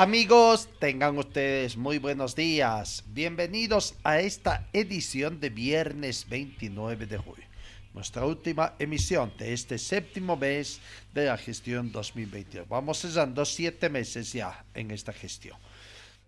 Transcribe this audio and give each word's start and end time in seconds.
Amigos, 0.00 0.68
tengan 0.78 1.18
ustedes 1.18 1.76
muy 1.76 1.98
buenos 1.98 2.36
días. 2.36 3.02
Bienvenidos 3.08 3.96
a 4.04 4.20
esta 4.20 4.68
edición 4.72 5.40
de 5.40 5.50
viernes 5.50 6.28
29 6.28 7.06
de 7.06 7.18
julio. 7.18 7.44
Nuestra 7.94 8.24
última 8.24 8.74
emisión 8.78 9.32
de 9.36 9.52
este 9.52 9.76
séptimo 9.76 10.36
mes 10.36 10.80
de 11.12 11.24
la 11.24 11.36
gestión 11.36 11.90
2022. 11.90 12.68
Vamos 12.68 13.00
cesando 13.00 13.44
siete 13.44 13.88
meses 13.88 14.32
ya 14.32 14.64
en 14.72 14.92
esta 14.92 15.12
gestión. 15.12 15.58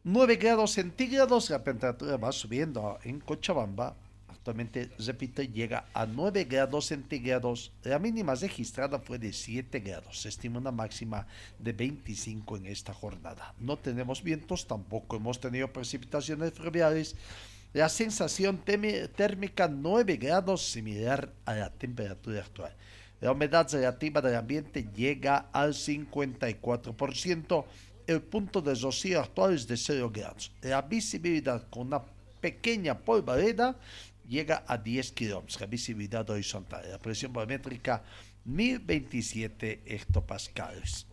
9 0.03 0.35
grados 0.35 0.73
centígrados, 0.73 1.49
la 1.51 1.63
temperatura 1.63 2.17
va 2.17 2.33
subiendo 2.33 2.99
en 3.05 3.21
Cochabamba. 3.21 3.95
Actualmente, 4.51 4.91
repito, 4.99 5.43
llega 5.43 5.85
a 5.95 6.07
9 6.07 6.43
grados 6.43 6.87
centígrados. 6.87 7.71
La 7.85 8.01
mínima 8.01 8.35
registrada 8.35 8.99
fue 8.99 9.17
de 9.17 9.33
7 9.33 9.79
grados. 9.79 10.23
Se 10.23 10.29
estima 10.29 10.59
una 10.59 10.73
máxima 10.73 11.25
de 11.61 11.73
25 11.73 12.57
en 12.57 12.67
esta 12.67 12.93
jornada. 12.93 13.55
No 13.61 13.77
tenemos 13.77 14.25
vientos, 14.25 14.67
tampoco 14.67 15.15
hemos 15.15 15.39
tenido 15.39 15.73
precipitaciones 15.73 16.53
fluviales. 16.53 17.15
La 17.73 17.89
sensación 17.89 18.59
térmica 18.59 19.69
9 19.69 20.17
grados, 20.17 20.67
similar 20.67 21.33
a 21.45 21.55
la 21.55 21.71
temperatura 21.71 22.41
actual. 22.41 22.75
La 23.21 23.31
humedad 23.31 23.69
relativa 23.71 24.21
del 24.21 24.35
ambiente 24.35 24.89
llega 24.93 25.47
al 25.53 25.75
54%. 25.75 27.65
El 28.09 28.21
punto 28.21 28.61
de 28.61 28.75
rocío 28.75 29.21
actual 29.21 29.55
es 29.55 29.69
de 29.69 29.77
0 29.77 30.11
grados. 30.13 30.51
La 30.61 30.83
visibilidad 30.83 31.69
con 31.71 31.87
una 31.87 32.03
pequeña 32.41 32.99
polvareda 32.99 33.77
llega 34.31 34.65
a 34.67 34.79
10 34.79 35.13
kilómetros, 35.13 35.61
la 35.61 35.67
visibilidad 35.67 36.31
horizontal. 36.31 36.89
La 36.89 36.99
presión 36.99 37.33
barométrica 37.33 38.05
1027 38.45 39.83
hectopascales. 39.85 41.07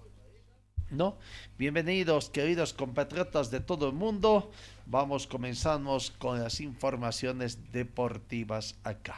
¿No? 0.91 1.17
Bienvenidos, 1.57 2.29
queridos 2.29 2.73
compatriotas 2.73 3.51
de 3.51 3.59
todo 3.59 3.87
el 3.87 3.93
mundo. 3.93 4.51
Vamos, 4.85 5.27
comenzamos 5.27 6.11
con 6.11 6.41
las 6.41 6.61
informaciones 6.61 7.73
deportivas 7.73 8.75
acá. 8.83 9.17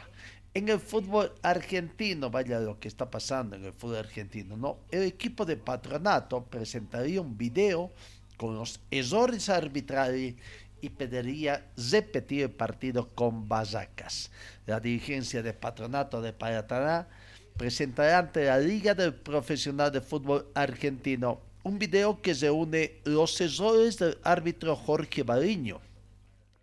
En 0.52 0.68
el 0.68 0.80
fútbol 0.80 1.32
argentino, 1.42 2.28
vaya 2.28 2.58
lo 2.58 2.80
que 2.80 2.88
está 2.88 3.08
pasando 3.08 3.54
en 3.54 3.66
el 3.66 3.72
fútbol 3.72 3.98
argentino, 3.98 4.56
¿no? 4.56 4.78
El 4.90 5.02
equipo 5.02 5.44
de 5.44 5.56
patronato 5.56 6.42
presentaría 6.42 7.20
un 7.20 7.38
video 7.38 7.92
con 8.36 8.56
los 8.56 8.80
errores 8.90 9.48
arbitrales 9.48 10.34
y 10.80 10.90
pediría 10.90 11.66
repetir 11.90 12.42
el 12.42 12.50
partido 12.50 13.08
con 13.14 13.48
Barracas. 13.48 14.30
La 14.66 14.80
dirigencia 14.80 15.42
de 15.42 15.52
patronato 15.52 16.20
de 16.22 16.32
Paraná 16.32 17.08
presentará 17.56 18.18
ante 18.18 18.46
la 18.46 18.58
Liga 18.58 18.94
del 18.94 19.14
Profesional 19.14 19.92
de 19.92 20.00
Fútbol 20.00 20.46
Argentino 20.54 21.40
un 21.62 21.78
video 21.78 22.22
que 22.22 22.32
reúne 22.34 23.00
los 23.04 23.40
errores 23.40 23.98
del 23.98 24.16
árbitro 24.22 24.74
Jorge 24.76 25.22
Bariño 25.22 25.80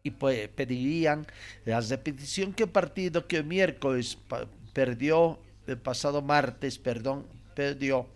y 0.01 0.11
pues 0.11 0.47
pedirían 0.49 1.27
la 1.65 1.81
repetición 1.81 2.53
que 2.53 2.63
el 2.63 2.69
partido 2.69 3.27
que 3.27 3.37
el 3.37 3.43
miércoles 3.43 4.17
perdió, 4.73 5.39
el 5.67 5.77
pasado 5.77 6.21
martes, 6.21 6.79
perdón, 6.79 7.27
perdió 7.53 8.07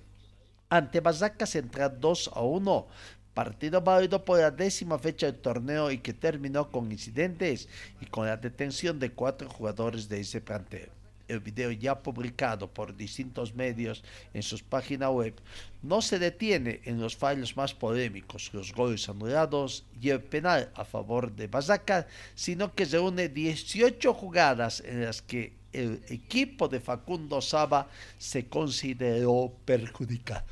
ante 0.72 1.02
Barracas 1.02 1.56
entra 1.56 1.90
2 1.90 2.32
a 2.34 2.42
1 2.42 2.88
partido 3.34 3.82
válido 3.82 4.24
por 4.24 4.40
la 4.40 4.52
décima 4.52 5.00
fecha 5.00 5.26
del 5.28 5.42
torneo 5.42 5.92
y 5.92 6.00
que 6.00 6.14
terminó 6.14 6.70
con 6.70 6.92
incidentes 6.92 7.68
y 8.00 8.06
con 8.06 8.28
la 8.28 8.38
detención 8.38 9.00
de 9.00 9.12
cuatro 9.12 9.50
jugadores 9.50 10.10
de 10.10 10.20
ese 10.20 10.42
plantel. 10.42 10.90
El 11.28 11.40
video 11.40 11.72
ya 11.72 11.98
publicado 11.98 12.68
por 12.68 12.94
distintos 12.94 13.56
medios 13.56 14.04
en 14.34 14.44
sus 14.44 14.62
páginas 14.64 15.12
web 15.12 15.34
no 15.82 16.02
se 16.02 16.20
detiene 16.20 16.82
en 16.84 17.00
los 17.00 17.16
fallos 17.16 17.56
más 17.56 17.74
polémicos, 17.74 18.50
los 18.54 18.74
goles 18.74 19.08
anulados 19.08 19.86
y 20.02 20.10
el 20.10 20.22
penal 20.22 20.70
a 20.76 20.84
favor 20.84 21.34
de 21.34 21.48
Bazaca, 21.48 22.06
sino 22.36 22.76
que 22.76 22.84
reúne 22.84 23.30
18 23.30 24.14
jugadas 24.14 24.84
en 24.86 25.06
las 25.06 25.22
que 25.22 25.54
el 25.72 26.04
equipo 26.10 26.68
de 26.68 26.82
Facundo 26.82 27.40
Saba 27.40 27.88
se 28.18 28.48
consideró 28.48 29.54
perjudicado. 29.64 30.44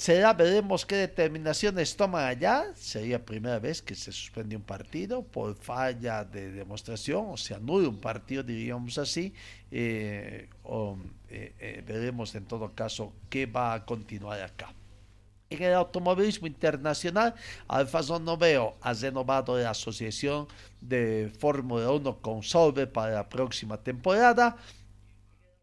Será, 0.00 0.32
veremos 0.32 0.86
qué 0.86 0.96
determinaciones 0.96 1.94
toman 1.94 2.24
allá. 2.24 2.72
Sería 2.74 3.22
primera 3.22 3.58
vez 3.58 3.82
que 3.82 3.94
se 3.94 4.10
suspende 4.10 4.56
un 4.56 4.62
partido 4.62 5.22
por 5.22 5.54
falla 5.54 6.24
de 6.24 6.52
demostración, 6.52 7.26
o 7.28 7.36
se 7.36 7.54
anula 7.54 7.86
un 7.86 8.00
partido, 8.00 8.42
diríamos 8.42 8.96
así. 8.96 9.34
Eh, 9.70 10.48
eh, 11.28 11.54
eh, 11.58 11.84
veremos 11.86 12.34
en 12.34 12.46
todo 12.46 12.74
caso 12.74 13.12
qué 13.28 13.44
va 13.44 13.74
a 13.74 13.84
continuar 13.84 14.40
acá. 14.40 14.72
En 15.50 15.62
el 15.62 15.74
automovilismo 15.74 16.46
internacional, 16.46 17.34
Alfa 17.68 18.00
Noveo 18.18 18.76
ha 18.80 18.94
renovado 18.94 19.58
la 19.58 19.68
asociación 19.68 20.48
de 20.80 21.30
Fórmula 21.38 21.90
1 21.90 22.22
con 22.22 22.42
Solve 22.42 22.86
para 22.86 23.16
la 23.16 23.28
próxima 23.28 23.76
temporada. 23.76 24.56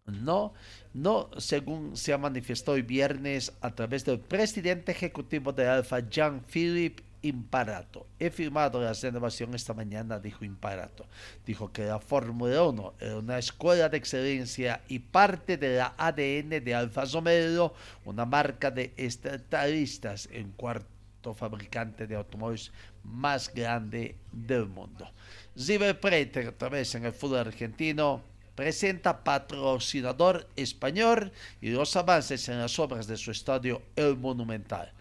No, 0.06 0.54
no, 0.98 1.30
según 1.38 1.96
se 1.96 2.12
ha 2.12 2.18
manifestado 2.18 2.74
hoy 2.74 2.82
viernes 2.82 3.54
a 3.62 3.70
través 3.76 4.04
del 4.04 4.20
presidente 4.20 4.92
ejecutivo 4.92 5.54
de 5.54 5.68
Alfa, 5.68 6.00
Jean-Philippe 6.00 7.04
Imparato. 7.22 8.08
He 8.18 8.32
firmado 8.32 8.82
la 8.82 8.94
renovación 8.94 9.54
esta 9.54 9.76
mañana, 9.76 10.20
dijo 10.20 10.44
Imparato. 10.44 11.06
Dijo 11.46 11.72
que 11.72 11.86
la 11.86 12.00
Fórmula 12.00 12.64
1 12.64 12.94
es 13.00 13.14
una 13.14 13.38
escuela 13.38 13.90
de 13.90 13.98
excelencia 13.98 14.82
y 14.88 14.98
parte 14.98 15.58
de 15.58 15.78
la 15.78 15.94
ADN 16.00 16.64
de 16.64 16.74
Alfa 16.74 17.06
Romeo, 17.06 17.76
una 18.06 18.26
marca 18.26 18.72
de 18.72 18.92
estadistas 18.98 20.28
en 20.32 20.52
cuarto 20.54 21.36
fabricante 21.36 22.08
de 22.08 22.16
automóviles 22.16 22.72
más 23.04 23.54
grande 23.54 24.16
del 24.32 24.66
mundo. 24.66 25.08
River 25.56 26.00
Plate, 26.00 26.48
otra 26.48 26.70
vez 26.70 26.96
en 26.96 27.06
el 27.06 27.14
fútbol 27.14 27.40
argentino, 27.40 28.24
presenta 28.58 29.24
patrocinador 29.24 30.50
español 30.56 31.32
y 31.62 31.70
los 31.70 31.96
avances 31.96 32.50
en 32.50 32.58
las 32.58 32.80
obras 32.80 33.06
de 33.06 33.16
su 33.16 33.30
estadio 33.30 33.84
El 33.96 34.18
Monumental. 34.18 34.92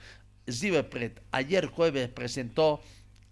Ziberpret 0.48 1.22
ayer 1.32 1.64
jueves 1.64 2.10
presentó 2.10 2.82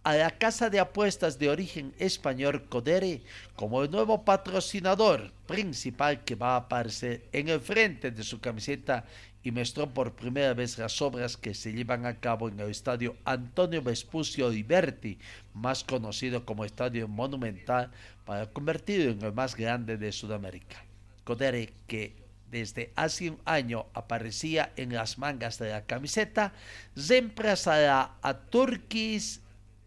a 0.04 0.14
la 0.14 0.30
casa 0.30 0.68
de 0.68 0.78
apuestas 0.78 1.38
de 1.38 1.48
origen 1.48 1.94
español 1.98 2.66
Codere 2.68 3.22
como 3.56 3.82
el 3.82 3.90
nuevo 3.90 4.22
patrocinador 4.22 5.32
principal 5.46 6.24
que 6.24 6.34
va 6.34 6.52
a 6.52 6.56
aparecer 6.56 7.26
en 7.32 7.48
el 7.48 7.60
frente 7.60 8.10
de 8.10 8.22
su 8.22 8.38
camiseta 8.38 9.06
y 9.42 9.50
mostró 9.50 9.92
por 9.92 10.14
primera 10.14 10.52
vez 10.52 10.78
las 10.78 11.00
obras 11.00 11.38
que 11.38 11.54
se 11.54 11.72
llevan 11.72 12.04
a 12.04 12.20
cabo 12.20 12.48
en 12.48 12.60
el 12.60 12.70
estadio 12.70 13.16
Antonio 13.24 13.82
Vespucio 13.82 14.50
Liberti, 14.50 15.18
más 15.52 15.84
conocido 15.84 16.44
como 16.46 16.64
Estadio 16.64 17.08
Monumental, 17.08 17.90
para 18.24 18.46
convertirlo 18.46 19.12
en 19.12 19.22
el 19.22 19.32
más 19.32 19.54
grande 19.54 19.98
de 19.98 20.12
Sudamérica. 20.12 20.76
Codere, 21.24 21.74
que 21.86 22.16
desde 22.50 22.92
hace 22.96 23.30
un 23.30 23.38
año 23.44 23.86
aparecía 23.92 24.72
en 24.76 24.94
las 24.94 25.18
mangas 25.18 25.58
de 25.58 25.70
la 25.70 25.84
camiseta, 25.84 26.54
reemplazará 26.94 28.12
a 28.22 28.34
Turkish 28.34 29.43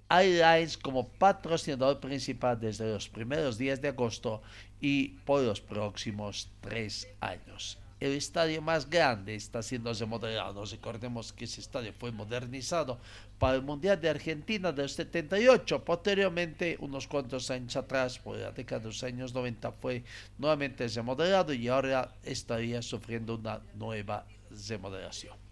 Airlines 0.10 0.78
como 0.78 1.08
patrocinador 1.08 2.00
principal 2.00 2.60
desde 2.60 2.92
los 2.92 3.10
primeros 3.10 3.58
días 3.58 3.82
de 3.82 3.90
agosto 3.90 4.42
y 4.80 5.10
por 5.26 5.42
los 5.42 5.60
próximos 5.62 6.50
tres 6.62 7.08
años. 7.20 7.78
el 8.00 8.12
estadio 8.12 8.62
más 8.62 8.88
grande 8.88 9.34
está 9.34 9.64
siendo 9.64 9.92
remodelado. 9.92 10.64
Recordemos 10.66 11.34
que 11.34 11.46
ese 11.46 11.62
estadio 11.62 11.92
fue 11.98 12.12
modernizado 12.12 13.00
para 13.40 13.56
el 13.56 13.64
Mundial 13.64 14.00
de 14.00 14.10
Argentina 14.10 14.72
del 14.72 14.88
78. 14.88 15.84
Posteriormente, 15.84 16.78
unos 16.80 17.08
cuantos 17.08 17.50
años 17.50 17.76
atrás, 17.76 18.20
por 18.20 18.38
la 18.38 18.52
década 18.52 18.82
de 18.82 18.86
los 18.88 19.04
años 19.04 19.34
90, 19.34 19.72
fue 19.72 20.04
nuevamente 20.38 20.88
remodelado 20.88 21.54
y 21.54 21.68
ahora 21.68 22.14
estaría 22.24 22.84
sufriendo 22.84 23.36
una 23.36 23.62
nueva 23.74 24.26
remodelación. 24.70 25.47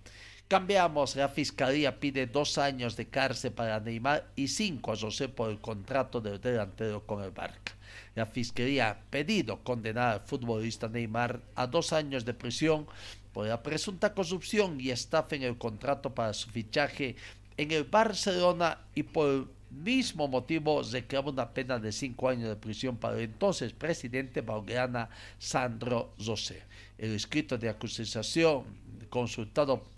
Cambiamos, 0.48 1.16
la 1.16 1.28
fiscalía 1.28 2.00
pide 2.00 2.28
dos 2.28 2.60
años 2.60 2.96
de 2.96 3.08
cárcel 3.08 3.52
para 3.52 3.80
Neymar 3.80 4.28
y 4.36 4.48
cinco 4.48 4.92
a 4.92 4.96
José 4.96 5.28
por 5.28 5.50
el 5.50 5.60
contrato 5.60 6.22
del 6.22 6.40
delantero 6.40 7.04
con 7.04 7.24
el 7.24 7.32
Barca. 7.32 7.74
La 8.14 8.28
fiscalía 8.28 8.92
ha 8.92 9.00
pedido 9.10 9.64
condenar 9.64 10.14
al 10.14 10.20
futbolista 10.20 10.88
Neymar 10.88 11.42
a 11.56 11.66
dos 11.66 11.94
años 11.94 12.26
de 12.26 12.36
prisión 12.36 12.86
por 13.34 13.48
la 13.48 13.64
presunta 13.64 14.14
corrupción 14.14 14.80
y 14.80 14.92
estafa 14.92 15.36
en 15.36 15.42
el 15.42 15.58
contrato 15.58 16.14
para 16.14 16.32
su 16.36 16.48
fichaje 16.52 17.16
en 17.58 17.72
el 17.72 17.86
Barcelona 17.86 18.78
y 18.94 19.02
por 19.02 19.28
el 19.28 19.48
mismo 19.72 20.28
motivo 20.28 20.84
reclama 20.84 21.32
una 21.32 21.50
pena 21.50 21.80
de 21.80 21.92
cinco 21.92 22.30
años 22.30 22.50
de 22.50 22.56
prisión 22.56 22.98
para 22.98 23.18
el 23.18 23.24
entonces 23.24 23.74
presidente 23.74 24.42
Baugrana 24.42 25.10
Sandro 25.40 26.14
José. 26.24 26.62
El 27.00 27.16
escrito 27.16 27.58
de 27.58 27.68
acusación 27.68 28.64
consultado 29.10 29.95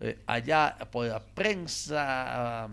eh, 0.00 0.18
allá 0.26 0.78
por 0.90 1.06
la 1.06 1.20
prensa, 1.20 2.68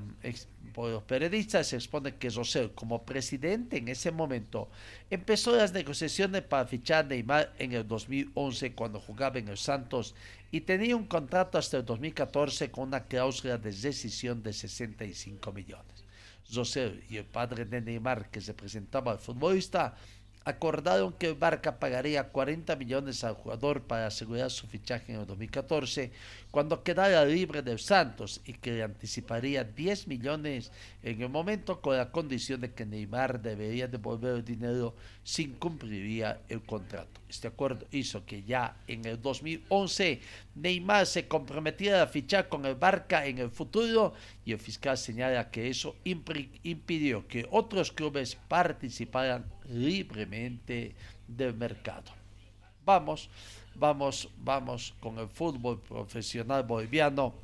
por 0.74 0.91
los 0.91 1.03
periodistas, 1.03 1.68
se 1.68 1.75
expone 1.75 2.15
que 2.15 2.29
Rosell, 2.29 2.71
como 2.71 3.03
presidente 3.03 3.77
en 3.77 3.89
ese 3.89 4.12
momento, 4.12 4.69
empezó 5.09 5.56
las 5.56 5.74
negociaciones 5.74 6.44
para 6.44 6.65
fichar 6.65 7.06
Neymar 7.06 7.53
en 7.59 7.74
el 7.74 7.88
2011 7.88 8.74
cuando 8.74 9.00
jugaba 9.00 9.39
en 9.39 9.50
el 9.50 9.57
Santos 9.57 10.15
y 10.51 10.62
tenía 10.62 10.95
un 10.95 11.06
contrato 11.06 11.57
hasta 11.57 11.77
el 11.77 11.85
2014 11.85 12.71
con 12.71 12.88
una 12.89 13.03
cláusula 13.03 13.57
de 13.57 13.71
decisión 13.71 14.41
de 14.41 14.53
65 14.53 15.51
millones. 15.51 16.06
Rosell 16.53 17.03
y 17.09 17.18
el 17.18 17.25
padre 17.25 17.65
de 17.65 17.81
Neymar, 17.81 18.29
que 18.29 18.39
se 18.39 18.53
presentaba 18.53 19.12
al 19.12 19.19
futbolista, 19.19 19.95
acordaron 20.48 21.12
que 21.12 21.34
Barca 21.34 21.78
pagaría 21.78 22.30
40 22.30 22.78
millones 22.78 23.22
al 23.26 23.34
jugador 23.34 23.82
para 23.82 24.08
asegurar 24.08 24.50
su 24.50 24.66
fichaje 24.66 25.12
en 25.12 25.20
el 25.20 25.28
2014 25.28 26.10
cuando 26.52 26.84
quedara 26.84 27.26
libre 27.26 27.62
del 27.62 27.80
Santos 27.80 28.40
y 28.46 28.54
que 28.54 28.72
le 28.72 28.84
anticiparía 28.84 29.66
10 29.66 30.08
millones 30.08 30.72
en 31.04 31.22
el 31.22 31.28
momento 31.28 31.82
con 31.82 31.98
la 31.98 32.12
condición 32.12 32.62
de 32.62 32.72
que 32.72 32.86
Neymar 32.86 33.42
debería 33.42 33.90
devolver 33.90 34.38
el 34.38 34.46
dinero 34.46 34.96
sin 35.22 35.56
cumpliría 35.56 36.40
el 36.48 36.62
contrato. 36.64 37.20
Este 37.28 37.50
acuerdo 37.50 37.86
hizo 37.92 38.26
que 38.26 38.44
ya 38.44 38.78
en 38.88 39.04
el 39.04 39.22
2011 39.22 40.22
Neymar 40.57 41.06
se 41.06 41.27
comprometiera 41.27 42.01
a 42.01 42.07
fichar 42.07 42.50
con 42.50 42.65
el 42.65 42.75
Barca 42.75 43.25
en 43.25 43.38
el 43.38 43.51
futuro 43.51 44.13
y 44.44 44.54
el 44.54 44.59
fiscal 44.59 44.98
señala 44.98 45.51
que 45.51 45.69
eso 45.69 45.95
impidió 46.04 47.27
que 47.27 47.48
otros 47.51 47.92
clubes 47.92 48.36
participaran 48.48 49.45
libremente 49.69 50.95
del 51.27 51.54
mercado. 51.54 52.12
Vamos, 52.83 53.30
vamos, 53.75 54.30
vamos 54.38 54.95
con 55.00 55.19
el 55.19 55.27
fútbol 55.27 55.80
profesional 55.81 56.63
boliviano. 56.63 57.36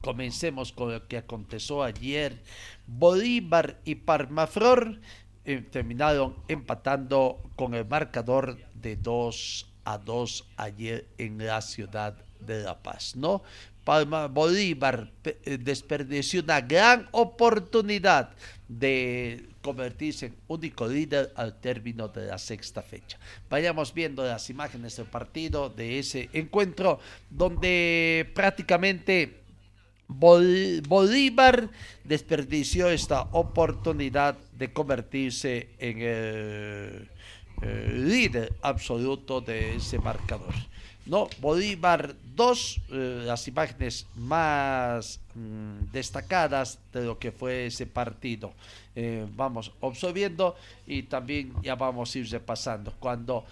Comencemos 0.00 0.72
con 0.72 0.92
lo 0.92 1.06
que 1.06 1.18
aconteció 1.18 1.82
ayer. 1.82 2.40
Bolívar 2.86 3.80
y 3.84 3.96
Parmaflor 3.96 4.98
eh, 5.44 5.60
terminaron 5.60 6.36
empatando 6.48 7.42
con 7.56 7.74
el 7.74 7.84
marcador 7.84 8.56
de 8.74 8.96
2 8.96 9.66
a 9.84 9.98
2 9.98 10.48
ayer 10.56 11.06
en 11.18 11.44
la 11.44 11.60
ciudad 11.60 12.29
de 12.40 12.62
La 12.62 12.82
Paz, 12.82 13.16
¿no? 13.16 13.42
Palma 13.84 14.26
Bolívar 14.28 15.10
eh, 15.24 15.58
desperdició 15.58 16.42
una 16.42 16.60
gran 16.60 17.08
oportunidad 17.12 18.30
de 18.68 19.48
convertirse 19.62 20.26
en 20.26 20.36
único 20.48 20.86
líder 20.86 21.32
al 21.34 21.60
término 21.60 22.08
de 22.08 22.26
la 22.26 22.38
sexta 22.38 22.82
fecha. 22.82 23.18
Vayamos 23.48 23.92
viendo 23.92 24.24
las 24.24 24.48
imágenes 24.50 24.96
del 24.96 25.06
partido 25.06 25.68
de 25.70 25.98
ese 25.98 26.30
encuentro 26.32 27.00
donde 27.30 28.30
prácticamente 28.34 29.40
Bolívar 30.08 31.70
desperdició 32.04 32.90
esta 32.90 33.22
oportunidad 33.32 34.36
de 34.52 34.72
convertirse 34.72 35.70
en 35.78 36.00
el, 36.00 37.10
líder 37.62 38.54
absoluto 38.62 39.40
de 39.40 39.76
ese 39.76 39.98
marcador. 39.98 40.54
No, 41.06 41.28
Bolívar 41.40 42.14
dos, 42.36 42.80
eh, 42.90 43.22
las 43.24 43.48
imágenes 43.48 44.06
más 44.14 45.20
mm, 45.34 45.90
destacadas 45.92 46.78
de 46.92 47.04
lo 47.04 47.18
que 47.18 47.32
fue 47.32 47.66
ese 47.66 47.86
partido. 47.86 48.52
Eh, 48.94 49.26
vamos 49.34 49.72
observando 49.80 50.56
y 50.86 51.04
también 51.04 51.54
ya 51.62 51.74
vamos 51.74 52.14
a 52.14 52.18
ir 52.18 52.30
repasando. 52.30 52.92
Cuando 52.98 53.44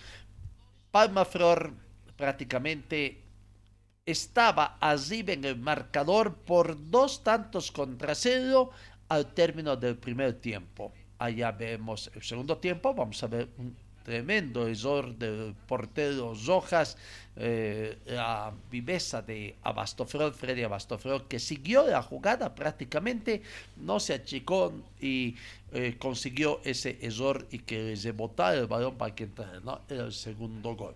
Palma 0.91 1.25
Flor 1.25 1.73
prácticamente 2.17 3.23
estaba 4.05 4.79
arriba 4.81 5.33
en 5.33 5.45
el 5.45 5.57
marcador 5.59 6.35
por 6.35 6.91
dos 6.91 7.23
tantos 7.23 7.71
contra 7.71 8.15
cero 8.15 8.71
al 9.09 9.35
término 9.35 9.77
del 9.77 9.97
primer 9.97 10.41
tiempo. 10.41 10.93
Allá 11.19 11.51
vemos 11.53 12.11
el 12.15 12.23
segundo 12.23 12.57
tiempo, 12.59 12.95
vamos 12.95 13.23
a 13.23 13.27
ver 13.27 13.49
un 13.59 13.77
tremendo 14.09 14.67
error 14.67 15.15
del 15.19 15.55
portero 15.67 16.33
Rojas, 16.47 16.97
eh, 17.37 17.99
la 18.07 18.55
viveza 18.71 19.21
de 19.21 19.55
Abastofrol, 19.63 20.33
Freddy 20.33 20.63
Abastofrol, 20.63 21.29
que 21.29 21.39
siguió 21.39 21.87
la 21.87 22.03
jugada 22.03 22.55
prácticamente, 22.55 23.43
no 23.77 24.01
se 24.01 24.15
achicó 24.15 24.73
y 24.99 25.37
eh, 25.75 25.97
consiguió 25.99 26.63
ese 26.65 26.97
error 27.03 27.47
y 27.51 27.59
que 27.59 27.95
rebotara 28.03 28.57
el 28.59 28.67
balón 28.67 28.97
para 28.97 29.15
que 29.15 29.25
entrara, 29.25 29.61
¿no? 29.61 29.83
Era 29.91 30.07
el 30.07 30.13
segundo 30.15 30.75
gol. 30.75 30.95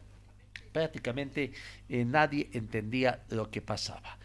Prácticamente 0.73 1.53
eh, 1.91 2.07
nadie 2.07 2.49
entendía 2.55 3.21
lo 3.29 3.51
que 3.51 3.61
pasaba. 3.61 4.17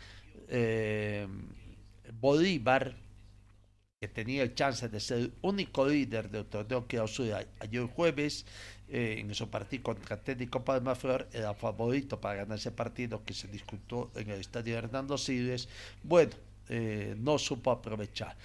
Bolívar 2.22 2.96
que 4.00 4.08
tenía 4.08 4.44
el 4.44 4.54
chance 4.54 4.88
de 4.90 5.00
ser 5.00 5.18
el 5.18 5.34
único 5.42 5.88
líder 5.88 6.30
del 6.30 6.46
torneo 6.46 6.88
que 6.88 7.00
ayer 7.00 7.84
jueves, 7.88 8.46
eh, 8.90 9.18
en 9.20 9.34
su 9.34 9.50
partido 9.50 9.84
contra 9.84 10.16
Atlético 10.16 10.64
Palma 10.64 10.96
Flor, 10.96 11.28
era 11.34 11.54
favorito 11.54 12.20
para 12.20 12.36
ganar 12.36 12.58
ese 12.58 12.72
partido 12.72 13.24
que 13.26 13.34
se 13.34 13.48
discutió 13.48 14.10
en 14.16 14.30
el 14.30 14.40
estadio 14.40 14.78
Hernando 14.78 15.18
Siles. 15.18 15.68
Bueno, 16.04 16.32
eh, 16.70 17.16
no 17.18 17.38
supo 17.38 17.72
aprovechar. 17.72 18.36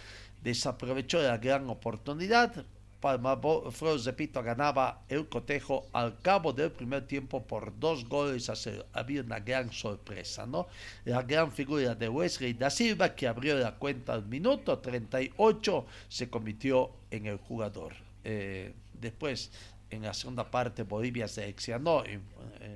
Desaprovechó 0.43 1.23
la 1.23 1.39
gran 1.39 1.69
oportunidad, 1.71 2.65
Palma 3.03 3.37
Flores, 3.73 4.05
repito, 4.05 4.41
ganaba 4.45 5.03
el 5.09 5.29
cotejo 5.29 5.89
al 5.93 6.21
cabo 6.21 6.53
del 6.53 6.71
primer 6.71 7.05
tiempo 7.05 7.43
por 7.43 7.77
dos 7.81 8.09
goles 8.09 8.49
a 8.49 8.55
cero. 8.55 8.87
Había 8.93 9.23
una 9.23 9.41
gran 9.41 9.73
sorpresa, 9.73 10.47
¿no? 10.47 10.69
La 11.05 11.23
gran 11.23 11.51
figura 11.51 11.97
de 11.97 12.09
Wesley 12.09 12.53
da 12.53 12.71
Silva, 12.71 13.13
que 13.17 13.27
abrió 13.27 13.59
la 13.59 13.75
cuenta 13.75 14.13
al 14.13 14.25
minuto 14.27 14.79
38, 14.79 15.85
se 16.09 16.31
convirtió 16.31 16.93
en 17.11 17.27
el 17.27 17.39
jugador. 17.39 17.95
Eh, 18.23 18.73
después, 19.01 19.51
en 19.95 20.03
la 20.03 20.15
segunda 20.15 20.51
parte, 20.51 20.83
Bolivia 20.83 21.29
se 21.29 21.49
exionó 21.49 22.05
en, 22.05 22.23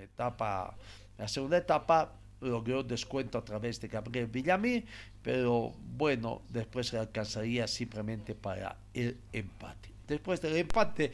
etapa, 0.02 0.76
la 1.18 1.28
segunda 1.28 1.56
etapa 1.56 2.12
logró 2.40 2.82
descuento 2.82 3.38
a 3.38 3.44
través 3.44 3.80
de 3.80 3.88
Gabriel 3.88 4.26
Villamí, 4.26 4.84
pero 5.22 5.72
bueno, 5.96 6.42
después 6.50 6.88
se 6.88 6.98
alcanzaría 6.98 7.66
simplemente 7.66 8.34
para 8.34 8.76
el 8.94 9.16
empate 9.32 9.96
después 10.06 10.40
del 10.40 10.56
empate, 10.56 11.12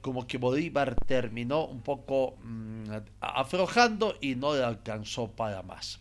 como 0.00 0.26
que 0.26 0.38
Bolívar 0.38 0.96
terminó 1.06 1.66
un 1.66 1.82
poco 1.82 2.36
mm, 2.42 2.90
aflojando 3.20 4.16
y 4.20 4.34
no 4.34 4.54
le 4.54 4.64
alcanzó 4.64 5.30
para 5.30 5.62
más. 5.62 6.00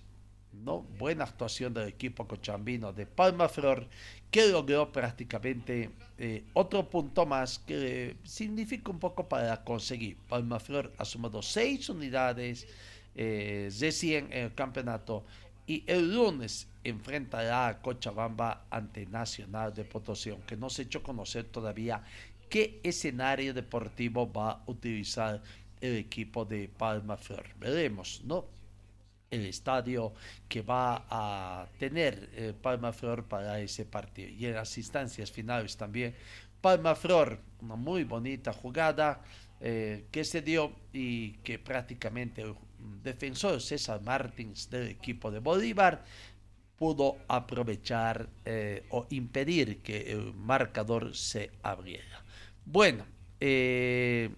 ¿no? 0.54 0.82
Buena 1.00 1.24
actuación 1.24 1.74
del 1.74 1.88
equipo 1.88 2.28
cochambino 2.28 2.94
de 2.94 3.06
Palma 3.06 3.48
Flor, 3.50 3.88
que 4.32 4.48
logró 4.48 4.92
prácticamente 4.92 5.92
eh, 6.18 6.46
otro 6.54 6.90
punto 6.90 7.26
más 7.26 7.60
que 7.60 8.16
significa 8.24 8.90
un 8.90 9.00
poco 9.00 9.28
para 9.28 9.62
conseguir. 9.64 10.18
Palma 10.30 10.60
Flor 10.60 10.92
ha 10.98 11.04
sumado 11.04 11.42
seis 11.42 11.90
unidades 11.90 12.66
eh, 13.14 13.70
de 13.78 13.92
100 13.92 14.32
en 14.32 14.44
el 14.46 14.56
campeonato 14.56 15.26
y 15.68 15.84
el 15.86 16.16
lunes 16.16 16.68
enfrentará 16.84 17.68
a 17.68 17.82
Cochabamba 17.82 18.66
ante 18.70 19.06
Nacional 19.06 19.74
de 19.74 19.84
Potosí, 19.84 20.32
que 20.48 20.56
no 20.56 20.70
se 20.70 20.82
ha 20.82 20.86
hecho 20.86 21.04
conocer 21.04 21.44
todavía 21.44 22.02
qué 22.50 22.80
escenario 22.84 23.54
deportivo 23.54 24.32
va 24.32 24.52
a 24.52 24.64
utilizar 24.68 25.42
el 25.82 25.98
equipo 25.98 26.46
de 26.46 26.70
Palma 26.70 27.18
Flor. 27.18 27.46
Veremos, 27.60 28.22
¿no? 28.24 28.46
El 29.32 29.46
estadio 29.48 30.14
que 30.48 30.62
va 30.62 31.06
a 31.10 31.68
tener 31.80 32.30
eh, 32.34 32.54
Palma 32.62 32.94
Flor 32.94 33.24
para 33.26 33.60
ese 33.60 33.86
partido. 33.86 34.30
Y 34.30 34.46
en 34.46 34.56
las 34.56 34.78
instancias 34.78 35.32
finales 35.32 35.76
también, 35.76 36.14
Palma 36.62 36.94
Flor, 36.94 37.40
una 37.62 37.76
muy 37.76 38.04
bonita 38.04 38.54
jugada 38.54 39.24
eh, 39.60 40.06
que 40.12 40.24
se 40.24 40.42
dio 40.42 40.72
y 40.94 41.34
que 41.44 41.60
prácticamente 41.60 42.44
defensor 43.04 43.62
César 43.62 44.02
Martins 44.02 44.70
del 44.70 44.88
equipo 44.90 45.32
de 45.32 45.40
Bolívar 45.40 46.04
pudo 46.78 47.18
aprovechar 47.28 48.28
eh, 48.44 48.86
o 48.90 49.06
impedir 49.12 49.84
que 49.84 50.12
el 50.12 50.34
marcador 50.34 51.16
se 51.16 51.52
abriera. 51.62 52.26
Bueno, 52.66 53.06
eh, 53.40 54.32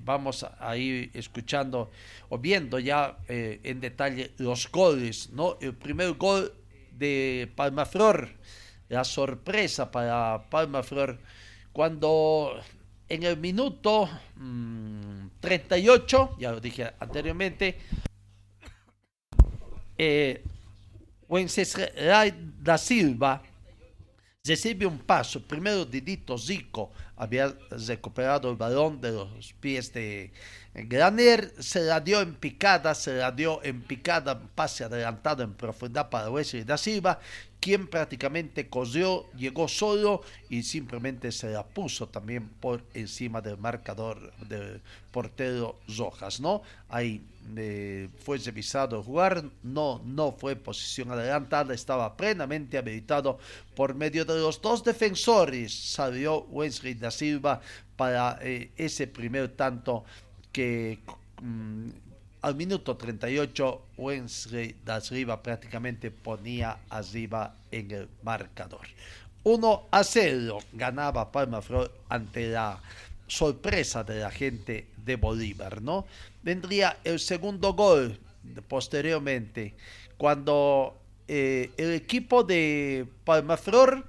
vamos 0.00 0.44
a 0.44 0.76
ir 0.76 1.10
escuchando 1.14 1.90
o 2.28 2.38
viendo 2.38 2.78
ya 2.78 3.18
eh, 3.28 3.60
en 3.62 3.80
detalle 3.80 4.32
los 4.38 4.70
goles, 4.70 5.30
¿no? 5.30 5.56
El 5.60 5.74
primer 5.74 6.12
gol 6.14 6.52
de 6.92 7.50
Palmaflor, 7.54 8.28
la 8.88 9.04
sorpresa 9.04 9.90
para 9.90 10.48
Palmaflor, 10.50 11.18
cuando 11.72 12.60
en 13.08 13.22
el 13.22 13.36
minuto 13.36 14.08
38, 15.40 16.34
mm, 16.36 16.40
ya 16.40 16.52
lo 16.52 16.60
dije 16.60 16.92
anteriormente, 16.98 17.78
eh, 19.96 20.42
da 22.60 22.78
Silva 22.78 23.42
recibe 24.44 24.86
un 24.86 24.98
paso, 25.00 25.42
primero 25.42 25.84
Didito 25.84 26.38
Zico 26.38 26.92
había 27.18 27.54
recuperado 27.70 28.50
el 28.50 28.56
balón 28.56 29.00
de 29.00 29.12
los 29.12 29.52
pies 29.60 29.92
de 29.92 30.32
Graner, 30.74 31.52
se 31.58 31.80
la 31.80 32.00
dio 32.00 32.20
en 32.20 32.34
picada, 32.34 32.94
se 32.94 33.14
la 33.14 33.32
dio 33.32 33.60
en 33.64 33.82
picada, 33.82 34.40
pase 34.54 34.84
adelantado 34.84 35.42
en 35.42 35.54
profundidad 35.54 36.08
para 36.08 36.30
Wesley 36.30 36.62
da 36.62 36.78
Silva, 36.78 37.18
quien 37.60 37.88
prácticamente 37.88 38.68
corrió, 38.68 39.26
llegó 39.32 39.68
solo 39.68 40.22
y 40.48 40.62
simplemente 40.62 41.32
se 41.32 41.50
la 41.50 41.66
puso 41.66 42.08
también 42.08 42.48
por 42.48 42.84
encima 42.94 43.40
del 43.40 43.58
marcador 43.58 44.32
del 44.46 44.80
portero 45.10 45.78
Rojas, 45.96 46.40
¿no? 46.40 46.62
Ahí 46.88 47.22
eh, 47.56 48.08
fue 48.24 48.38
revisado 48.38 48.98
el 48.98 49.02
jugar, 49.02 49.44
no, 49.62 50.00
no 50.04 50.32
fue 50.32 50.54
posición 50.54 51.10
adelantada, 51.10 51.74
estaba 51.74 52.16
plenamente 52.16 52.78
habilitado 52.78 53.38
por 53.74 53.94
medio 53.94 54.24
de 54.24 54.38
los 54.38 54.60
dos 54.60 54.84
defensores, 54.84 55.72
salió 55.72 56.42
Wesley 56.50 56.94
da 56.94 57.10
Silva 57.10 57.60
para 57.96 58.38
eh, 58.42 58.70
ese 58.76 59.06
primer 59.06 59.48
tanto 59.56 60.04
que 60.52 61.00
mm, 61.42 61.88
al 62.42 62.54
minuto 62.54 62.96
38 62.96 63.82
Wesley 63.96 64.76
da 64.84 65.00
Silva 65.00 65.42
prácticamente 65.42 66.10
ponía 66.10 66.78
arriba 66.88 67.54
en 67.70 67.90
el 67.90 68.08
marcador. 68.22 68.86
1 69.44 69.88
a 69.90 70.04
0 70.04 70.58
ganaba 70.72 71.32
Palma 71.32 71.62
Flor 71.62 71.92
ante 72.08 72.48
la 72.48 72.80
sorpresa 73.26 74.04
de 74.04 74.20
la 74.20 74.30
gente 74.30 74.86
de 75.04 75.16
Bolívar, 75.16 75.82
¿no? 75.82 76.06
Vendría 76.42 76.98
el 77.04 77.18
segundo 77.18 77.74
gol 77.74 78.18
posteriormente 78.68 79.74
cuando 80.16 80.96
eh, 81.28 81.70
el 81.76 81.92
equipo 81.92 82.42
de 82.42 83.06
Palmaflor 83.24 84.04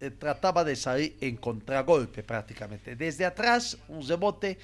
eh, 0.00 0.10
trataba 0.10 0.64
de 0.64 0.76
salir 0.76 1.16
en 1.20 1.36
contragolpe 1.36 2.22
prácticamente. 2.22 2.94
Desde 2.94 3.24
atrás, 3.24 3.78
un 3.88 4.06
rebote 4.06 4.58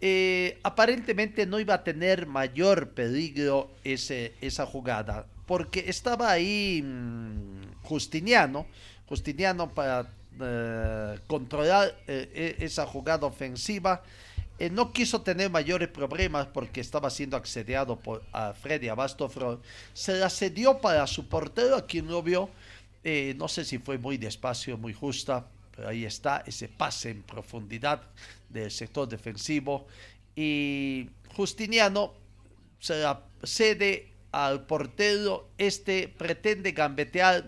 eh, 0.00 0.58
aparentemente 0.62 1.46
no 1.46 1.58
iba 1.58 1.74
a 1.74 1.84
tener 1.84 2.26
mayor 2.26 2.90
peligro 2.90 3.70
esa 3.82 4.66
jugada, 4.66 5.26
porque 5.46 5.84
estaba 5.88 6.30
ahí 6.30 6.82
mm, 6.84 7.82
Justiniano, 7.82 8.66
Justiniano 9.08 9.72
para 9.72 10.12
eh, 10.38 11.18
controlar 11.26 11.96
eh, 12.06 12.56
e, 12.60 12.64
esa 12.64 12.86
jugada 12.86 13.26
ofensiva. 13.26 14.02
no 14.70 14.92
quiso 14.92 15.20
tener 15.20 15.50
mayores 15.50 15.88
problemas 15.88 16.46
porque 16.46 16.80
estaba 16.80 17.10
siendo 17.10 17.36
asediado 17.36 17.98
por 17.98 18.22
a 18.32 18.52
Freddy 18.52 18.88
Abastofro. 18.88 19.60
Se 19.94 20.18
la 20.18 20.28
cedió 20.30 20.78
para 20.80 21.06
su 21.06 21.28
portero, 21.28 21.76
a 21.76 21.86
quien 21.86 22.06
lo 22.08 22.22
vio. 22.22 22.50
no 23.36 23.48
sé 23.48 23.64
si 23.64 23.78
fue 23.78 23.98
muy 23.98 24.16
despacio, 24.18 24.76
muy 24.78 24.92
justa, 24.92 25.46
ahí 25.84 26.04
está 26.04 26.42
ese 26.46 26.68
pase 26.68 27.10
en 27.10 27.22
profundidad 27.22 28.02
del 28.48 28.70
sector 28.70 29.08
defensivo. 29.08 29.86
Y 30.34 31.10
Justiniano 31.34 32.14
se 32.78 33.02
cede 33.42 34.12
al 34.32 34.66
portero, 34.66 35.48
este 35.56 36.08
pretende 36.08 36.72
gambetear, 36.72 37.44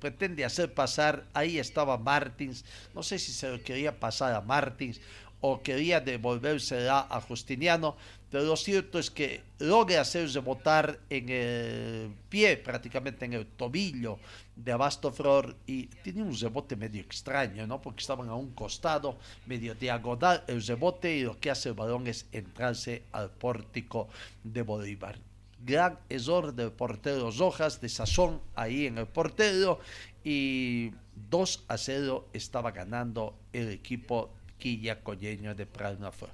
pretende 0.00 0.44
hacer 0.44 0.72
pasar, 0.72 1.26
ahí 1.34 1.58
estaba 1.58 1.98
Martins, 1.98 2.64
no 2.94 3.02
sé 3.02 3.18
si 3.18 3.32
se 3.32 3.50
lo 3.50 3.62
quería 3.62 4.00
pasar 4.00 4.34
a 4.34 4.40
Martins 4.40 5.00
o 5.42 5.62
quería 5.62 6.00
devolvérsela 6.00 7.06
a 7.10 7.20
Justiniano, 7.20 7.96
pero 8.30 8.44
lo 8.44 8.56
cierto 8.56 8.98
es 8.98 9.10
que 9.10 9.42
logra 9.58 10.02
hacerse 10.02 10.38
botar 10.38 11.00
en 11.10 11.28
el 11.28 12.14
pie, 12.28 12.56
prácticamente 12.56 13.24
en 13.24 13.32
el 13.32 13.46
tobillo 13.46 14.18
de 14.54 14.70
Abastoflor 14.70 15.56
y 15.66 15.86
tiene 15.86 16.22
un 16.22 16.38
rebote 16.38 16.76
medio 16.76 17.00
extraño, 17.00 17.66
¿no? 17.66 17.80
Porque 17.82 18.00
estaban 18.00 18.28
a 18.28 18.34
un 18.34 18.52
costado, 18.52 19.18
medio 19.46 19.74
diagonal 19.74 20.44
el 20.46 20.64
rebote 20.64 21.16
y 21.16 21.22
lo 21.22 21.40
que 21.40 21.50
hace 21.50 21.70
el 21.70 21.74
balón 21.74 22.06
es 22.06 22.26
entrarse 22.30 23.02
al 23.10 23.30
pórtico 23.30 24.08
de 24.44 24.62
Bolívar. 24.62 25.18
Gran 25.62 25.98
error 26.08 26.54
del 26.54 26.70
portero 26.70 27.30
Rojas 27.32 27.80
de 27.80 27.88
sazón 27.88 28.40
ahí 28.54 28.86
en 28.86 28.98
el 28.98 29.06
portero 29.06 29.80
y 30.22 30.92
2 31.30 31.64
a 31.68 31.76
0 31.76 32.28
estaba 32.32 32.70
ganando 32.70 33.34
el 33.52 33.70
equipo 33.70 34.30
quillacoyeño 34.58 35.54
de 35.54 35.66
Flor. 35.66 36.30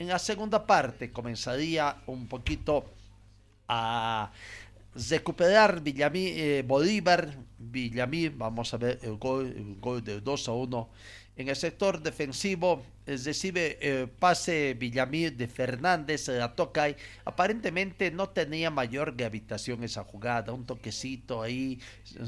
En 0.00 0.08
la 0.08 0.18
segunda 0.18 0.66
parte 0.66 1.10
comenzaría 1.10 1.94
un 2.06 2.26
poquito 2.26 2.86
a 3.68 4.32
recuperar 4.94 5.82
Villamí, 5.82 6.28
eh, 6.28 6.64
Bolívar, 6.66 7.36
Villamí, 7.58 8.30
vamos 8.30 8.72
a 8.72 8.78
ver 8.78 8.98
el 9.02 9.18
gol, 9.18 9.48
el 9.54 9.76
gol 9.78 10.02
del 10.02 10.24
2 10.24 10.48
a 10.48 10.52
1. 10.52 10.88
En 11.36 11.48
el 11.50 11.56
sector 11.56 12.00
defensivo 12.00 12.82
recibe 13.04 13.76
el 13.82 14.08
pase 14.08 14.72
Villamí 14.72 15.28
de 15.28 15.46
Fernández, 15.46 16.28
la 16.28 16.54
toca 16.54 16.88
y 16.88 16.96
aparentemente 17.26 18.10
no 18.10 18.30
tenía 18.30 18.70
mayor 18.70 19.14
gravitación 19.14 19.84
esa 19.84 20.02
jugada, 20.02 20.54
un 20.54 20.64
toquecito 20.64 21.42
ahí, 21.42 21.78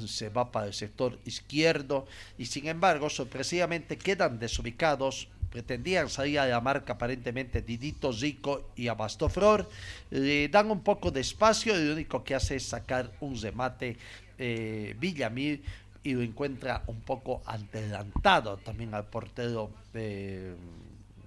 se 0.06 0.28
va 0.28 0.52
para 0.52 0.66
el 0.66 0.74
sector 0.74 1.18
izquierdo 1.24 2.06
y 2.36 2.44
sin 2.44 2.68
embargo 2.68 3.08
sorpresivamente 3.08 3.96
quedan 3.96 4.38
desubicados 4.38 5.30
pretendían 5.52 6.08
salir 6.08 6.40
a 6.40 6.46
la 6.46 6.60
marca 6.60 6.94
aparentemente 6.94 7.60
Didito 7.60 8.12
Zico 8.12 8.70
y 8.74 8.88
Abastoflor, 8.88 9.68
le 10.10 10.48
dan 10.48 10.70
un 10.70 10.80
poco 10.80 11.10
de 11.10 11.20
espacio 11.20 11.78
y 11.78 11.84
lo 11.84 11.92
único 11.92 12.24
que 12.24 12.34
hace 12.34 12.56
es 12.56 12.64
sacar 12.64 13.12
un 13.20 13.40
remate 13.40 13.98
eh, 14.38 14.96
Villamil 14.98 15.62
y 16.02 16.14
lo 16.14 16.22
encuentra 16.22 16.82
un 16.86 17.02
poco 17.02 17.42
adelantado 17.44 18.56
también 18.56 18.94
al 18.94 19.04
portero 19.04 19.70
de 19.92 20.54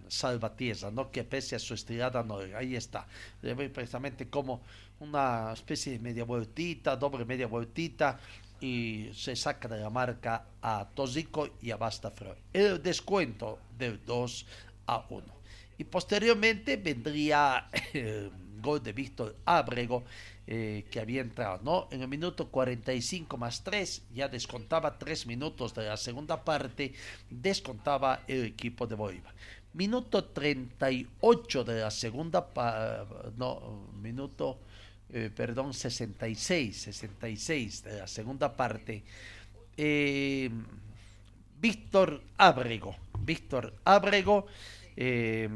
Salvatierra, 0.07 0.89
¿no? 0.91 1.11
que 1.11 1.23
pese 1.23 1.55
a 1.55 1.59
su 1.59 1.75
estirada, 1.75 2.23
no, 2.23 2.39
ahí 2.57 2.75
está, 2.75 3.07
le 3.41 3.53
ve 3.53 3.69
precisamente 3.69 4.27
como 4.27 4.61
una 4.99 5.51
especie 5.53 5.93
de 5.93 5.99
media 5.99 6.23
vueltita, 6.23 6.95
doble 6.95 7.25
media 7.25 7.47
vueltita, 7.47 8.19
y 8.59 9.09
se 9.13 9.35
saca 9.35 9.67
de 9.67 9.79
la 9.79 9.89
marca 9.89 10.47
a 10.61 10.87
Tosico 10.93 11.49
y 11.61 11.71
a 11.71 11.77
Bastafro. 11.77 12.35
El 12.53 12.81
descuento 12.81 13.59
del 13.77 14.03
2 14.05 14.45
a 14.87 15.05
1. 15.09 15.23
Y 15.77 15.83
posteriormente 15.83 16.77
vendría 16.77 17.69
el 17.93 18.31
gol 18.61 18.81
de 18.81 18.93
Víctor 18.93 19.35
Ábrego, 19.45 20.03
eh, 20.47 20.85
que 20.89 20.99
había 20.99 21.21
entrado, 21.21 21.59
¿no? 21.63 21.87
En 21.91 22.01
el 22.01 22.07
minuto 22.07 22.49
45 22.49 23.37
más 23.37 23.63
3, 23.63 24.03
ya 24.13 24.27
descontaba 24.27 24.97
3 24.97 25.27
minutos 25.27 25.73
de 25.73 25.85
la 25.85 25.97
segunda 25.97 26.43
parte, 26.43 26.93
descontaba 27.29 28.23
el 28.27 28.45
equipo 28.45 28.87
de 28.87 28.95
Bolívar. 28.95 29.33
Minuto 29.73 30.23
38 30.23 31.63
de 31.63 31.81
la 31.81 31.91
segunda, 31.91 32.47
no, 33.35 33.89
minuto 34.01 34.59
eh, 35.13 35.29
perdón, 35.33 35.73
66, 35.73 36.81
66 36.81 37.83
de 37.83 37.99
la 37.99 38.07
segunda 38.07 38.55
parte, 38.55 39.03
eh, 39.77 40.49
Víctor 41.59 42.21
Ábrego, 42.37 42.95
Víctor 43.19 43.73
Ábrego, 43.85 44.47
eh, 44.97 45.47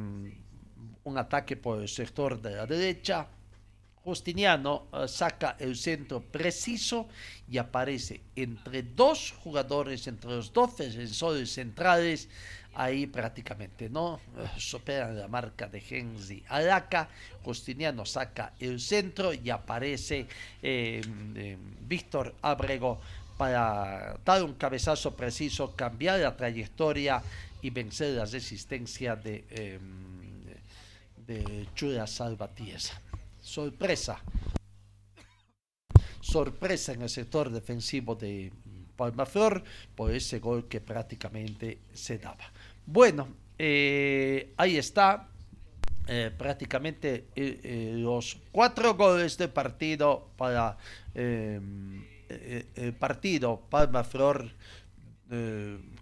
un 1.03 1.17
ataque 1.17 1.57
por 1.57 1.81
el 1.81 1.87
sector 1.87 2.41
de 2.41 2.55
la 2.55 2.65
derecha, 2.65 3.27
Justiniano 4.03 4.87
saca 5.07 5.55
el 5.59 5.75
centro 5.75 6.21
preciso 6.21 7.09
y 7.49 7.57
aparece 7.57 8.21
entre 8.35 8.81
dos 8.81 9.33
jugadores, 9.43 10.07
entre 10.07 10.31
los 10.31 10.53
dos 10.53 10.77
defensores 10.77 11.51
centrales, 11.51 12.29
ahí 12.75 13.07
prácticamente 13.07 13.89
no 13.89 14.19
supera 14.57 15.11
la 15.11 15.27
marca 15.27 15.67
de 15.67 15.83
Henry 15.87 16.43
Alaca. 16.47 17.09
Justiniano 17.43 18.05
saca 18.05 18.53
el 18.59 18.79
centro 18.79 19.33
y 19.33 19.49
aparece 19.49 20.27
eh, 20.61 21.01
eh, 21.35 21.57
Víctor 21.81 22.35
Abrego 22.41 22.99
para 23.37 24.17
dar 24.25 24.43
un 24.43 24.53
cabezazo 24.53 25.15
preciso, 25.15 25.75
cambiar 25.75 26.19
la 26.19 26.35
trayectoria 26.35 27.21
y 27.61 27.69
vencer 27.69 28.15
la 28.15 28.25
resistencia 28.25 29.15
de, 29.15 29.45
eh, 29.49 29.79
de 31.25 31.67
sorpresa. 33.41 34.21
Sorpresa 36.21 36.93
en 36.93 37.01
el 37.01 37.09
sector 37.09 37.49
defensivo 37.49 38.15
de 38.15 38.51
Palmaflor 38.95 39.63
por 39.95 40.11
ese 40.11 40.39
gol 40.39 40.67
que 40.67 40.81
prácticamente 40.81 41.79
se 41.93 42.17
daba. 42.17 42.51
Bueno, 42.91 43.27
eh, 43.59 44.51
ahí 44.57 44.75
está. 44.77 45.27
Eh, 46.07 46.31
prácticamente 46.35 47.27
eh, 47.35 47.91
los 47.93 48.39
cuatro 48.51 48.95
goles 48.95 49.37
de 49.37 49.47
partido 49.47 50.31
para 50.35 50.75
eh, 51.13 51.61
el 52.75 52.93
partido 52.93 53.61
Palma 53.69 54.03
Flor 54.03 54.49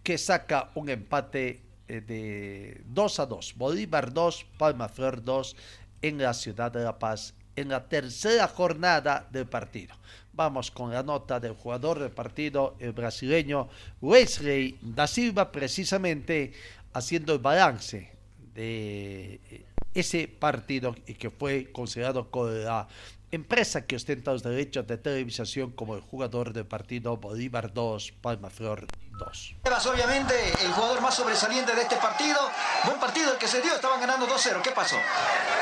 que 0.02 0.18
saca 0.18 0.72
un 0.76 0.88
empate 0.88 1.60
de 1.90 2.82
2 2.86 3.20
a 3.20 3.26
2. 3.26 3.56
Bolívar 3.58 4.14
2, 4.14 4.46
Palma 4.58 4.88
Flor 4.88 5.22
2 5.22 5.58
en 6.04 6.20
la 6.20 6.34
ciudad 6.34 6.72
de 6.72 6.86
La 6.86 6.98
Paz 6.98 7.34
en 7.58 7.70
la 7.70 7.90
tercera 7.90 8.48
jornada 8.48 9.28
del 9.32 9.48
partido. 9.48 9.96
Vamos 10.32 10.70
con 10.70 10.94
la 10.94 11.02
nota 11.02 11.40
del 11.40 11.54
jugador 11.54 11.98
del 11.98 12.12
partido, 12.12 12.76
el 12.80 12.92
brasileño 12.92 13.68
Wesley 14.00 14.78
da 14.80 15.08
Silva, 15.08 15.52
precisamente 15.52 16.54
haciendo 16.98 17.34
el 17.34 17.40
balance 17.40 18.12
de 18.54 19.40
eh, 19.50 19.66
ese 19.94 20.28
partido 20.28 20.96
y 21.06 21.14
que 21.14 21.30
fue 21.30 21.72
considerado 21.72 22.30
con 22.32 22.64
la 22.66 22.88
empresa 23.30 23.86
que 23.86 23.96
ostenta 23.98 24.32
los 24.32 24.42
derechos 24.44 24.88
de 24.88 24.98
televisación 24.98 25.72
como 25.72 25.96
el 25.96 26.02
jugador 26.02 26.54
del 26.54 26.66
partido 26.66 27.18
Bolívar 27.18 27.74
2, 27.74 28.14
Palma 28.22 28.50
Flor 28.50 28.88
2. 29.20 29.56
Eras 29.66 29.86
obviamente 29.86 30.34
el 30.64 30.72
jugador 30.72 31.02
más 31.02 31.16
sobresaliente 31.16 31.76
de 31.76 31.82
este 31.82 31.98
partido. 31.98 32.40
Buen 32.86 33.00
partido 33.00 33.34
el 33.34 33.38
que 33.38 33.48
se 33.48 33.62
dio, 33.62 33.74
estaban 33.76 34.00
ganando 34.00 34.28
2-0. 34.28 34.62
¿Qué 34.62 34.72
pasó? 34.72 34.96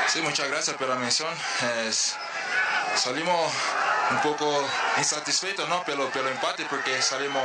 Sí, 0.08 0.20
muchas 0.22 0.48
gracias 0.48 0.76
por 0.76 0.88
la 0.88 0.94
mención. 0.96 1.28
Es- 1.88 2.14
salimos 2.96 3.52
un 4.10 4.18
poco 4.22 4.64
insatisfechos 4.98 5.68
¿no? 5.68 5.82
pelo, 5.84 6.08
pelo 6.10 6.28
empate 6.30 6.64
porque 6.70 7.02
salimos 7.02 7.42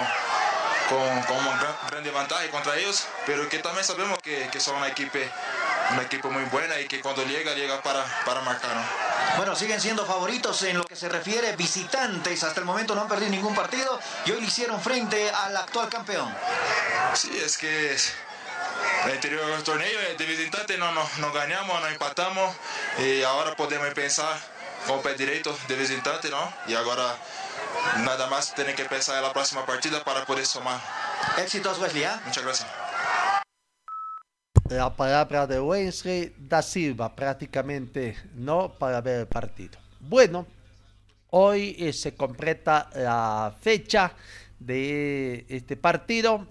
con, 0.91 1.23
con 1.23 1.37
una 1.37 1.57
gran, 1.57 1.75
grande 1.89 2.11
ventaja 2.11 2.49
contra 2.51 2.75
ellos, 2.75 3.05
pero 3.25 3.47
que 3.47 3.59
también 3.59 3.85
sabemos 3.85 4.19
que, 4.21 4.49
que 4.51 4.59
son 4.59 4.75
una 4.75 4.89
equipo, 4.89 5.17
una 5.91 6.01
equipo 6.01 6.29
muy 6.29 6.43
buena 6.45 6.79
y 6.81 6.87
que 6.87 6.99
cuando 6.99 7.23
llega, 7.23 7.53
llega 7.53 7.81
para, 7.81 8.03
para 8.25 8.41
marcar. 8.41 8.75
¿no? 8.75 8.83
Bueno, 9.37 9.55
siguen 9.55 9.79
siendo 9.79 10.05
favoritos 10.05 10.61
en 10.63 10.77
lo 10.77 10.83
que 10.83 10.97
se 10.97 11.07
refiere 11.07 11.55
visitantes. 11.55 12.43
Hasta 12.43 12.59
el 12.59 12.65
momento 12.65 12.93
no 12.93 13.01
han 13.01 13.07
perdido 13.07 13.31
ningún 13.31 13.55
partido 13.55 13.99
y 14.25 14.31
hoy 14.31 14.41
le 14.41 14.47
hicieron 14.47 14.81
frente 14.81 15.29
al 15.29 15.55
actual 15.55 15.87
campeón. 15.87 16.33
Sí, 17.13 17.31
es 17.43 17.57
que 17.57 17.95
el 19.05 19.11
anterior 19.13 19.63
torneo 19.63 19.87
eh, 19.87 20.15
de 20.17 20.25
visitante 20.25 20.77
no 20.77 20.91
nos 20.91 21.17
no 21.19 21.31
ganamos, 21.31 21.79
no 21.81 21.87
empatamos 21.87 22.53
y 22.99 23.23
ahora 23.23 23.55
podemos 23.55 23.93
pensar 23.93 24.37
con 24.87 25.01
pé 25.01 25.13
derecho 25.13 25.57
de 25.67 25.75
visitante, 25.75 26.29
¿no? 26.29 26.53
Y 26.67 26.73
ahora 26.73 27.15
nada 28.03 28.27
más 28.27 28.53
tienen 28.53 28.75
que 28.75 28.85
pensar 28.85 29.17
en 29.17 29.23
la 29.23 29.33
próxima 29.33 29.65
partida 29.65 30.03
para 30.03 30.25
poder 30.25 30.45
sumar. 30.45 30.79
Éxitos, 31.37 31.79
Wesley. 31.79 32.03
¿ah? 32.03 32.21
Muchas 32.25 32.43
gracias. 32.43 32.69
La 34.69 34.95
palabra 34.95 35.47
de 35.47 35.59
Wesley 35.59 36.33
da 36.37 36.61
Silva 36.61 37.13
prácticamente, 37.13 38.15
¿no? 38.35 38.71
Para 38.77 39.01
ver 39.01 39.19
el 39.21 39.27
partido. 39.27 39.77
Bueno, 39.99 40.47
hoy 41.29 41.75
eh, 41.77 41.91
se 41.91 42.15
completa 42.15 42.89
la 42.95 43.53
fecha 43.59 44.13
de 44.59 45.45
este 45.49 45.75
partido, 45.75 46.47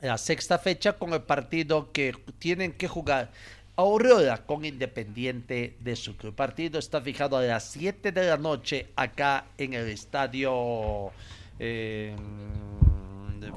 la 0.00 0.16
sexta 0.16 0.58
fecha 0.58 0.92
con 0.92 1.12
el 1.12 1.22
partido 1.22 1.90
que 1.90 2.12
tienen 2.38 2.72
que 2.72 2.86
jugar 2.86 3.32
Aurora 3.80 4.44
con 4.44 4.66
Independiente 4.66 5.78
de 5.80 5.96
Sucre. 5.96 6.28
El 6.28 6.34
partido 6.34 6.78
está 6.78 7.00
fijado 7.00 7.38
a 7.38 7.42
las 7.42 7.64
7 7.70 8.12
de 8.12 8.28
la 8.28 8.36
noche 8.36 8.90
acá 8.94 9.46
en 9.56 9.72
el 9.72 9.88
estadio 9.88 11.10
eh, 11.58 12.14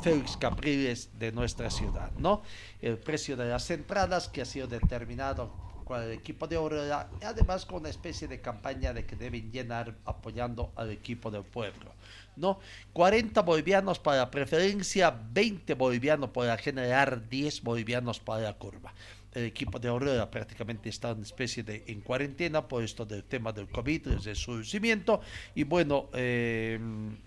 Félix 0.01 0.38
Capriles 0.38 1.10
de 1.20 1.34
nuestra 1.34 1.70
ciudad, 1.70 2.10
¿no? 2.18 2.42
El 2.82 2.98
precio 3.00 3.36
de 3.36 3.50
las 3.50 3.70
entradas 3.70 4.30
que 4.30 4.42
ha 4.42 4.46
sido 4.46 4.65
determinado 4.65 5.51
con 5.84 6.01
el 6.01 6.13
equipo 6.13 6.48
de 6.48 6.56
Aurora 6.56 7.10
además 7.22 7.66
con 7.66 7.81
una 7.81 7.90
especie 7.90 8.29
de 8.29 8.40
campaña 8.40 8.94
de 8.94 9.05
que 9.05 9.18
deben 9.18 9.51
llenar 9.51 9.94
apoyando 10.05 10.72
al 10.77 10.92
equipo 10.92 11.31
del 11.31 11.44
pueblo. 11.44 11.92
¿no? 12.38 12.59
40 12.94 13.42
bolivianos 13.42 14.00
para 14.00 14.31
preferencia, 14.31 15.14
20 15.33 15.74
bolivianos 15.74 16.29
para 16.29 16.57
generar, 16.57 17.27
10 17.27 17.62
bolivianos 17.62 18.22
para 18.22 18.44
la 18.44 18.53
curva. 18.53 18.94
El 19.33 19.46
equipo 19.46 19.79
de 19.79 19.87
Aurora 19.87 20.29
prácticamente 20.29 20.89
está 20.89 21.11
en 21.11 21.22
especie 21.22 21.63
de 21.63 21.83
en 21.87 22.01
cuarentena 22.01 22.67
por 22.67 22.83
esto 22.83 23.05
del 23.05 23.24
tema 23.24 23.51
del 23.51 23.67
COVID, 23.67 24.09
desde 24.09 24.35
su 24.35 24.53
vencimiento. 24.55 25.22
Y 25.55 25.63
bueno, 25.63 26.09
eh, 26.13 26.79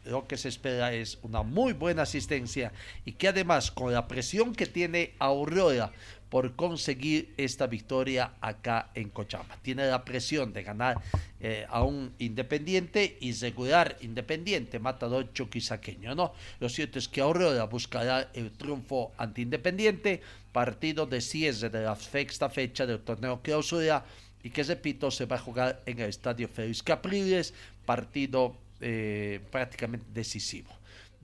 lo 0.04 0.26
que 0.26 0.36
se 0.36 0.48
espera 0.48 0.92
es 0.92 1.18
una 1.22 1.42
muy 1.42 1.72
buena 1.72 2.02
asistencia 2.02 2.72
y 3.04 3.12
que 3.12 3.28
además 3.28 3.70
con 3.70 3.92
la 3.92 4.06
presión 4.06 4.54
que 4.54 4.66
tiene 4.66 5.14
Aurora 5.18 5.92
por 6.28 6.56
conseguir 6.56 7.32
esta 7.36 7.66
victoria 7.66 8.32
acá 8.40 8.90
en 8.94 9.10
Cochabamba. 9.10 9.56
Tiene 9.62 9.86
la 9.86 10.04
presión 10.04 10.52
de 10.52 10.62
ganar 10.62 10.98
eh, 11.40 11.66
a 11.68 11.82
un 11.82 12.12
Independiente 12.18 13.16
y 13.20 13.32
regular 13.32 13.96
Independiente, 14.00 14.78
matador 14.78 15.32
chuquisaqueño, 15.32 16.14
¿no? 16.14 16.32
Lo 16.58 16.68
cierto 16.68 16.98
es 16.98 17.08
que 17.08 17.20
Aurora 17.20 17.64
buscará 17.64 18.30
el 18.34 18.50
triunfo 18.50 19.12
ante 19.16 19.42
Independiente, 19.42 20.20
partido 20.52 21.06
de 21.06 21.20
cierre 21.20 21.70
de 21.70 21.84
la 21.84 21.94
sexta 21.94 22.50
fecha 22.50 22.86
del 22.86 23.00
torneo 23.00 23.40
clausura 23.40 24.04
y 24.42 24.50
que, 24.50 24.62
repito, 24.62 25.10
se 25.10 25.26
va 25.26 25.36
a 25.36 25.40
jugar 25.40 25.82
en 25.86 26.00
el 26.00 26.08
Estadio 26.08 26.48
Félix 26.48 26.82
Capriles, 26.82 27.54
partido 27.84 28.56
eh, 28.80 29.40
prácticamente 29.50 30.06
decisivo 30.12 30.70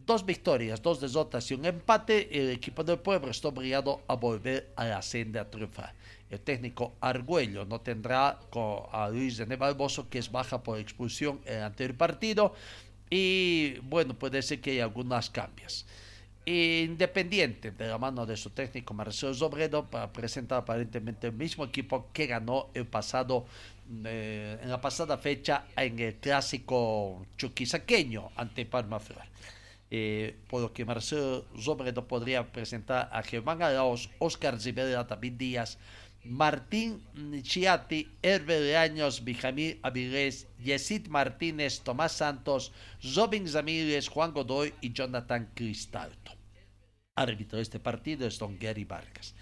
dos 0.07 0.25
victorias, 0.25 0.83
dos 0.83 1.01
derrotas 1.01 1.51
y 1.51 1.55
un 1.55 1.65
empate, 1.65 2.29
el 2.39 2.51
equipo 2.51 2.83
del 2.85 2.99
pueblo 2.99 3.31
está 3.31 3.49
obligado 3.49 4.03
a 4.09 4.15
volver 4.15 4.73
a 4.77 4.85
la 4.85 5.03
senda 5.03 5.43
a 5.43 5.51
triunfar. 5.51 5.95
El 6.31 6.41
técnico 6.41 6.95
Argüello 7.01 7.65
no 7.67 7.81
tendrá 7.81 8.41
a 8.93 9.09
Luis 9.11 9.37
René 9.37 9.57
Barboso, 9.57 10.09
que 10.09 10.19
es 10.19 10.33
baja 10.33 10.63
por 10.63 10.79
expulsión 10.79 11.41
en 11.45 11.59
el 11.59 11.63
anterior 11.65 11.97
partido. 11.97 12.55
Y 13.11 13.79
bueno, 13.83 14.15
puede 14.19 14.41
ser 14.41 14.61
que 14.61 14.71
haya 14.71 14.85
algunas 14.85 15.29
cambios. 15.29 15.85
Independiente, 16.47 17.71
de 17.71 17.87
la 17.87 17.99
mano 17.99 18.25
de 18.25 18.37
su 18.37 18.51
técnico 18.51 18.95
Marcelo 18.95 19.35
Sobredo, 19.35 19.85
para 19.85 20.11
presentar 20.13 20.59
aparentemente 20.59 21.27
el 21.27 21.35
mismo 21.35 21.65
equipo 21.65 22.09
que 22.13 22.27
ganó 22.27 22.71
el 22.73 22.87
pasado, 22.87 23.45
eh, 24.05 24.59
en 24.61 24.71
la 24.71 24.81
pasada 24.81 25.19
fecha 25.19 25.67
en 25.77 25.99
el 25.99 26.15
clásico 26.17 27.27
chuquisaqueño 27.37 28.31
ante 28.37 28.65
Palma 28.65 28.99
Flor 28.99 29.33
eh, 29.95 30.37
por 30.49 30.63
lo 30.63 30.73
que 30.73 30.87
Marcelo 30.87 31.45
Robredo 31.67 32.09
podría 32.09 32.51
presentar 32.51 33.11
a 33.13 33.23
Germán 33.23 33.63
Arauz, 33.63 34.09
Oscar 34.21 34.59
Rivera, 34.59 35.05
David 35.05 35.35
Díaz, 35.35 35.77
Martín 36.25 37.03
Chiati, 37.43 38.09
Herbert 38.23 38.75
Años, 38.75 39.23
Bijamil 39.23 39.79
Avilés, 39.83 40.49
Yesid 40.59 41.09
Martínez, 41.09 41.81
Tomás 41.81 42.13
Santos, 42.13 42.73
Robin 43.15 43.45
Ramírez, 43.53 44.09
Juan 44.09 44.33
Godoy 44.33 44.73
y 44.81 44.95
Jonathan 44.95 45.51
Cristaldo. 45.55 46.33
Árbitro 47.15 47.59
de 47.59 47.63
este 47.63 47.79
partido 47.79 48.27
es 48.27 48.39
Don 48.39 48.59
Gary 48.59 48.85
Vargas. 48.85 49.35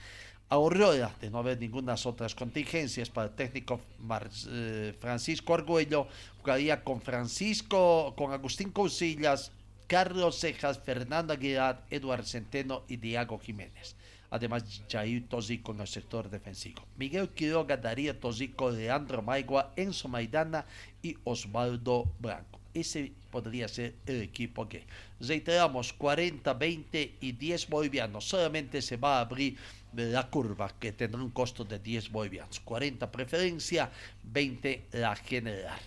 Aurora, 0.48 1.14
de 1.20 1.30
no 1.30 1.38
haber 1.38 1.60
ninguna 1.60 1.94
otras 2.04 2.34
contingencias 2.34 3.08
para 3.08 3.28
el 3.28 3.36
técnico 3.36 3.80
Mar 4.00 4.28
eh, 4.48 4.96
Francisco 4.98 5.54
Argüello, 5.54 6.08
jugaría 6.38 6.82
con 6.82 7.00
Francisco, 7.00 8.14
con 8.16 8.32
Agustín 8.32 8.72
Cousillas, 8.72 9.52
Carlos 9.90 10.38
Cejas, 10.38 10.78
Fernando 10.78 11.32
Aguilar, 11.32 11.84
Eduardo 11.90 12.24
Centeno 12.24 12.84
y 12.86 12.96
Diego 12.98 13.40
Jiménez. 13.40 13.96
Además, 14.30 14.62
Jair 14.88 15.28
Tosico 15.28 15.72
en 15.72 15.80
el 15.80 15.88
sector 15.88 16.30
defensivo. 16.30 16.86
Miguel 16.96 17.30
Quiroga, 17.30 17.76
Darío 17.76 18.14
Tosico, 18.16 18.70
Leandro 18.70 19.20
Maigua, 19.20 19.72
Enzo 19.74 20.06
Maidana 20.06 20.64
y 21.02 21.16
Osvaldo 21.24 22.08
Blanco. 22.20 22.60
Ese 22.72 23.10
podría 23.32 23.66
ser 23.66 23.96
el 24.06 24.22
equipo 24.22 24.68
que, 24.68 24.84
reiteramos, 25.18 25.92
40, 25.94 26.54
20 26.54 27.16
y 27.20 27.32
10 27.32 27.68
bolivianos. 27.68 28.24
Solamente 28.24 28.82
se 28.82 28.96
va 28.96 29.18
a 29.18 29.22
abrir 29.22 29.56
la 29.92 30.30
curva 30.30 30.72
que 30.78 30.92
tendrá 30.92 31.20
un 31.20 31.30
costo 31.30 31.64
de 31.64 31.80
10 31.80 32.12
bolivianos. 32.12 32.60
40 32.60 33.10
preferencia, 33.10 33.90
20 34.22 34.86
la 34.92 35.16
general. 35.16 35.80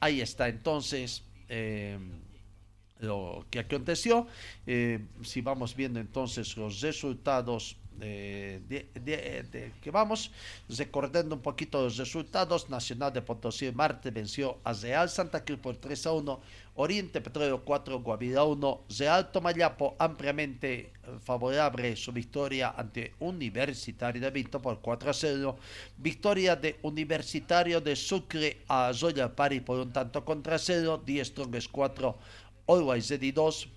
Ahí 0.00 0.20
está 0.20 0.48
entonces. 0.48 1.22
Eh, 1.48 1.96
lo 3.00 3.44
que 3.50 3.58
aconteció. 3.60 4.26
Eh, 4.66 5.00
si 5.22 5.40
vamos 5.40 5.74
viendo 5.76 6.00
entonces 6.00 6.56
los 6.56 6.80
resultados 6.80 7.76
de, 7.98 8.60
de- 8.68 8.88
de- 9.00 9.42
de- 9.52 9.72
que 9.80 9.90
vamos 9.92 10.32
recordando 10.68 11.36
un 11.36 11.42
poquito 11.42 11.80
los 11.82 11.96
resultados. 11.96 12.68
Nacional 12.68 13.12
de 13.12 13.22
Potosí 13.22 13.66
el 13.66 13.74
martes 13.74 14.12
venció 14.12 14.58
a 14.64 14.72
Real 14.72 15.08
Santa 15.08 15.44
Cruz 15.44 15.60
por 15.60 15.76
3 15.76 16.06
a 16.06 16.12
1, 16.12 16.40
Oriente 16.74 17.20
Petróleo 17.20 17.62
4, 17.64 18.00
Guavirá 18.00 18.42
1, 18.42 18.80
Real 18.98 19.30
Tomayapo 19.30 19.94
ampliamente 20.00 20.74
eh, 20.80 20.90
favorable 21.22 21.94
su 21.94 22.10
victoria 22.10 22.74
ante 22.76 23.12
Universitario 23.20 24.20
de 24.20 24.30
Vinto 24.32 24.60
por 24.60 24.80
4 24.80 25.10
a 25.10 25.14
0, 25.14 25.56
victoria 25.98 26.56
de 26.56 26.76
Universitario 26.82 27.80
de 27.80 27.94
Sucre 27.94 28.58
a 28.66 28.90
Royal 29.00 29.30
Party 29.32 29.60
por 29.60 29.78
un 29.78 29.92
tanto 29.92 30.24
contra 30.24 30.58
0, 30.58 31.00
10 31.06 31.28
Strongest 31.28 31.70
4, 31.70 32.18
Always 32.66 33.10
Ready 33.10 33.32
2, 33.32 33.68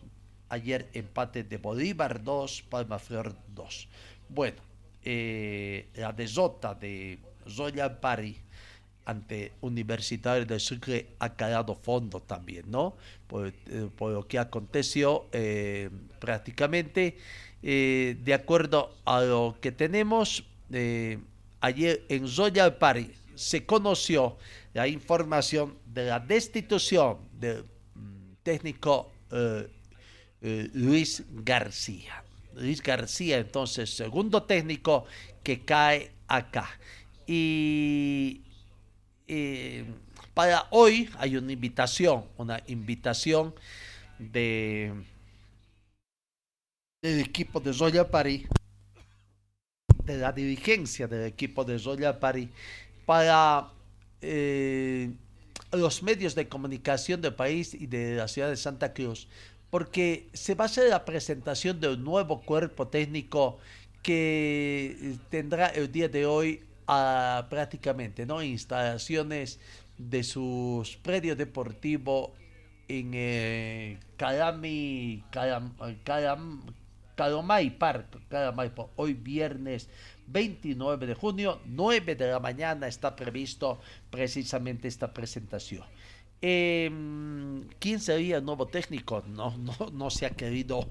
Ayer 0.50 0.88
empate 0.94 1.44
de 1.44 1.58
Bolívar 1.58 2.24
2, 2.24 2.64
Palma 2.70 3.00
Flor 3.00 3.36
2. 3.54 3.90
Bueno, 4.30 4.62
eh, 5.04 5.90
la 5.96 6.14
desota 6.14 6.74
de 6.74 7.20
Royal 7.58 8.00
Party 8.00 8.38
ante 9.04 9.52
Universitario 9.60 10.46
de 10.46 10.58
Sucre 10.58 11.16
ha 11.20 11.36
quedado 11.36 11.76
fondo 11.76 12.22
también, 12.22 12.72
¿no? 12.72 12.96
Por, 13.28 13.48
eh, 13.48 13.90
lo 14.00 14.26
que 14.26 14.40
aconteció 14.40 15.28
eh, 15.34 15.90
prácticamente, 16.20 17.18
de 17.62 18.34
acuerdo 18.34 18.96
a 19.04 19.22
lo 19.22 19.58
que 19.60 19.74
tenemos, 19.74 20.46
ayer 21.60 22.06
en 22.08 22.36
Royal 22.38 22.78
Party 22.78 23.12
se 23.36 23.66
conoció 23.66 24.38
la 24.74 24.88
información 24.88 25.78
de 25.86 26.06
la 26.06 26.20
destitución 26.20 27.18
del 27.34 27.66
técnico 28.48 29.12
eh, 29.30 29.68
eh, 30.42 30.70
Luis 30.74 31.22
García. 31.44 32.24
Luis 32.54 32.82
García, 32.82 33.40
entonces, 33.40 33.94
segundo 33.94 34.44
técnico 34.44 35.04
que 35.44 35.66
cae 35.66 36.14
acá. 36.30 36.70
Y 37.28 38.42
eh, 39.28 39.84
para 40.34 40.66
hoy 40.70 41.10
hay 41.18 41.36
una 41.36 41.52
invitación, 41.52 42.24
una 42.38 42.64
invitación 42.68 43.54
de 44.18 44.94
del 47.02 47.20
equipo 47.20 47.60
de 47.60 47.74
Royal 47.74 48.08
Party, 48.08 48.48
de 50.06 50.18
la 50.20 50.32
dirigencia 50.32 51.06
del 51.06 51.26
equipo 51.26 51.66
de 51.66 51.78
Royal 51.80 52.18
Party, 52.18 52.50
para 53.06 53.74
los 55.72 56.04
medios 56.04 56.36
de 56.36 56.48
comunicación 56.48 57.22
del 57.22 57.34
país 57.34 57.74
y 57.74 57.88
de 57.88 58.16
la 58.16 58.28
ciudad 58.28 58.50
de 58.50 58.58
Santa 58.58 58.94
Cruz, 58.94 59.28
porque 59.70 60.30
se 60.34 60.56
va 60.56 60.66
a 60.66 60.68
hacer 60.68 60.90
la 60.90 61.06
presentación 61.06 61.80
de 61.80 61.90
un 61.90 62.04
nuevo 62.04 62.42
cuerpo 62.42 62.88
técnico 62.88 63.60
que 64.02 65.16
tendrá 65.30 65.68
el 65.68 65.92
día 65.92 66.08
de 66.08 66.26
hoy 66.26 66.62
a, 66.88 67.48
prácticamente 67.50 68.26
¿no? 68.26 68.42
instalaciones 68.42 69.60
de 69.98 70.24
sus 70.24 70.96
predios 70.98 71.38
deportivos 71.38 72.32
en 72.88 73.12
eh, 73.14 74.00
Calami, 74.16 75.24
Calam, 75.32 75.74
Calam, 76.06 76.62
Park, 77.78 78.18
Calomay 78.30 78.70
Park, 78.74 78.92
hoy 78.96 79.14
viernes 79.14 79.90
29 80.28 81.08
de 81.08 81.14
junio, 81.16 81.62
9 81.66 82.16
de 82.16 82.32
la 82.32 82.40
mañana 82.40 82.88
está 82.88 83.16
previsto 83.16 83.80
precisamente 84.10 84.88
esta 84.88 85.14
presentación. 85.14 85.84
Eh, 86.42 86.92
¿Quién 87.80 88.00
sería 88.00 88.38
el 88.38 88.46
nuevo 88.46 88.68
técnico? 88.68 89.24
No, 89.28 89.58
no, 89.58 89.76
no 89.92 90.10
se 90.10 90.26
ha 90.26 90.30
querido. 90.32 90.88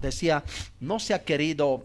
Decía, 0.00 0.44
no 0.80 0.98
se 0.98 1.14
ha 1.14 1.24
querido 1.24 1.82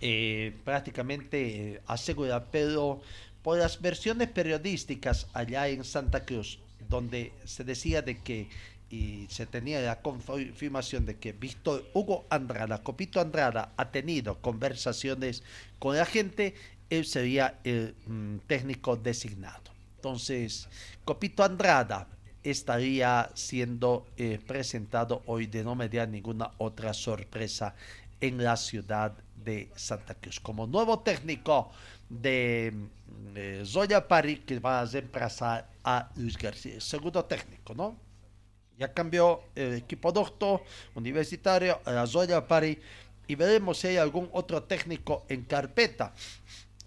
eh, 0.00 0.52
prácticamente 0.64 1.80
asegurar, 1.86 2.48
pero 2.50 3.00
por 3.42 3.58
las 3.58 3.80
versiones 3.80 4.28
periodísticas 4.28 5.26
allá 5.32 5.68
en 5.68 5.84
Santa 5.84 6.24
Cruz, 6.24 6.58
donde 6.88 7.32
se 7.44 7.64
decía 7.64 8.02
de 8.02 8.20
que 8.20 8.48
y 8.92 9.26
se 9.30 9.46
tenía 9.46 9.80
la 9.80 10.02
confirmación 10.02 11.06
de 11.06 11.16
que 11.16 11.32
Víctor 11.32 11.82
Hugo 11.94 12.26
Andrada, 12.28 12.82
Copito 12.82 13.22
Andrada, 13.22 13.72
ha 13.78 13.90
tenido 13.90 14.36
conversaciones 14.42 15.42
con 15.78 15.96
la 15.96 16.04
gente, 16.04 16.54
él 16.90 17.06
sería 17.06 17.58
el 17.64 17.94
mm, 18.06 18.40
técnico 18.46 18.98
designado. 18.98 19.72
Entonces, 19.96 20.68
Copito 21.06 21.42
Andrada 21.42 22.06
estaría 22.42 23.30
siendo 23.32 24.04
eh, 24.18 24.38
presentado 24.46 25.22
hoy 25.24 25.46
de 25.46 25.64
no 25.64 25.74
mediar 25.74 26.10
ninguna 26.10 26.50
otra 26.58 26.92
sorpresa 26.92 27.74
en 28.20 28.44
la 28.44 28.58
ciudad 28.58 29.16
de 29.42 29.70
Santa 29.74 30.14
Cruz 30.16 30.38
como 30.38 30.66
nuevo 30.66 31.00
técnico 31.00 31.70
de 32.10 32.74
eh, 33.36 33.62
Zoya 33.64 34.06
Pari 34.06 34.40
que 34.40 34.58
va 34.58 34.82
a 34.82 34.84
reemplazar 34.84 35.66
a 35.82 36.10
Luis 36.16 36.36
García, 36.36 36.78
segundo 36.78 37.24
técnico, 37.24 37.74
¿no? 37.74 38.11
Ya 38.82 38.92
cambió 38.92 39.42
el 39.54 39.74
equipo 39.74 40.10
doctor 40.10 40.60
universitario 40.96 41.78
a 41.84 41.92
la 41.92 42.04
Zoya 42.04 42.48
Pari 42.48 42.76
y 43.28 43.36
veremos 43.36 43.78
si 43.78 43.86
hay 43.86 43.96
algún 43.96 44.28
otro 44.32 44.64
técnico 44.64 45.24
en 45.28 45.44
carpeta. 45.44 46.12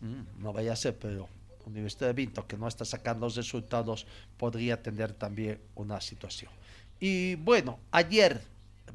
Mm, 0.02 0.44
no 0.44 0.52
vaya 0.52 0.74
a 0.74 0.76
ser, 0.76 0.98
pero 1.00 1.30
Universidad 1.66 2.08
de 2.08 2.14
Vinto, 2.14 2.46
que 2.46 2.58
no 2.58 2.68
está 2.68 2.84
sacando 2.84 3.28
los 3.28 3.38
resultados, 3.38 4.08
podría 4.36 4.84
tener 4.84 5.14
también 5.14 5.62
una 5.76 6.02
situación. 6.02 6.52
Y 7.00 7.36
bueno, 7.36 7.80
ayer 7.92 8.42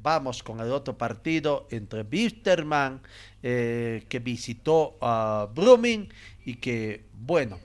vamos 0.03 0.43
con 0.43 0.61
el 0.61 0.71
otro 0.71 0.99
partido 0.99 1.69
entre 1.71 2.03
Bisterman, 2.03 3.01
eh, 3.43 4.05
que 4.11 4.19
visitó 4.19 4.99
a 5.01 5.49
Brumming 5.55 6.07
y 6.45 6.57
que, 6.57 7.07
bueno, 7.15 7.59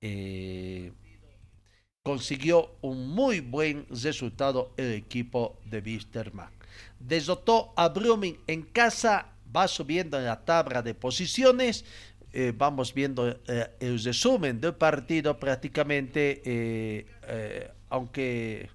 eh, 0.00 0.92
consiguió 2.06 2.70
un 2.82 3.08
muy 3.08 3.40
buen 3.40 3.84
resultado 3.90 4.70
el 4.76 4.92
equipo 4.92 5.58
de 5.64 5.80
Bisterman. 5.80 6.48
Desotó 7.00 7.72
a 7.74 7.88
Brumming 7.88 8.38
en 8.46 8.62
casa, 8.62 9.26
va 9.54 9.66
subiendo 9.66 10.16
en 10.16 10.26
la 10.26 10.44
tabla 10.44 10.82
de 10.82 10.94
posiciones, 10.94 11.84
eh, 12.32 12.52
vamos 12.56 12.94
viendo 12.94 13.28
eh, 13.28 13.70
el 13.80 14.00
resumen 14.00 14.60
del 14.60 14.74
partido 14.74 15.36
prácticamente, 15.36 16.42
eh, 16.44 17.72
aunque, 17.90 18.70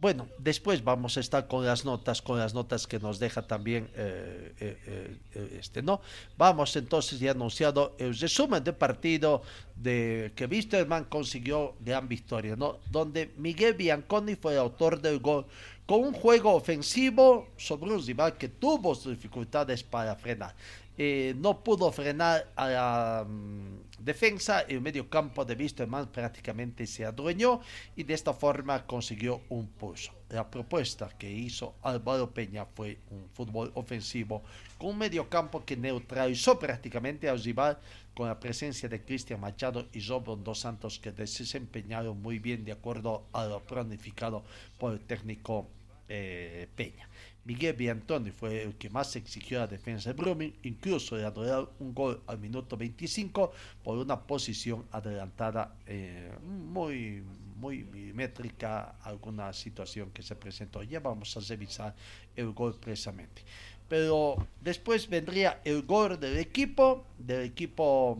bueno, 0.00 0.28
después 0.38 0.82
vamos 0.82 1.18
a 1.18 1.20
estar 1.20 1.46
con 1.46 1.66
las 1.66 1.84
notas, 1.84 2.22
con 2.22 2.38
las 2.38 2.54
notas 2.54 2.86
que 2.86 2.98
nos 2.98 3.18
deja 3.18 3.42
también 3.42 3.90
eh, 3.94 4.54
eh, 4.58 5.18
eh, 5.34 5.58
este, 5.60 5.82
¿no? 5.82 6.00
Vamos 6.38 6.74
entonces 6.76 7.20
ya 7.20 7.32
anunciado 7.32 7.94
el 7.98 8.16
resumen 8.18 8.64
del 8.64 8.76
partido 8.76 9.42
de 9.76 10.32
que 10.34 10.46
Wisterman 10.46 11.04
consiguió 11.04 11.74
gran 11.80 12.08
victoria, 12.08 12.56
¿no? 12.56 12.78
Donde 12.90 13.30
Miguel 13.36 13.74
Bianconi 13.74 14.36
fue 14.36 14.54
el 14.54 14.60
autor 14.60 15.02
del 15.02 15.18
gol 15.18 15.44
con 15.84 16.04
un 16.04 16.14
juego 16.14 16.54
ofensivo 16.54 17.48
sobre 17.56 17.92
un 17.92 18.06
rival 18.06 18.38
que 18.38 18.48
tuvo 18.48 18.94
dificultades 18.94 19.82
para 19.82 20.14
frenar. 20.16 20.54
Eh, 21.02 21.32
no 21.38 21.64
pudo 21.64 21.90
frenar 21.90 22.52
a 22.56 22.68
la 22.68 23.24
um, 23.26 23.78
defensa, 23.98 24.60
el 24.68 24.82
medio 24.82 25.08
campo 25.08 25.46
de 25.46 25.54
Wisterman 25.54 26.08
prácticamente 26.08 26.86
se 26.86 27.06
adueñó 27.06 27.62
y 27.96 28.02
de 28.02 28.12
esta 28.12 28.34
forma 28.34 28.86
consiguió 28.86 29.40
un 29.48 29.66
pulso. 29.66 30.12
La 30.28 30.50
propuesta 30.50 31.08
que 31.16 31.30
hizo 31.30 31.76
Álvaro 31.80 32.30
Peña 32.30 32.66
fue 32.66 32.98
un 33.10 33.30
fútbol 33.32 33.72
ofensivo 33.76 34.42
con 34.76 34.90
un 34.90 34.98
medio 34.98 35.26
campo 35.26 35.64
que 35.64 35.74
neutralizó 35.74 36.58
prácticamente 36.58 37.30
al 37.30 37.42
rival 37.42 37.78
con 38.14 38.28
la 38.28 38.38
presencia 38.38 38.86
de 38.86 39.02
Cristian 39.02 39.40
Machado 39.40 39.86
y 39.94 40.00
Robin 40.00 40.44
Dos 40.44 40.58
Santos 40.58 40.98
que 40.98 41.12
desempeñaron 41.12 42.20
muy 42.20 42.38
bien 42.38 42.62
de 42.62 42.72
acuerdo 42.72 43.24
a 43.32 43.46
lo 43.46 43.60
planificado 43.60 44.42
por 44.76 44.92
el 44.92 45.00
técnico 45.00 45.66
eh, 46.10 46.68
Peña. 46.76 47.09
Miguel 47.44 47.74
Biantoni 47.74 48.30
fue 48.30 48.62
el 48.62 48.74
que 48.76 48.90
más 48.90 49.16
exigió 49.16 49.58
la 49.58 49.66
defensa 49.66 50.12
de 50.12 50.14
Brumming, 50.20 50.54
incluso 50.62 51.16
de 51.16 51.24
adorar 51.24 51.68
un 51.78 51.94
gol 51.94 52.22
al 52.26 52.38
minuto 52.38 52.76
25 52.76 53.52
por 53.82 53.98
una 53.98 54.20
posición 54.20 54.84
adelantada 54.92 55.74
eh, 55.86 56.30
muy, 56.42 57.22
muy 57.56 57.84
milimétrica, 57.84 58.96
alguna 59.02 59.52
situación 59.52 60.10
que 60.10 60.22
se 60.22 60.36
presentó. 60.36 60.82
Ya 60.82 61.00
vamos 61.00 61.36
a 61.36 61.40
revisar 61.40 61.94
el 62.36 62.52
gol 62.52 62.76
precisamente. 62.78 63.42
Pero 63.88 64.36
después 64.60 65.08
vendría 65.08 65.60
el 65.64 65.82
gol 65.82 66.20
del 66.20 66.36
equipo, 66.38 67.06
del 67.18 67.42
equipo 67.44 68.18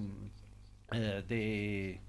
eh, 0.93 1.23
de 1.29 2.01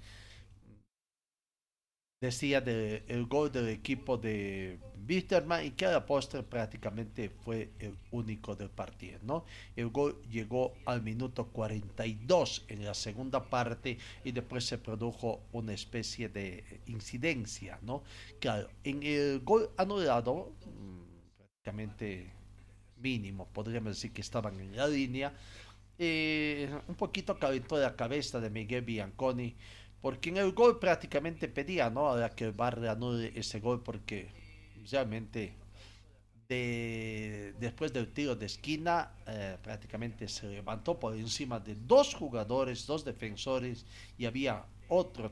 decía 2.21 2.61
de, 2.61 3.03
el 3.07 3.25
gol 3.25 3.51
del 3.51 3.69
equipo 3.69 4.15
de 4.15 4.79
Wisterman 5.07 5.65
y 5.65 5.71
que 5.71 5.85
a 5.85 6.05
postre 6.05 6.43
prácticamente 6.43 7.29
fue 7.29 7.71
el 7.79 7.95
único 8.11 8.55
del 8.55 8.69
partido, 8.69 9.19
¿no? 9.23 9.45
El 9.75 9.89
gol 9.89 10.21
llegó 10.29 10.73
al 10.85 11.01
minuto 11.01 11.47
42 11.47 12.65
en 12.67 12.85
la 12.85 12.93
segunda 12.93 13.49
parte 13.49 13.97
y 14.23 14.31
después 14.31 14.65
se 14.65 14.77
produjo 14.77 15.41
una 15.51 15.73
especie 15.73 16.29
de 16.29 16.81
incidencia, 16.87 17.79
¿no? 17.81 18.03
Claro, 18.39 18.69
en 18.83 19.03
el 19.03 19.39
gol 19.41 19.69
anulado, 19.77 20.51
prácticamente 21.37 22.31
mínimo, 22.97 23.47
podríamos 23.51 23.95
decir 23.95 24.11
que 24.11 24.21
estaban 24.21 24.59
en 24.59 24.75
la 24.75 24.87
línea. 24.87 25.33
Eh, 25.97 26.69
un 26.87 26.95
poquito 26.95 27.37
calentó 27.37 27.77
la 27.77 27.95
cabeza 27.95 28.39
de 28.39 28.49
Miguel 28.49 28.83
Bianconi, 28.83 29.55
porque 30.01 30.29
en 30.29 30.37
el 30.37 30.51
gol 30.51 30.79
prácticamente 30.79 31.47
pedía, 31.47 31.89
¿no? 31.89 32.07
Ahora 32.07 32.29
que 32.29 32.45
el 32.45 32.51
Bar 32.53 32.79
reanude 32.79 33.31
ese 33.35 33.59
gol, 33.59 33.83
porque 33.83 34.29
realmente 34.89 35.53
de, 36.47 37.53
después 37.59 37.93
del 37.93 38.11
tiro 38.11 38.35
de 38.35 38.45
esquina, 38.45 39.11
eh, 39.25 39.57
prácticamente 39.63 40.27
se 40.27 40.47
levantó 40.47 40.99
por 40.99 41.15
encima 41.15 41.59
de 41.59 41.75
dos 41.75 42.13
jugadores, 42.13 42.85
dos 42.85 43.05
defensores, 43.05 43.85
y 44.17 44.25
había 44.25 44.65
otros 44.89 45.31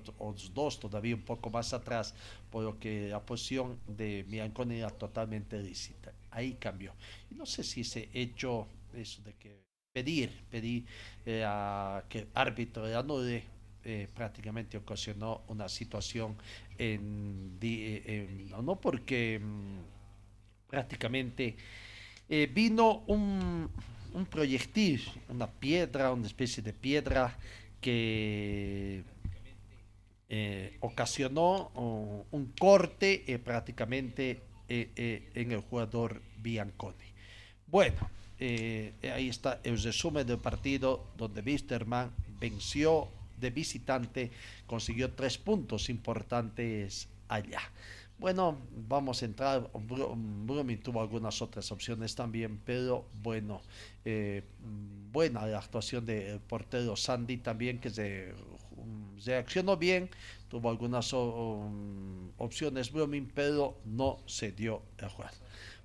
dos 0.53 0.79
todavía 0.79 1.15
un 1.15 1.23
poco 1.23 1.49
más 1.49 1.73
atrás, 1.73 2.15
por 2.49 2.63
lo 2.63 2.79
que 2.79 3.09
la 3.09 3.19
posición 3.19 3.77
de 3.87 4.23
Bianconi 4.23 4.77
era 4.77 4.89
totalmente 4.89 5.61
lícita. 5.61 6.13
Ahí 6.31 6.53
cambió. 6.53 6.93
Y 7.29 7.35
no 7.35 7.45
sé 7.45 7.63
si 7.63 7.81
ese 7.81 8.09
hecho, 8.13 8.67
eso 8.93 9.21
de 9.23 9.33
que 9.33 9.59
pedir, 9.91 10.31
pedir 10.49 10.85
eh, 11.25 11.43
a 11.45 12.05
que 12.07 12.19
el 12.19 12.27
árbitro 12.33 12.85
anude, 12.97 13.43
eh, 13.91 14.07
prácticamente 14.13 14.77
ocasionó 14.77 15.41
una 15.47 15.67
situación 15.67 16.35
en, 16.77 17.57
eh, 17.59 18.45
no 18.61 18.79
porque 18.79 19.39
mm, 19.39 20.69
prácticamente 20.69 21.55
eh, 22.29 22.47
vino 22.53 23.03
un, 23.07 23.67
proyectil, 24.29 25.01
una 25.29 25.47
piedra, 25.47 26.13
una 26.13 26.27
especie 26.27 26.61
de 26.61 26.71
piedra 26.71 27.35
que 27.81 29.03
ocasionó 30.81 31.71
un 32.29 32.53
corte 32.59 33.41
prácticamente 33.43 34.43
en 34.67 35.51
el 35.51 35.61
jugador 35.61 36.21
Bianconi. 36.37 37.09
Bueno, 37.65 38.07
ahí 38.39 39.29
está 39.29 39.61
el 39.63 39.81
resumen 39.81 40.27
del 40.27 40.37
partido 40.37 41.07
donde 41.17 41.41
Wisterman 41.41 42.11
venció 42.39 43.09
de 43.39 43.49
visitante, 43.49 44.31
consiguió 44.65 45.11
tres 45.13 45.37
puntos 45.37 45.89
importantes 45.89 47.07
allá. 47.27 47.61
Bueno, 48.19 48.57
vamos 48.87 49.21
a 49.21 49.25
entrar. 49.25 49.69
Brumming 49.73 50.81
tuvo 50.81 50.99
algunas 50.99 51.41
otras 51.41 51.71
opciones 51.71 52.15
también, 52.15 52.59
pero 52.65 53.05
bueno, 53.23 53.61
eh, 54.03 54.43
buena 55.11 55.45
la 55.45 55.59
actuación 55.59 56.05
del 56.05 56.39
portero 56.41 56.97
Sandy 56.97 57.37
también, 57.37 57.79
que 57.79 57.89
se 57.89 58.33
um, 58.75 59.17
reaccionó 59.25 59.77
bien, 59.77 60.09
tuvo 60.49 60.69
algunas 60.69 61.13
um, 61.13 62.29
opciones 62.37 62.91
Brumming, 62.91 63.31
pero 63.33 63.77
no 63.85 64.19
se 64.25 64.51
dio 64.51 64.81
el 64.97 65.07
juego. 65.07 65.31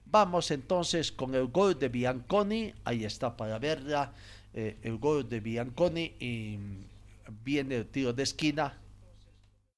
Vamos 0.06 0.50
entonces 0.50 1.12
con 1.12 1.36
el 1.36 1.46
gol 1.46 1.78
de 1.78 1.88
Bianconi, 1.88 2.74
ahí 2.84 3.04
está 3.04 3.36
para 3.36 3.60
verla, 3.60 4.12
eh, 4.52 4.76
el 4.82 4.98
gol 4.98 5.28
de 5.28 5.38
Bianconi 5.38 6.14
y 6.18 6.58
viene 7.44 7.76
el 7.76 7.86
tiro 7.86 8.12
de 8.12 8.22
esquina 8.22 8.78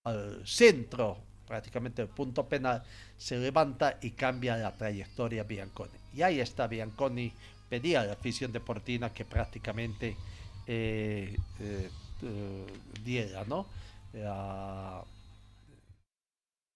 al 0.05 0.47
centro 0.47 1.27
prácticamente 1.47 2.03
el 2.03 2.09
punto 2.09 2.49
penal, 2.49 2.83
se 3.17 3.39
levanta 3.39 3.99
y 4.03 4.11
cambia 4.11 4.57
la 4.57 4.73
trayectoria 4.73 5.45
Bianconi. 5.45 5.93
Y 6.15 6.23
ahí 6.23 6.41
está 6.41 6.67
Bianconi, 6.67 7.33
pedía 7.69 8.01
a 8.01 8.05
la 8.05 8.13
afición 8.15 8.53
de 8.53 8.61
Portina 8.61 9.13
que 9.13 9.25
prácticamente 9.25 10.17
eh, 10.67 11.37
eh, 11.61 11.91
eh, 12.23 12.67
diera, 13.03 13.45
¿no? 13.45 13.67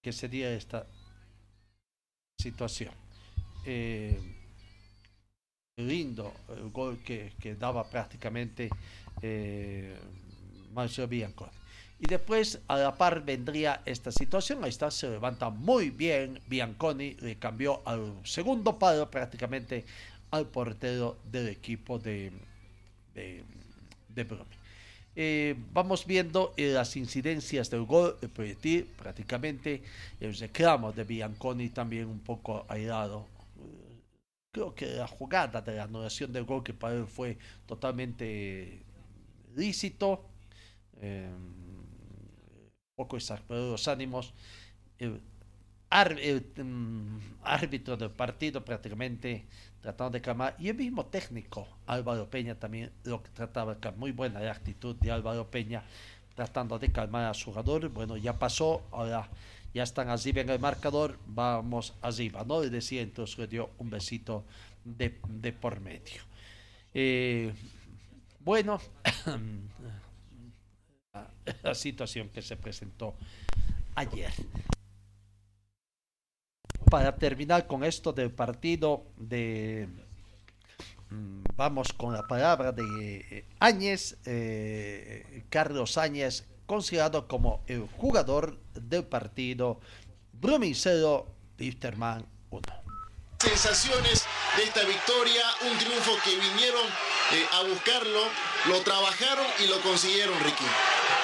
que 0.03 0.13
se 0.13 0.29
diera 0.29 0.53
esta 0.53 0.87
situación. 2.39 2.95
lindo 5.77 6.35
el 6.51 6.69
gol 6.71 7.03
que, 7.03 7.33
que 7.41 7.55
daba 7.55 7.89
prácticamente 7.89 8.69
eh, 10.71 10.75
Marcelo 10.75 11.09
Bianconi. 11.09 11.51
Y 11.99 12.07
después 12.07 12.61
a 12.67 12.79
la 12.79 12.95
par 12.95 13.23
vendría 13.25 13.83
esta 13.85 14.11
situación. 14.11 14.65
Ahí 14.65 14.71
está, 14.71 14.91
se 14.91 15.11
levanta 15.11 15.51
muy 15.51 15.91
bien 15.91 16.41
Bianconi, 16.47 17.15
le 17.21 17.37
cambió 17.37 17.83
al 17.85 18.15
segundo 18.25 18.79
palo 18.79 19.11
prácticamente 19.11 19.85
al 20.31 20.47
portero 20.47 21.19
del 21.31 21.49
equipo 21.49 21.99
de, 21.99 22.33
de, 23.15 23.45
de 24.09 24.25
Bromi. 24.25 24.57
Eh, 25.17 25.57
vamos 25.73 26.07
viendo 26.07 26.55
eh, 26.57 26.69
las 26.69 26.97
incidencias 26.97 27.69
del 27.69 27.83
gol, 27.83 28.17
el 28.23 28.31
proyectil 28.31 28.85
prácticamente, 28.85 29.83
el 30.21 30.35
reclamo 30.35 30.93
de 30.93 31.05
Bianconi 31.05 31.69
también 31.69 32.07
un 32.07 32.21
poco 32.21 32.65
aislado. 32.69 33.27
Creo 34.53 34.75
que 34.75 34.87
la 34.87 35.07
jugada 35.07 35.61
de 35.61 35.77
la 35.77 35.85
anulación 35.85 36.33
del 36.33 36.45
gol 36.45 36.63
que 36.63 36.73
para 36.73 36.95
él 36.95 37.07
fue 37.07 37.39
totalmente 37.67 38.83
lícito. 39.55 40.30
Eh, 41.01 41.29
poco 42.95 43.17
exasperados 43.17 43.71
los 43.71 43.89
ánimos. 43.89 44.35
El, 44.99 45.21
mm, 46.57 47.19
árbitro 47.43 47.97
del 47.97 48.11
partido 48.11 48.65
prácticamente 48.65 49.47
tratando 49.81 50.13
de 50.13 50.21
calmar 50.21 50.55
y 50.59 50.69
el 50.69 50.77
mismo 50.77 51.07
técnico 51.07 51.67
Álvaro 51.87 52.29
Peña 52.29 52.55
también 52.55 52.93
lo 53.05 53.23
que 53.23 53.31
trataba. 53.31 53.77
Muy 53.97 54.13
buena 54.13 54.41
la 54.41 54.53
actitud 54.53 54.95
de 54.97 55.11
Álvaro 55.11 55.51
Peña 55.51 55.83
tratando 56.35 56.79
de 56.79 56.93
calmar 56.93 57.25
a 57.25 57.35
su 57.35 57.47
jugador. 57.51 57.89
Bueno, 57.89 58.17
ya 58.17 58.39
pasó, 58.39 58.83
ahora 58.93 59.29
ya 59.75 59.83
están 59.83 60.09
así 60.11 60.31
en 60.31 60.51
el 60.51 60.59
marcador, 60.59 61.19
vamos 61.27 61.95
arriba, 62.03 62.45
¿no? 62.45 62.61
Le 62.61 62.71
decía, 62.71 63.03
entonces 63.03 63.39
le 63.39 63.47
dio 63.47 63.71
un 63.79 63.91
besito 63.91 64.45
de, 64.85 65.19
de 65.29 65.53
por 65.53 65.81
medio. 65.81 66.23
Eh, 66.93 67.53
bueno, 68.41 68.81
la 71.63 71.75
situación 71.75 72.29
que 72.29 72.43
se 72.43 72.57
presentó 72.57 73.15
ayer. 73.95 74.33
Para 76.91 77.15
terminar 77.17 77.67
con 77.67 77.85
esto 77.85 78.13
del 78.13 78.31
partido 78.31 79.05
de... 79.17 79.89
Mm, 81.11 81.43
vamos 81.57 81.93
con 81.93 82.13
la 82.13 82.23
palabra 82.23 82.73
de 82.73 82.85
eh, 83.31 83.45
Áñez, 83.59 84.19
eh, 84.25 85.45
Carlos 85.49 85.99
Áñez, 85.99 86.47
considerado 86.67 87.27
como 87.27 87.63
el 87.67 87.87
jugador 87.87 88.59
del 88.75 89.05
partido, 89.05 89.81
Brumincero 90.33 91.27
Wisterman 91.59 92.21
1 92.21 92.40
sensaciones 93.41 94.25
de 94.57 94.65
esta 94.65 94.83
victoria, 94.85 95.43
un 95.63 95.79
triunfo 95.79 96.19
que 96.23 96.37
vinieron 96.37 96.87
eh, 97.33 97.49
a 97.53 97.63
buscarlo, 97.63 98.23
lo 98.67 98.81
trabajaron 98.83 99.47
y 99.61 99.67
lo 99.67 99.81
consiguieron, 99.81 100.39
Ricky. 100.41 100.65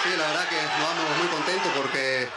Sí, 0.02 0.16
la 0.16 0.26
verdad 0.29 0.48
que 0.48 0.57
nos 0.57 0.88
vamos 0.88 1.18
muy 1.18 1.29
contentos 1.29 1.72
porque 1.76 2.29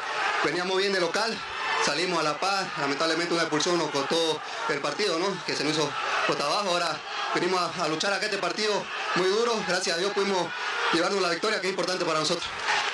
veníamos 0.43 0.77
bien 0.77 0.91
de 0.91 0.99
local, 0.99 1.37
salimos 1.85 2.19
a 2.19 2.23
La 2.23 2.37
Paz, 2.37 2.67
lamentablemente 2.79 3.33
una 3.33 3.43
expulsión 3.43 3.77
nos 3.77 3.89
costó 3.91 4.41
el 4.69 4.79
partido, 4.79 5.17
¿no? 5.17 5.27
Que 5.45 5.55
se 5.55 5.63
nos 5.63 5.73
hizo 5.73 5.89
por 6.27 6.41
abajo, 6.41 6.69
ahora 6.69 6.97
venimos 7.33 7.61
a, 7.61 7.83
a 7.83 7.87
luchar 7.87 8.11
acá 8.11 8.25
este 8.25 8.37
partido 8.37 8.83
muy 9.15 9.29
duro, 9.29 9.63
gracias 9.67 9.95
a 9.95 9.99
Dios 9.99 10.11
pudimos 10.11 10.47
llevarnos 10.91 11.21
la 11.21 11.29
victoria 11.29 11.61
que 11.61 11.67
es 11.67 11.71
importante 11.71 12.03
para 12.03 12.19
nosotros. 12.19 12.49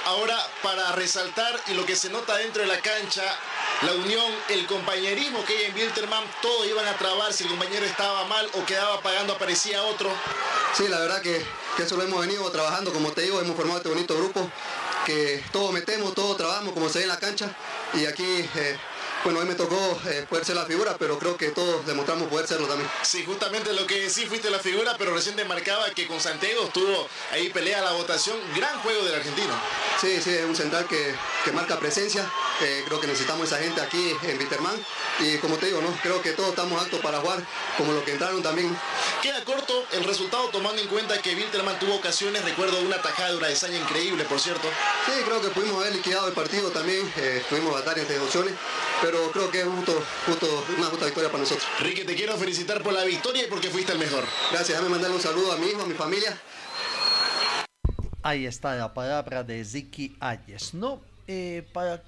Ahora, 0.05 0.37
para 0.61 0.91
resaltar 0.91 1.59
y 1.67 1.73
lo 1.73 1.83
que 1.83 1.95
se 1.95 2.09
nota 2.09 2.37
dentro 2.37 2.61
de 2.61 2.67
la 2.67 2.79
cancha, 2.79 3.23
la 3.81 3.93
unión, 3.93 4.25
el 4.49 4.65
compañerismo 4.67 5.43
que 5.45 5.57
hay 5.57 5.63
en 5.65 5.75
Wilterman, 5.75 6.23
todos 6.41 6.65
iban 6.67 6.87
a 6.87 6.97
trabar 6.97 7.33
si 7.33 7.43
el 7.43 7.49
compañero 7.49 7.85
estaba 7.85 8.25
mal 8.25 8.49
o 8.53 8.65
quedaba 8.65 9.01
pagando, 9.01 9.33
aparecía 9.33 9.83
otro. 9.83 10.09
Sí, 10.75 10.87
la 10.87 10.99
verdad 10.99 11.21
que, 11.21 11.45
que 11.75 11.83
eso 11.83 11.97
lo 11.97 12.03
hemos 12.03 12.19
venido 12.21 12.49
trabajando, 12.51 12.93
como 12.93 13.11
te 13.11 13.21
digo, 13.21 13.39
hemos 13.41 13.55
formado 13.55 13.77
este 13.77 13.89
bonito 13.89 14.15
grupo, 14.15 14.49
que 15.05 15.43
todos 15.51 15.71
metemos, 15.71 16.13
todos 16.13 16.37
trabajamos 16.37 16.73
como 16.73 16.89
se 16.89 16.99
ve 16.99 17.03
en 17.03 17.09
la 17.09 17.19
cancha 17.19 17.49
y 17.93 18.05
aquí... 18.05 18.49
Eh, 18.55 18.77
bueno, 19.23 19.39
hoy 19.39 19.47
me 19.47 19.55
tocó 19.55 19.75
eh, 20.05 20.23
poder 20.29 20.45
ser 20.45 20.55
la 20.55 20.67
figura, 20.67 20.97
pero 20.99 21.17
creo 21.17 21.35
que 21.35 21.49
todos 21.49 21.83
demostramos 21.87 22.27
poder 22.27 22.45
serlo 22.45 22.67
también. 22.67 22.87
Sí, 23.01 23.25
justamente 23.25 23.73
lo 23.73 23.87
que 23.87 24.07
sí 24.07 24.27
fuiste 24.27 24.51
la 24.51 24.59
figura, 24.59 24.93
pero 24.99 25.15
recién 25.15 25.35
te 25.35 25.43
marcaba 25.45 25.89
que 25.89 26.05
con 26.05 26.21
Santiago 26.21 26.65
estuvo 26.65 27.07
ahí 27.31 27.49
pelea 27.49 27.81
la 27.81 27.93
votación. 27.93 28.37
Gran 28.55 28.77
juego 28.81 29.03
del 29.03 29.15
argentino. 29.15 29.51
Sí, 29.99 30.21
sí, 30.21 30.29
es 30.29 30.45
un 30.45 30.55
central 30.55 30.85
que, 30.85 31.15
que 31.43 31.51
marca 31.51 31.79
presencia. 31.79 32.31
Eh, 32.61 32.83
creo 32.85 33.01
que 33.01 33.07
necesitamos 33.07 33.47
esa 33.47 33.57
gente 33.57 33.81
aquí 33.81 34.13
en 34.23 34.37
Viterman. 34.37 34.75
Y 35.19 35.37
como 35.37 35.57
te 35.57 35.67
digo, 35.67 35.81
¿no? 35.81 35.91
creo 36.01 36.21
que 36.21 36.31
todos 36.31 36.49
estamos 36.49 36.81
aptos 36.81 36.99
para 37.01 37.19
jugar, 37.19 37.43
como 37.77 37.91
los 37.91 38.03
que 38.03 38.13
entraron 38.13 38.41
también. 38.41 38.75
Queda 39.21 39.43
corto 39.43 39.85
el 39.93 40.03
resultado 40.03 40.49
tomando 40.49 40.81
en 40.81 40.87
cuenta 40.87 41.21
que 41.21 41.35
Wilterman 41.35 41.79
tuvo 41.79 41.95
ocasiones, 41.95 42.43
recuerdo 42.43 42.79
una 42.81 43.01
tajada 43.01 43.31
de 43.31 43.37
una 43.37 43.47
desaña 43.47 43.77
increíble, 43.77 44.23
por 44.25 44.39
cierto. 44.39 44.67
Sí, 45.05 45.11
creo 45.25 45.41
que 45.41 45.49
pudimos 45.49 45.81
haber 45.81 45.95
liquidado 45.95 46.27
el 46.27 46.33
partido 46.33 46.69
también, 46.71 47.11
eh, 47.17 47.43
tuvimos 47.49 47.73
batallas 47.73 48.07
de 48.07 48.19
opciones, 48.19 48.53
pero 49.01 49.31
creo 49.31 49.49
que 49.51 49.61
es 49.61 49.67
justo, 49.67 50.03
justo, 50.25 50.65
una 50.77 50.87
justa 50.87 51.05
victoria 51.05 51.29
para 51.29 51.43
nosotros. 51.43 51.67
Ricky, 51.79 52.03
te 52.03 52.15
quiero 52.15 52.37
felicitar 52.37 52.81
por 52.83 52.93
la 52.93 53.03
victoria 53.03 53.43
y 53.43 53.47
porque 53.47 53.69
fuiste 53.69 53.91
el 53.91 53.99
mejor. 53.99 54.23
Gracias, 54.51 54.69
déjame 54.69 54.89
mandarle 54.89 55.15
un 55.15 55.21
saludo 55.21 55.51
a 55.51 55.57
mi 55.57 55.67
hijo, 55.67 55.81
a 55.81 55.85
mi 55.85 55.93
familia. 55.95 56.37
Ahí 58.23 58.45
está 58.45 58.75
la 58.75 58.93
palabra 58.93 59.43
de 59.43 59.63
Ziki 59.63 60.15
Ayes, 60.19 60.73
¿no? 60.73 60.99
Eh, 61.27 61.63
para 61.73 62.01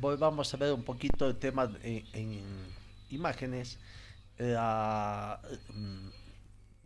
volvamos 0.00 0.52
a 0.52 0.56
ver 0.56 0.72
un 0.72 0.82
poquito 0.82 1.28
el 1.28 1.36
tema 1.36 1.70
en, 1.82 2.04
en 2.12 2.42
imágenes. 3.10 3.78
la 4.38 5.40
mm, 5.72 6.08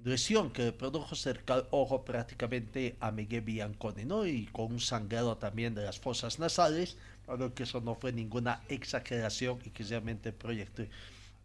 lesión 0.05 0.51
que 0.51 0.73
produjo 0.73 1.15
cerca 1.17 1.55
al 1.55 1.67
ojo 1.71 2.05
prácticamente 2.05 2.97
a 3.01 3.11
Miguel 3.11 3.41
Bianconi, 3.41 4.05
¿no? 4.05 4.27
Y 4.27 4.47
con 4.47 4.73
un 4.73 4.81
sangrado 4.81 5.37
también 5.37 5.75
de 5.75 5.83
las 5.83 5.99
fosas 5.99 6.39
nasales, 6.39 6.97
claro 7.25 7.55
que 7.55 7.65
eso 7.65 7.81
no 7.81 7.95
fue 7.97 8.13
ninguna 8.13 8.63
exageración 8.69 9.59
y 9.65 9.71
que 9.71 9.83
realmente 9.85 10.29
el 10.29 10.35
proyecto 10.35 10.83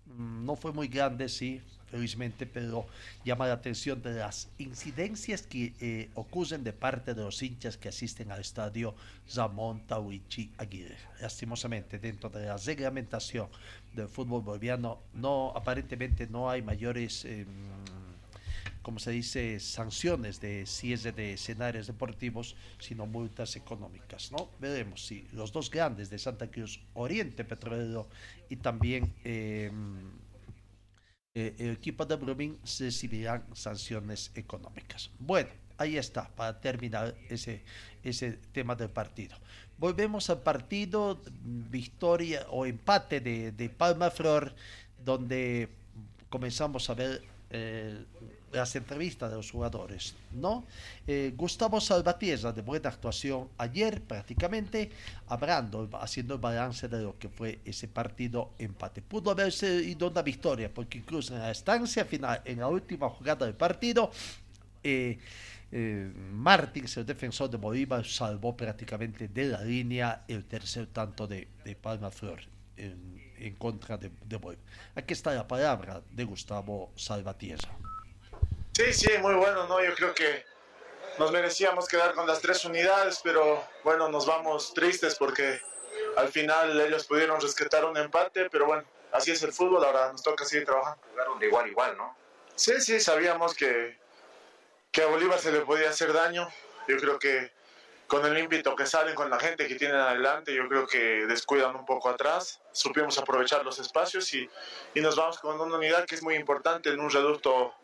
mm, 0.05 0.45
no 0.45 0.55
fue 0.55 0.73
muy 0.73 0.87
grande, 0.87 1.27
sí, 1.27 1.61
felizmente, 1.91 2.45
pero 2.45 2.87
llama 3.25 3.47
la 3.47 3.53
atención 3.53 4.01
de 4.01 4.13
las 4.13 4.49
incidencias 4.57 5.41
que 5.43 5.73
eh, 5.81 6.09
ocurren 6.15 6.63
de 6.63 6.73
parte 6.73 7.13
de 7.13 7.21
los 7.21 7.43
hinchas 7.43 7.77
que 7.77 7.89
asisten 7.89 8.31
al 8.31 8.39
estadio 8.39 8.95
Ramón 9.35 9.85
Tawichi 9.85 10.49
Aguirre. 10.57 10.97
Lastimosamente, 11.19 11.99
dentro 11.99 12.29
de 12.29 12.45
la 12.45 12.57
reglamentación 12.57 13.49
del 13.93 14.07
fútbol 14.07 14.41
boliviano, 14.41 14.99
no, 15.13 15.51
aparentemente 15.55 16.27
no 16.27 16.49
hay 16.49 16.61
mayores... 16.61 17.25
Eh, 17.25 17.45
como 18.81 18.97
se 18.97 19.11
dice, 19.11 19.59
sanciones 19.59 20.41
de 20.41 20.65
cierre 20.65 21.11
de 21.11 21.33
escenarios 21.33 21.87
deportivos, 21.87 22.55
sino 22.79 23.05
multas 23.05 23.55
económicas, 23.55 24.31
¿no? 24.31 24.49
Veremos 24.59 25.05
si 25.05 25.27
los 25.33 25.51
dos 25.51 25.69
grandes 25.69 26.09
de 26.09 26.17
Santa 26.17 26.49
Cruz, 26.49 26.79
Oriente 26.95 27.43
Petrolero 27.43 28.07
y 28.49 28.55
también 28.55 29.13
eh, 29.23 29.71
eh, 31.33 31.55
el 31.59 31.71
equipo 31.71 32.05
de 32.05 32.15
Blooming 32.17 32.57
recibirán 32.79 33.43
sanciones 33.53 34.31
económicas. 34.35 35.09
Bueno, 35.17 35.49
ahí 35.77 35.97
está, 35.97 36.27
para 36.27 36.59
terminar 36.59 37.15
ese, 37.29 37.63
ese 38.03 38.33
tema 38.51 38.75
del 38.75 38.89
partido. 38.89 39.37
Volvemos 39.77 40.29
al 40.29 40.41
partido, 40.41 41.21
victoria 41.43 42.45
o 42.49 42.65
empate 42.65 43.21
de, 43.21 43.69
Palma 43.69 44.11
Flor, 44.11 44.53
donde 45.03 45.69
comenzamos 46.29 46.89
a 46.89 46.93
ver 46.95 47.23
eh, 47.49 48.03
las 48.51 48.75
entrevistas 48.75 49.29
de 49.29 49.37
los 49.37 49.51
jugadores, 49.51 50.15
¿no? 50.31 50.65
Eh, 51.07 51.33
Gustavo 51.35 51.79
Salvatierra, 51.79 52.51
de 52.51 52.61
buena 52.61 52.89
actuación 52.89 53.49
ayer 53.57 54.01
prácticamente, 54.01 54.91
hablando, 55.27 55.89
haciendo 55.93 56.35
el 56.35 56.39
balance 56.39 56.87
de 56.87 57.01
lo 57.01 57.17
que 57.17 57.29
fue 57.29 57.59
ese 57.65 57.87
partido 57.87 58.51
empate. 58.59 59.01
Pudo 59.01 59.31
haberse 59.31 59.83
ido 59.83 60.09
una 60.09 60.21
victoria, 60.21 60.73
porque 60.73 60.97
incluso 60.97 61.33
en 61.33 61.41
la 61.41 61.51
estancia 61.51 62.05
final, 62.05 62.41
en 62.45 62.59
la 62.59 62.67
última 62.67 63.09
jugada 63.09 63.45
del 63.45 63.55
partido, 63.55 64.11
eh, 64.83 65.17
eh, 65.71 66.11
Martins, 66.33 66.97
el 66.97 67.05
defensor 67.05 67.49
de 67.49 67.57
Bolívar, 67.57 68.05
salvó 68.05 68.55
prácticamente 68.55 69.27
de 69.27 69.45
la 69.45 69.61
línea 69.63 70.23
el 70.27 70.45
tercer 70.45 70.87
tanto 70.87 71.27
de, 71.27 71.47
de 71.63 71.75
Palma 71.75 72.11
Flor. 72.11 72.39
En, 72.77 73.21
en 73.37 73.55
contra 73.55 73.97
de, 73.97 74.11
de 74.25 74.37
Bolívar. 74.37 74.63
Aquí 74.95 75.13
está 75.13 75.33
la 75.33 75.47
palabra 75.47 76.01
de 76.11 76.23
Gustavo 76.23 76.91
Salvatierra. 76.95 77.75
Sí, 78.81 78.93
sí, 78.93 79.17
muy 79.19 79.35
bueno, 79.35 79.67
¿no? 79.67 79.79
Yo 79.79 79.93
creo 79.93 80.11
que 80.11 80.43
nos 81.19 81.31
merecíamos 81.31 81.87
quedar 81.87 82.15
con 82.15 82.25
las 82.25 82.41
tres 82.41 82.65
unidades, 82.65 83.21
pero 83.23 83.63
bueno, 83.83 84.09
nos 84.09 84.25
vamos 84.25 84.73
tristes 84.73 85.13
porque 85.19 85.61
al 86.17 86.29
final 86.29 86.81
ellos 86.81 87.05
pudieron 87.05 87.39
rescatar 87.39 87.85
un 87.85 87.95
empate, 87.95 88.49
pero 88.49 88.65
bueno, 88.65 88.83
así 89.11 89.29
es 89.29 89.43
el 89.43 89.53
fútbol, 89.53 89.85
ahora 89.85 90.11
nos 90.11 90.23
toca 90.23 90.45
seguir 90.45 90.65
trabajando. 90.65 90.99
Jugaron 91.11 91.37
de 91.37 91.45
igual 91.45 91.67
igual, 91.67 91.95
¿no? 91.95 92.17
Sí, 92.55 92.81
sí, 92.81 92.99
sabíamos 92.99 93.53
que, 93.53 93.99
que 94.91 95.03
a 95.03 95.05
Bolívar 95.05 95.37
se 95.37 95.51
le 95.51 95.61
podía 95.61 95.91
hacer 95.91 96.11
daño. 96.11 96.49
Yo 96.87 96.97
creo 96.97 97.19
que 97.19 97.51
con 98.07 98.25
el 98.25 98.35
ímpetu 98.35 98.75
que 98.75 98.87
salen, 98.87 99.13
con 99.13 99.29
la 99.29 99.39
gente 99.39 99.67
que 99.67 99.75
tienen 99.75 99.97
adelante, 99.97 100.55
yo 100.55 100.67
creo 100.67 100.87
que 100.87 101.27
descuidan 101.27 101.75
un 101.75 101.85
poco 101.85 102.09
atrás. 102.09 102.59
Supimos 102.71 103.19
aprovechar 103.19 103.63
los 103.63 103.77
espacios 103.77 104.33
y, 104.33 104.49
y 104.95 105.01
nos 105.01 105.15
vamos 105.17 105.37
con 105.37 105.61
una 105.61 105.77
unidad 105.77 106.05
que 106.05 106.15
es 106.15 106.23
muy 106.23 106.33
importante 106.33 106.89
en 106.89 106.99
un 106.99 107.11
reducto 107.11 107.75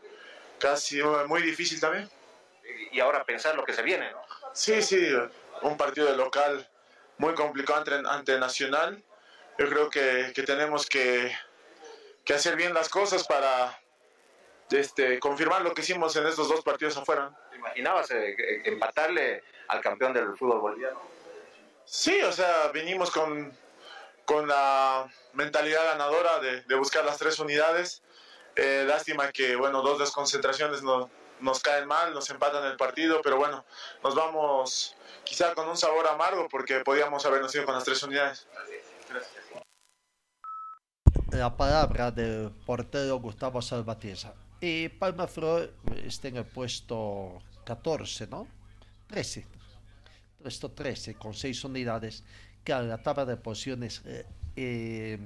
casi 0.59 1.01
muy 1.27 1.41
difícil 1.41 1.79
también. 1.79 2.09
Y 2.91 2.99
ahora 2.99 3.23
pensar 3.23 3.55
lo 3.55 3.63
que 3.63 3.73
se 3.73 3.81
viene, 3.81 4.11
¿no? 4.11 4.21
Sí, 4.53 4.81
sí, 4.81 5.13
un 5.61 5.77
partido 5.77 6.07
de 6.07 6.17
local 6.17 6.67
muy 7.17 7.33
complicado 7.33 7.79
ante, 7.79 8.09
ante 8.09 8.39
Nacional. 8.39 9.03
Yo 9.57 9.67
creo 9.69 9.89
que, 9.89 10.31
que 10.35 10.43
tenemos 10.43 10.85
que, 10.85 11.31
que, 12.23 12.33
hacer 12.33 12.55
bien 12.55 12.73
las 12.73 12.89
cosas 12.89 13.25
para 13.25 13.79
este, 14.69 15.19
confirmar 15.19 15.61
lo 15.61 15.73
que 15.73 15.81
hicimos 15.81 16.15
en 16.15 16.27
estos 16.27 16.47
dos 16.49 16.61
partidos 16.63 16.95
afuera. 16.97 17.31
¿Te 17.49 17.57
imaginabas 17.57 18.11
eh, 18.11 18.35
empatarle 18.65 19.43
al 19.67 19.81
campeón 19.81 20.13
del 20.13 20.37
fútbol 20.37 20.59
boliviano? 20.59 21.01
Sí, 21.85 22.21
o 22.21 22.31
sea, 22.31 22.67
vinimos 22.67 23.09
con, 23.09 23.51
con 24.25 24.47
la 24.47 25.09
mentalidad 25.33 25.85
ganadora 25.85 26.39
de, 26.39 26.61
de 26.61 26.75
buscar 26.75 27.03
las 27.03 27.17
tres 27.17 27.39
unidades. 27.39 28.03
Eh, 28.57 28.85
lástima 28.87 29.31
que, 29.31 29.55
bueno, 29.55 29.81
dos 29.81 29.99
desconcentraciones 29.99 30.81
no, 30.81 31.09
nos 31.39 31.59
caen 31.59 31.87
mal, 31.87 32.13
nos 32.13 32.29
empatan 32.29 32.65
el 32.65 32.75
partido, 32.75 33.21
pero 33.23 33.37
bueno, 33.37 33.63
nos 34.03 34.15
vamos 34.15 34.95
quizá 35.23 35.53
con 35.53 35.67
un 35.69 35.77
sabor 35.77 36.07
amargo 36.07 36.47
porque 36.49 36.79
podíamos 36.79 37.25
habernos 37.25 37.53
ido 37.53 37.65
con 37.65 37.75
las 37.75 37.83
tres 37.83 38.01
unidades. 38.03 38.47
La 41.31 41.55
palabra 41.55 42.09
del 42.09 42.51
portero 42.65 43.19
Gustavo 43.19 43.61
Salvatierra. 43.61 44.33
Y 44.59 44.89
Palma 44.89 45.27
Flor 45.27 45.71
está 46.03 46.29
en 46.29 46.37
el 46.37 46.45
puesto 46.45 47.39
14, 47.65 48.27
¿no? 48.27 48.47
13. 49.07 49.45
Puesto 50.41 50.71
13 50.71 51.15
con 51.15 51.33
6 51.33 51.63
unidades. 51.65 52.23
Que 52.63 52.73
a 52.73 52.81
la 52.81 53.01
tabla 53.01 53.25
de 53.25 53.37
posiciones 53.37 54.01
eh, 54.05 54.25
eh, 54.55 55.19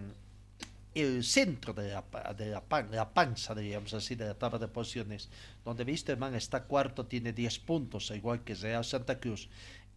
el 0.93 1.23
centro 1.23 1.73
de 1.73 1.93
la, 1.93 2.03
de 2.37 2.47
la, 2.47 2.61
pan, 2.61 2.89
la, 2.91 3.13
panza, 3.13 3.55
digamos 3.55 3.93
así, 3.93 4.15
de 4.15 4.25
la 4.25 4.33
tabla 4.33 4.59
de 4.59 4.67
posiciones, 4.67 5.29
donde 5.63 5.83
Wisterman 5.83 6.35
está 6.35 6.63
cuarto, 6.63 7.05
tiene 7.05 7.33
10 7.33 7.59
puntos, 7.59 8.11
igual 8.11 8.43
que 8.43 8.55
Real 8.55 8.83
Santa 8.83 9.19
Cruz. 9.19 9.49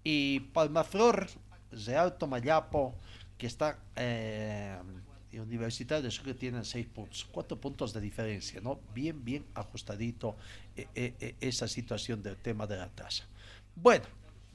Y 0.04 0.40
Palmaflor, 0.40 1.28
Real 1.86 2.16
Tomayapo, 2.16 2.94
que 3.36 3.46
está 3.46 3.78
eh, 3.96 4.76
Universitario 5.32 6.02
de 6.02 6.10
Sucre, 6.10 6.34
tienen 6.34 6.64
6 6.64 6.86
puntos, 6.86 7.26
4 7.30 7.60
puntos 7.60 7.92
de 7.92 8.00
diferencia, 8.00 8.60
¿no? 8.60 8.80
Bien, 8.94 9.24
bien 9.24 9.44
ajustadito 9.54 10.36
eh, 10.76 10.86
eh, 10.94 11.34
esa 11.40 11.66
situación 11.66 12.22
del 12.22 12.36
tema 12.36 12.66
de 12.66 12.76
la 12.76 12.88
tasa. 12.88 13.24
Bueno, 13.74 14.04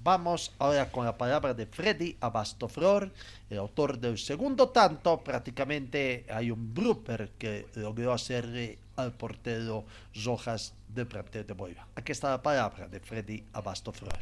Vamos 0.02 0.54
ahora 0.60 0.90
con 0.90 1.04
la 1.04 1.18
palabra 1.18 1.54
de 1.54 1.66
Freddy 1.66 2.16
Abastoflor, 2.22 3.12
el 3.50 3.58
autor 3.58 3.98
del 3.98 4.18
segundo 4.18 4.70
tanto. 4.70 5.22
Prácticamente 5.22 6.26
hay 6.30 6.52
un 6.52 6.74
blooper 6.74 7.32
que 7.38 7.68
logró 7.76 8.14
hacerle 8.14 8.78
al 8.96 9.12
portero 9.12 9.84
Rojas 10.24 10.74
de 10.88 11.06
plantel 11.06 11.46
de 11.46 11.54
Bolívar. 11.54 11.86
Aquí 11.96 12.14
está 12.14 12.30
la 12.30 12.42
palabra 12.42 12.88
de 12.88 13.02
Freddy 13.02 13.44
Abastoflor. 13.52 14.20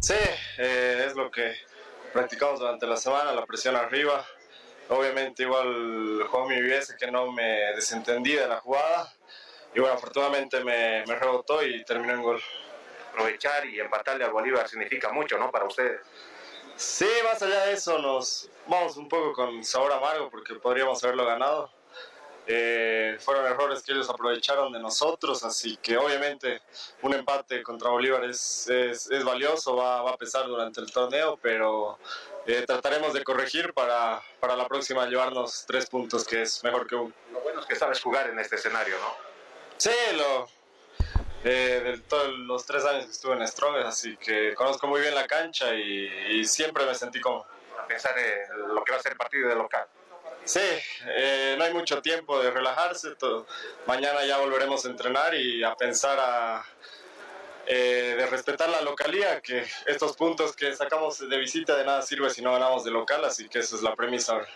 Sí, 0.00 0.14
eh, 0.58 1.04
es 1.06 1.16
lo 1.16 1.30
que 1.30 1.54
practicamos 2.12 2.60
durante 2.60 2.86
la 2.86 2.98
semana, 2.98 3.32
la 3.32 3.46
presión 3.46 3.74
arriba. 3.74 4.22
Obviamente 4.90 5.44
igual 5.44 6.24
Juan 6.30 6.44
hubiese 6.44 6.94
que 6.98 7.10
no 7.10 7.32
me 7.32 7.72
desentendí 7.74 8.32
de 8.32 8.46
la 8.46 8.60
jugada. 8.60 9.14
Y 9.74 9.80
bueno, 9.80 9.94
afortunadamente 9.94 10.62
me, 10.62 11.04
me 11.06 11.14
rebotó 11.14 11.66
y 11.66 11.82
terminó 11.84 12.12
en 12.12 12.22
gol 12.22 12.42
aprovechar 13.12 13.66
y 13.66 13.78
empatarle 13.78 14.24
al 14.24 14.32
Bolívar 14.32 14.68
significa 14.68 15.12
mucho, 15.12 15.38
¿no? 15.38 15.50
Para 15.50 15.66
ustedes. 15.66 16.00
Sí, 16.76 17.08
más 17.24 17.42
allá 17.42 17.66
de 17.66 17.74
eso, 17.74 17.98
nos 17.98 18.48
vamos 18.66 18.96
un 18.96 19.08
poco 19.08 19.32
con 19.32 19.62
sabor 19.62 19.92
amargo 19.92 20.30
porque 20.30 20.54
podríamos 20.54 21.02
haberlo 21.04 21.26
ganado. 21.26 21.70
Eh, 22.44 23.18
fueron 23.20 23.46
errores 23.46 23.82
que 23.82 23.92
ellos 23.92 24.10
aprovecharon 24.10 24.72
de 24.72 24.80
nosotros, 24.80 25.44
así 25.44 25.76
que 25.76 25.96
obviamente 25.96 26.60
un 27.02 27.14
empate 27.14 27.62
contra 27.62 27.90
Bolívar 27.90 28.24
es, 28.24 28.68
es, 28.68 29.08
es 29.08 29.22
valioso, 29.22 29.76
va, 29.76 30.02
va, 30.02 30.10
a 30.10 30.16
pesar 30.16 30.46
durante 30.48 30.80
el 30.80 30.90
torneo, 30.90 31.38
pero 31.40 32.00
eh, 32.44 32.64
trataremos 32.66 33.12
de 33.12 33.22
corregir 33.22 33.72
para, 33.72 34.20
para 34.40 34.56
la 34.56 34.66
próxima 34.66 35.06
llevarnos 35.06 35.64
tres 35.68 35.86
puntos, 35.86 36.24
que 36.24 36.42
es 36.42 36.64
mejor 36.64 36.88
que 36.88 36.96
uno. 36.96 37.12
Lo 37.30 37.40
bueno 37.42 37.60
es 37.60 37.66
que 37.66 37.76
sabes 37.76 38.00
jugar 38.00 38.28
en 38.30 38.40
este 38.40 38.56
escenario, 38.56 38.96
¿no? 38.98 39.14
Sí, 39.76 39.90
lo, 40.14 40.48
eh, 41.44 41.80
de 41.84 41.98
todos 41.98 42.38
los 42.38 42.64
tres 42.64 42.84
años 42.84 43.06
que 43.06 43.12
estuve 43.12 43.34
en 43.34 43.46
Strongest, 43.46 43.86
así 43.86 44.16
que 44.16 44.54
conozco 44.54 44.86
muy 44.86 45.00
bien 45.00 45.14
la 45.14 45.26
cancha 45.26 45.74
y, 45.74 46.08
y 46.30 46.44
siempre 46.44 46.84
me 46.86 46.94
sentí 46.94 47.20
cómodo. 47.20 47.46
A 47.78 47.86
pensar 47.86 48.16
en 48.16 48.74
lo 48.74 48.84
que 48.84 48.92
va 48.92 48.98
a 48.98 49.02
ser 49.02 49.12
el 49.12 49.18
partido 49.18 49.48
de 49.48 49.56
local. 49.56 49.86
Sí, 50.44 50.60
eh, 51.06 51.54
no 51.56 51.64
hay 51.64 51.72
mucho 51.72 52.02
tiempo 52.02 52.40
de 52.42 52.50
relajarse. 52.50 53.14
Todo. 53.16 53.46
Mañana 53.86 54.24
ya 54.24 54.38
volveremos 54.38 54.84
a 54.84 54.88
entrenar 54.88 55.34
y 55.34 55.62
a 55.62 55.74
pensar 55.74 56.18
a, 56.20 56.64
eh, 57.66 58.14
de 58.18 58.26
respetar 58.26 58.68
la 58.68 58.80
localía, 58.80 59.40
que 59.40 59.64
estos 59.86 60.16
puntos 60.16 60.54
que 60.56 60.74
sacamos 60.74 61.18
de 61.28 61.38
visita 61.38 61.76
de 61.76 61.84
nada 61.84 62.02
sirve 62.02 62.30
si 62.30 62.42
no 62.42 62.52
ganamos 62.52 62.84
de 62.84 62.90
local, 62.90 63.24
así 63.24 63.48
que 63.48 63.60
esa 63.60 63.76
es 63.76 63.82
la 63.82 63.94
premisa 63.94 64.32
ahora. 64.32 64.48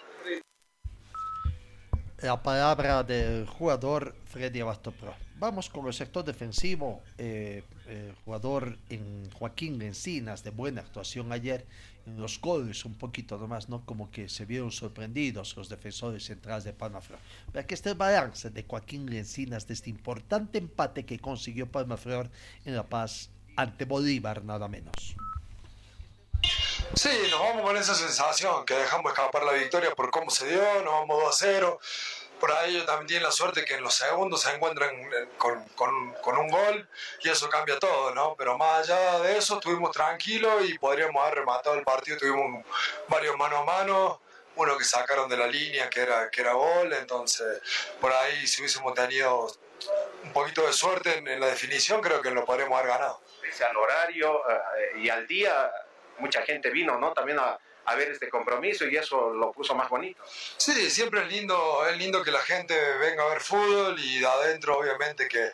La 2.23 2.43
palabra 2.43 3.03
del 3.03 3.47
jugador 3.47 4.15
Freddy 4.27 4.61
Abastopro. 4.61 5.15
Vamos 5.39 5.69
con 5.69 5.87
el 5.87 5.95
sector 5.95 6.25
defensivo. 6.25 7.03
Eh, 7.19 7.63
jugador 8.25 8.79
en 8.91 9.31
Joaquín 9.31 9.81
Encinas 9.83 10.43
de 10.43 10.51
buena 10.51 10.81
actuación 10.81 11.33
ayer 11.33 11.65
en 12.07 12.21
los 12.21 12.41
goles, 12.41 12.85
un 12.85 12.95
poquito 12.95 13.39
nomás, 13.39 13.69
¿no? 13.69 13.85
Como 13.85 14.11
que 14.11 14.29
se 14.29 14.45
vieron 14.45 14.71
sorprendidos 14.73 15.57
los 15.57 15.69
defensores 15.69 16.25
centrales 16.25 16.65
de 16.65 16.73
Palma 16.73 17.01
Flor. 17.01 17.19
Pero 17.53 17.67
que 17.67 17.75
este 17.75 17.95
balance 17.95 18.51
de 18.51 18.65
Joaquín 18.65 19.13
Encinas 19.13 19.67
de 19.67 19.75
este 19.75 19.91
importante 19.91 20.59
empate 20.59 21.05
que 21.05 21.19
consiguió 21.19 21.71
Palma 21.71 21.97
Flor 21.97 22.31
en 22.65 22.77
La 22.77 22.85
Paz 22.85 23.31
ante 23.57 23.85
Bolívar, 23.85 24.45
nada 24.45 24.69
menos. 24.69 25.17
Sí, 26.95 27.11
nos 27.31 27.41
vamos 27.41 27.63
con 27.63 27.77
esa 27.77 27.95
sensación, 27.95 28.65
que 28.65 28.75
dejamos 28.75 29.13
escapar 29.13 29.43
la 29.45 29.53
victoria 29.53 29.91
por 29.95 30.11
cómo 30.11 30.31
se 30.31 30.49
dio, 30.49 30.63
nos 30.85 30.93
vamos 30.93 31.23
2 31.25 31.29
a 31.29 31.37
0 31.37 31.81
por 32.39 32.53
ahí 32.53 32.75
ellos 32.75 32.87
también 32.87 33.07
tienen 33.07 33.25
la 33.25 33.33
suerte 33.33 33.65
que 33.65 33.75
en 33.75 33.83
los 33.83 33.95
segundos 33.95 34.43
se 34.43 34.55
encuentran 34.55 34.91
con, 35.39 35.65
con, 35.71 36.13
con, 36.15 36.37
un 36.37 36.49
gol 36.49 36.89
y 37.23 37.29
eso 37.29 37.49
cambia 37.49 37.79
todo, 37.79 38.15
¿no? 38.15 38.35
Pero 38.37 38.59
más 38.59 38.89
allá 38.89 39.21
de 39.21 39.39
eso, 39.39 39.55
estuvimos 39.55 39.93
tranquilos 39.93 40.69
y 40.69 40.79
podríamos 40.79 41.23
haber 41.23 41.39
rematado 41.39 41.77
el 41.77 41.85
partido. 41.85 42.19
Tuvimos 42.19 42.65
varios 43.09 43.37
mano 43.37 43.59
a 43.59 43.65
mano, 43.65 44.21
uno 44.57 44.77
que 44.77 44.85
sacaron 44.85 45.29
de 45.29 45.37
la 45.37 45.47
línea 45.47 45.89
que 45.89 46.01
era, 46.01 46.31
que 46.31 46.41
era 46.41 46.53
gol, 46.53 46.93
entonces 46.93 47.61
por 48.01 48.13
ahí 48.13 48.47
si 48.47 48.61
hubiésemos 48.61 48.95
tenido 48.95 49.47
un 50.25 50.33
poquito 50.33 50.67
de 50.67 50.73
suerte 50.73 51.19
en, 51.19 51.41
la 51.41 51.47
definición, 51.47 52.01
creo 52.01 52.21
que 52.21 52.31
lo 52.31 52.45
podríamos 52.45 52.79
haber 52.79 52.93
ganado. 52.93 53.21
Al 53.69 53.77
horario 53.77 54.43
eh, 54.51 54.99
y 54.99 55.09
al 55.09 55.27
día, 55.27 55.71
mucha 56.19 56.43
gente 56.43 56.69
vino, 56.71 56.99
¿no? 56.99 57.13
También 57.13 57.39
a 57.87 57.95
ver 57.95 58.11
este 58.11 58.29
compromiso 58.29 58.85
y 58.87 58.97
eso 58.97 59.31
lo 59.31 59.53
puso 59.53 59.75
más 59.75 59.89
bonito. 59.89 60.23
Sí, 60.57 60.91
siempre 60.91 61.23
es 61.23 61.29
lindo, 61.29 61.87
es 61.87 61.97
lindo 61.97 62.23
que 62.23 62.33
la 62.33 62.41
gente 62.41 62.75
venga 62.99 63.25
a 63.25 63.29
ver 63.29 63.41
fútbol 63.41 63.97
y 63.99 64.19
de 64.19 64.27
adentro 64.27 64.79
obviamente 64.79 65.29
que, 65.29 65.53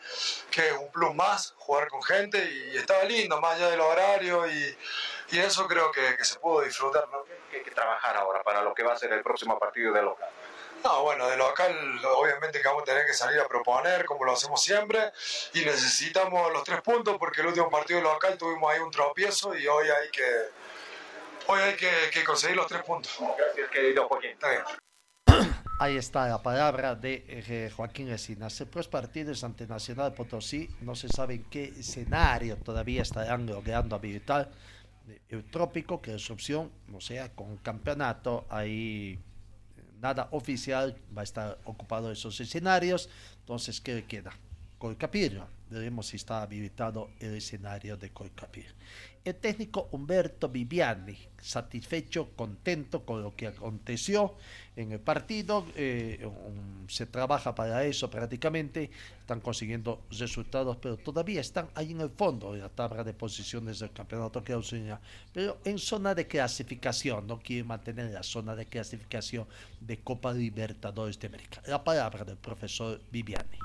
que 0.50 0.68
es 0.68 0.72
un 0.72 0.90
plus 0.90 1.14
más 1.14 1.54
jugar 1.58 1.88
con 1.88 2.02
gente 2.02 2.42
y 2.42 2.76
estaba 2.76 3.04
lindo 3.04 3.40
más 3.40 3.56
allá 3.56 3.68
del 3.68 3.80
horario 3.80 4.46
y, 4.46 4.76
y 5.30 5.38
eso 5.38 5.68
creo 5.68 5.92
que, 5.92 6.16
que, 6.16 6.24
se 6.24 6.38
pudo 6.38 6.62
disfrutar. 6.62 7.06
¿no? 7.12 7.22
¿Qué 7.50 7.58
hay 7.58 7.62
que 7.62 7.70
trabajar 7.70 8.16
ahora 8.16 8.42
para 8.42 8.62
lo 8.62 8.72
que 8.74 8.82
va 8.82 8.94
a 8.94 8.98
ser 8.98 9.12
el 9.12 9.22
próximo 9.22 9.58
partido 9.58 9.92
de 9.92 10.02
local? 10.02 10.30
No, 10.82 11.02
bueno, 11.02 11.28
de 11.28 11.36
local 11.36 12.00
obviamente 12.16 12.60
que 12.60 12.66
vamos 12.66 12.82
a 12.82 12.86
tener 12.86 13.06
que 13.06 13.14
salir 13.14 13.38
a 13.40 13.46
proponer 13.46 14.04
como 14.04 14.24
lo 14.24 14.32
hacemos 14.32 14.60
siempre 14.60 15.12
y 15.54 15.64
necesitamos 15.64 16.52
los 16.52 16.64
tres 16.64 16.80
puntos 16.80 17.18
porque 17.18 17.40
el 17.40 17.48
último 17.48 17.70
partido 17.70 18.00
de 18.00 18.04
local 18.04 18.36
tuvimos 18.36 18.72
ahí 18.72 18.80
un 18.80 18.90
tropiezo 18.90 19.54
y 19.54 19.66
hoy 19.68 19.88
hay 19.88 20.10
que, 20.10 20.26
hoy 21.46 21.60
hay 21.60 21.74
que, 21.76 22.24
conseguir 22.24 22.56
los 22.56 22.66
tres 22.66 22.82
puntos. 22.82 23.12
Gracias, 23.36 23.70
querido 23.70 24.08
Joaquín. 24.08 24.36
Ahí 25.78 25.96
está 25.96 26.28
la 26.28 26.42
palabra 26.42 26.94
de 26.94 27.24
eh, 27.26 27.70
Joaquín 27.74 28.08
Resinas. 28.08 28.60
El 28.60 28.68
próximo 28.68 28.92
partidos 28.92 29.42
ante 29.42 29.66
Nacional 29.66 30.14
Potosí 30.14 30.68
no 30.80 30.94
se 30.94 31.08
sabe 31.08 31.34
en 31.34 31.44
qué 31.44 31.64
escenario 31.64 32.56
todavía 32.56 33.02
estarán 33.02 33.46
logrando 33.46 33.96
habilitar 33.96 34.50
el 35.28 35.44
trópico, 35.50 36.00
que 36.00 36.14
es 36.14 36.30
opción, 36.30 36.70
o 36.92 37.00
sea, 37.00 37.30
con 37.32 37.56
campeonato 37.56 38.46
ahí 38.48 39.18
nada 40.00 40.28
oficial, 40.32 40.96
va 41.16 41.22
a 41.22 41.24
estar 41.24 41.58
ocupado 41.64 42.12
esos 42.12 42.40
escenarios. 42.40 43.08
Entonces, 43.40 43.80
¿qué 43.80 44.04
queda? 44.04 44.32
Colcapir. 44.82 45.40
Veremos 45.70 46.08
si 46.08 46.16
está 46.16 46.42
habilitado 46.42 47.10
el 47.20 47.36
escenario 47.36 47.96
de 47.96 48.10
Colcapir 48.10 48.74
el 49.24 49.36
técnico 49.36 49.88
Humberto 49.92 50.48
Viviani, 50.48 51.16
satisfecho, 51.40 52.30
contento 52.34 53.04
con 53.04 53.22
lo 53.22 53.36
que 53.36 53.46
aconteció 53.46 54.34
en 54.74 54.90
el 54.92 55.00
partido, 55.00 55.64
eh, 55.76 56.28
se 56.88 57.06
trabaja 57.06 57.54
para 57.54 57.84
eso 57.84 58.10
prácticamente, 58.10 58.90
están 59.20 59.40
consiguiendo 59.40 60.02
resultados, 60.10 60.76
pero 60.78 60.96
todavía 60.96 61.40
están 61.40 61.68
ahí 61.74 61.92
en 61.92 62.00
el 62.00 62.10
fondo 62.10 62.52
de 62.52 62.60
la 62.60 62.68
tabla 62.68 63.04
de 63.04 63.14
posiciones 63.14 63.78
del 63.78 63.92
campeonato 63.92 64.42
que 64.42 64.60
pero 65.32 65.58
en 65.64 65.78
zona 65.78 66.14
de 66.14 66.26
clasificación, 66.26 67.26
no 67.26 67.38
quiere 67.38 67.64
mantener 67.64 68.10
la 68.10 68.22
zona 68.22 68.56
de 68.56 68.66
clasificación 68.66 69.46
de 69.80 69.98
Copa 69.98 70.32
Libertadores 70.32 71.18
de 71.20 71.28
América. 71.28 71.62
La 71.66 71.84
palabra 71.84 72.24
del 72.24 72.36
profesor 72.36 73.00
Viviani. 73.12 73.58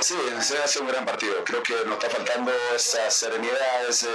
Sí, 0.00 0.14
se 0.40 0.58
hace 0.62 0.80
un 0.80 0.88
gran 0.88 1.04
partido. 1.04 1.42
Creo 1.44 1.62
que 1.62 1.74
nos 1.86 1.94
está 1.94 2.10
faltando 2.10 2.52
esa 2.74 3.10
serenidad, 3.10 3.88
ese, 3.88 4.08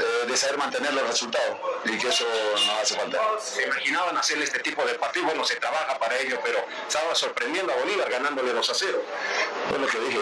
eh, 0.00 0.26
de 0.26 0.36
saber 0.36 0.58
mantener 0.58 0.92
los 0.94 1.06
resultados 1.06 1.58
y 1.84 1.98
que 1.98 2.08
eso 2.08 2.24
nos 2.52 2.68
hace 2.80 2.96
falta. 2.96 3.18
Se 3.40 3.62
imaginaban 3.62 4.16
hacer 4.16 4.38
este 4.38 4.60
tipo 4.60 4.84
de 4.84 4.94
partido, 4.94 5.26
bueno, 5.26 5.44
se 5.44 5.56
trabaja 5.56 5.98
para 5.98 6.16
ello, 6.18 6.38
pero 6.44 6.64
estaba 6.86 7.14
sorprendiendo 7.14 7.72
a 7.72 7.76
Bolívar 7.76 8.10
ganándole 8.10 8.52
2 8.52 8.70
a 8.70 8.74
0. 8.74 9.02
Bueno, 9.70 9.86
lo 9.86 9.90
que 9.90 9.98
dije 9.98 10.18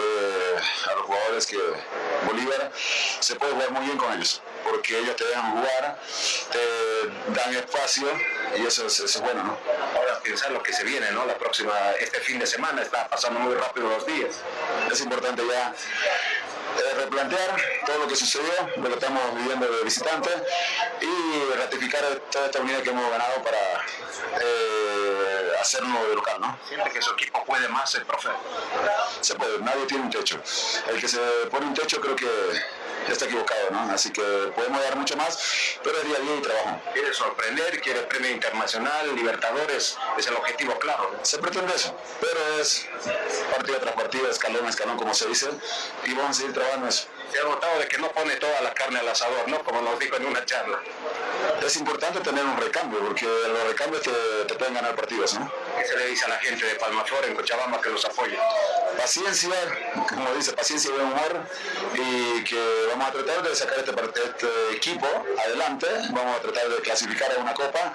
a 0.89 0.95
los 0.95 1.05
jugadores 1.05 1.45
que 1.45 1.57
Bolívar 2.25 2.71
se 3.19 3.35
puede 3.35 3.53
jugar 3.53 3.71
muy 3.71 3.85
bien 3.85 3.97
con 3.97 4.13
ellos, 4.13 4.41
porque 4.63 4.97
ellos 4.99 5.15
te 5.15 5.25
dejan 5.25 5.51
jugar, 5.51 5.99
te 6.51 7.33
dan 7.33 7.55
espacio 7.55 8.07
y 8.57 8.65
eso 8.65 8.87
es, 8.87 9.21
bueno, 9.21 9.43
¿no? 9.43 9.57
Ahora 9.95 10.19
pensar 10.21 10.51
lo 10.51 10.63
que 10.63 10.73
se 10.73 10.83
viene, 10.83 11.11
¿no? 11.11 11.25
La 11.25 11.37
próxima, 11.37 11.73
este 11.99 12.19
fin 12.21 12.39
de 12.39 12.47
semana 12.47 12.81
está 12.81 13.07
pasando 13.07 13.39
muy 13.39 13.55
rápido 13.55 13.89
los 13.89 14.05
días. 14.05 14.35
Es 14.91 15.01
importante 15.01 15.43
ya 15.47 15.73
eh, 16.77 16.93
replantear 16.95 17.55
todo 17.85 17.97
lo 17.99 18.07
que 18.07 18.15
sucedió, 18.15 18.51
lo 18.77 18.87
que 18.87 18.93
estamos 18.93 19.35
viviendo 19.35 19.67
de 19.67 19.83
visitante 19.83 20.29
y 21.01 21.53
ratificar 21.57 22.03
toda 22.31 22.45
esta 22.45 22.59
unidad 22.59 22.81
que 22.81 22.89
hemos 22.89 23.09
ganado 23.09 23.43
para 23.43 23.57
eh, 24.41 25.51
hacerlo 25.59 26.07
de 26.09 26.15
local, 26.15 26.41
¿no? 26.41 26.59
Siente 26.67 26.89
que 26.91 27.01
su 27.01 27.13
equipo 27.13 27.43
puede 27.45 27.67
más, 27.69 27.93
el 27.95 28.05
profe. 28.05 28.29
Se 29.21 29.35
puede, 29.35 29.59
nadie 29.59 29.85
tiene 29.85 30.03
un 30.03 30.09
techo. 30.09 30.39
El 30.87 30.99
que 30.99 31.07
se 31.07 31.19
pone 31.49 31.65
un 31.65 31.73
techo 31.73 31.99
creo 31.99 32.15
que 32.15 32.27
está 33.13 33.25
equivocado, 33.25 33.71
¿no? 33.71 33.91
Así 33.91 34.11
que 34.11 34.21
podemos 34.55 34.81
dar 34.81 34.95
mucho 34.95 35.15
más, 35.15 35.77
pero 35.83 35.97
es 35.97 36.05
día 36.05 36.17
a 36.17 36.19
día 36.21 36.35
y 36.35 36.41
trabajo. 36.41 36.81
Quiere 36.93 37.13
sorprender, 37.13 37.81
quiere 37.81 38.01
premio 38.03 38.31
internacional, 38.31 39.15
Libertadores, 39.15 39.97
es 40.17 40.27
el 40.27 40.35
objetivo 40.35 40.77
claro. 40.79 41.19
Se 41.23 41.37
pretende 41.39 41.73
eso, 41.75 41.95
pero 42.19 42.59
es 42.59 42.87
partido 43.55 43.79
tras 43.79 43.95
partido, 43.95 44.29
escalón 44.29 44.65
a 44.65 44.69
escalón, 44.69 44.97
como 44.97 45.13
se 45.13 45.27
dice, 45.27 45.49
y 46.05 46.13
vamos 46.13 46.31
a 46.31 46.33
seguir 46.33 46.53
trabajando 46.53 46.87
eso. 46.87 47.07
Se 47.31 47.39
ha 47.39 47.43
notado 47.43 47.79
de 47.79 47.87
que 47.87 47.97
no 47.97 48.09
pone 48.11 48.35
toda 48.37 48.61
la 48.61 48.73
carne 48.73 48.99
al 48.99 49.07
asador, 49.07 49.47
¿no? 49.47 49.63
Como 49.63 49.81
nos 49.81 49.99
dijo 49.99 50.15
en 50.15 50.25
una 50.25 50.45
charla. 50.45 50.79
Es 51.65 51.75
importante 51.75 52.19
tener 52.21 52.43
un 52.43 52.57
recambio, 52.57 52.99
porque 52.99 53.25
los 53.25 53.63
recambios 53.67 54.03
te, 54.03 54.11
te 54.47 54.55
pueden 54.55 54.73
ganar 54.73 54.95
partidos, 54.95 55.33
¿no? 55.33 55.51
¿Qué 55.77 55.85
se 55.85 55.97
le 55.97 56.07
dice 56.07 56.25
a 56.25 56.29
la 56.29 56.39
gente 56.39 56.65
de 56.65 56.75
Palmaflor 56.75 57.25
en 57.25 57.35
Cochabamba 57.35 57.81
que 57.81 57.89
los 57.89 58.05
apoya? 58.05 58.39
Paciencia, 58.97 59.53
como 60.09 60.33
dice, 60.33 60.53
paciencia 60.53 60.89
y 60.89 60.93
buen 60.93 61.07
humor, 61.07 61.47
y 61.95 62.43
que 62.43 62.85
vamos 62.89 63.09
a 63.09 63.11
tratar 63.11 63.43
de 63.43 63.55
sacar 63.55 63.79
este, 63.79 63.91
este, 64.23 64.47
equipo 64.75 65.07
adelante, 65.45 65.87
vamos 66.11 66.37
a 66.37 66.41
tratar 66.41 66.69
de 66.69 66.77
clasificar 66.81 67.31
a 67.37 67.41
una 67.41 67.53
copa, 67.53 67.93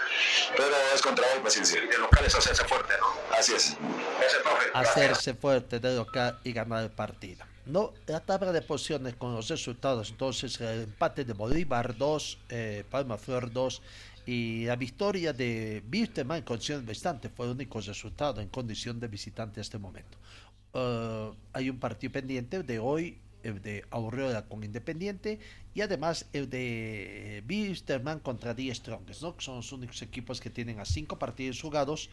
pero 0.57 0.69
es 0.95 1.03
con 1.03 1.15
trabajo 1.15 1.39
y 1.39 1.43
paciencia. 1.43 1.83
Y 1.83 1.87
de 1.87 1.99
local 1.99 2.25
es 2.25 2.35
hacerse 2.35 2.65
fuerte, 2.65 2.95
¿no? 2.99 3.37
Así 3.37 3.55
es. 3.55 3.77
Hacerse 4.75 5.35
fuerte 5.35 5.79
de 5.79 5.97
local 5.97 6.39
y 6.45 6.53
ganar 6.53 6.85
el 6.85 6.91
partido. 6.91 7.52
No, 7.65 7.93
la 8.07 8.19
tabla 8.19 8.51
de 8.51 8.61
posiciones 8.61 9.15
con 9.15 9.35
los 9.35 9.49
resultados, 9.49 10.11
entonces 10.11 10.61
el 10.61 10.83
empate 10.83 11.25
de 11.25 11.33
Bolívar 11.33 11.97
2, 11.97 12.39
eh, 12.49 12.85
Palma 12.91 13.17
Flor 13.17 13.53
2 13.53 13.83
y 14.27 14.65
la 14.65 14.75
victoria 14.75 15.33
de 15.33 15.81
Birteman 15.87 16.39
en 16.39 16.45
condición 16.45 16.81
de 16.81 16.91
visitante 16.91 17.29
fue 17.29 17.47
el 17.47 17.53
único 17.53 17.81
resultado 17.81 18.41
en 18.41 18.49
condición 18.49 18.99
de 18.99 19.07
visitante 19.07 19.61
a 19.61 19.63
este 19.63 19.79
momento. 19.79 20.19
Uh, 20.75 21.37
hay 21.53 21.71
un 21.71 21.79
partido 21.79 22.13
pendiente 22.13 22.65
de 22.65 22.79
hoy, 22.81 23.19
el 23.45 23.61
de 23.63 23.85
Aurora 23.91 24.43
con 24.47 24.65
Independiente 24.65 25.39
y 25.75 25.83
además 25.83 26.27
el 26.33 26.51
de 26.51 27.43
Bisterman 27.47 28.21
contra 28.21 28.55
Die 28.55 28.75
Strongest, 28.75 29.23
¿no? 29.23 29.37
son 29.39 29.57
los 29.57 29.73
únicos 29.73 30.03
equipos 30.03 30.41
que 30.41 30.51
tienen 30.51 30.81
a 30.81 30.85
cinco 30.85 31.19
partidos 31.19 31.61
jugados 31.61 32.11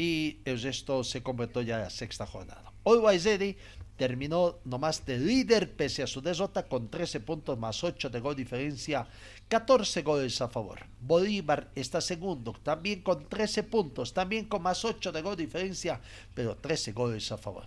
y 0.00 0.40
el 0.46 0.58
resto 0.58 1.04
se 1.04 1.22
completó 1.22 1.60
ya 1.60 1.76
la 1.76 1.90
sexta 1.90 2.24
jornada. 2.24 2.72
Hoy 2.84 3.00
Waizedi 3.00 3.54
terminó 3.98 4.56
nomás 4.64 5.04
de 5.04 5.18
líder 5.18 5.76
pese 5.76 6.02
a 6.02 6.06
su 6.06 6.22
derrota 6.22 6.66
con 6.66 6.88
13 6.88 7.20
puntos 7.20 7.58
más 7.58 7.84
8 7.84 8.08
de 8.08 8.18
gol 8.20 8.34
diferencia, 8.34 9.06
14 9.48 10.00
goles 10.00 10.40
a 10.40 10.48
favor. 10.48 10.78
Bolívar 11.02 11.70
está 11.74 12.00
segundo, 12.00 12.54
también 12.62 13.02
con 13.02 13.28
13 13.28 13.64
puntos, 13.64 14.14
también 14.14 14.46
con 14.46 14.62
más 14.62 14.86
8 14.86 15.12
de 15.12 15.20
gol 15.20 15.36
diferencia, 15.36 16.00
pero 16.34 16.56
13 16.56 16.92
goles 16.92 17.30
a 17.30 17.36
favor. 17.36 17.66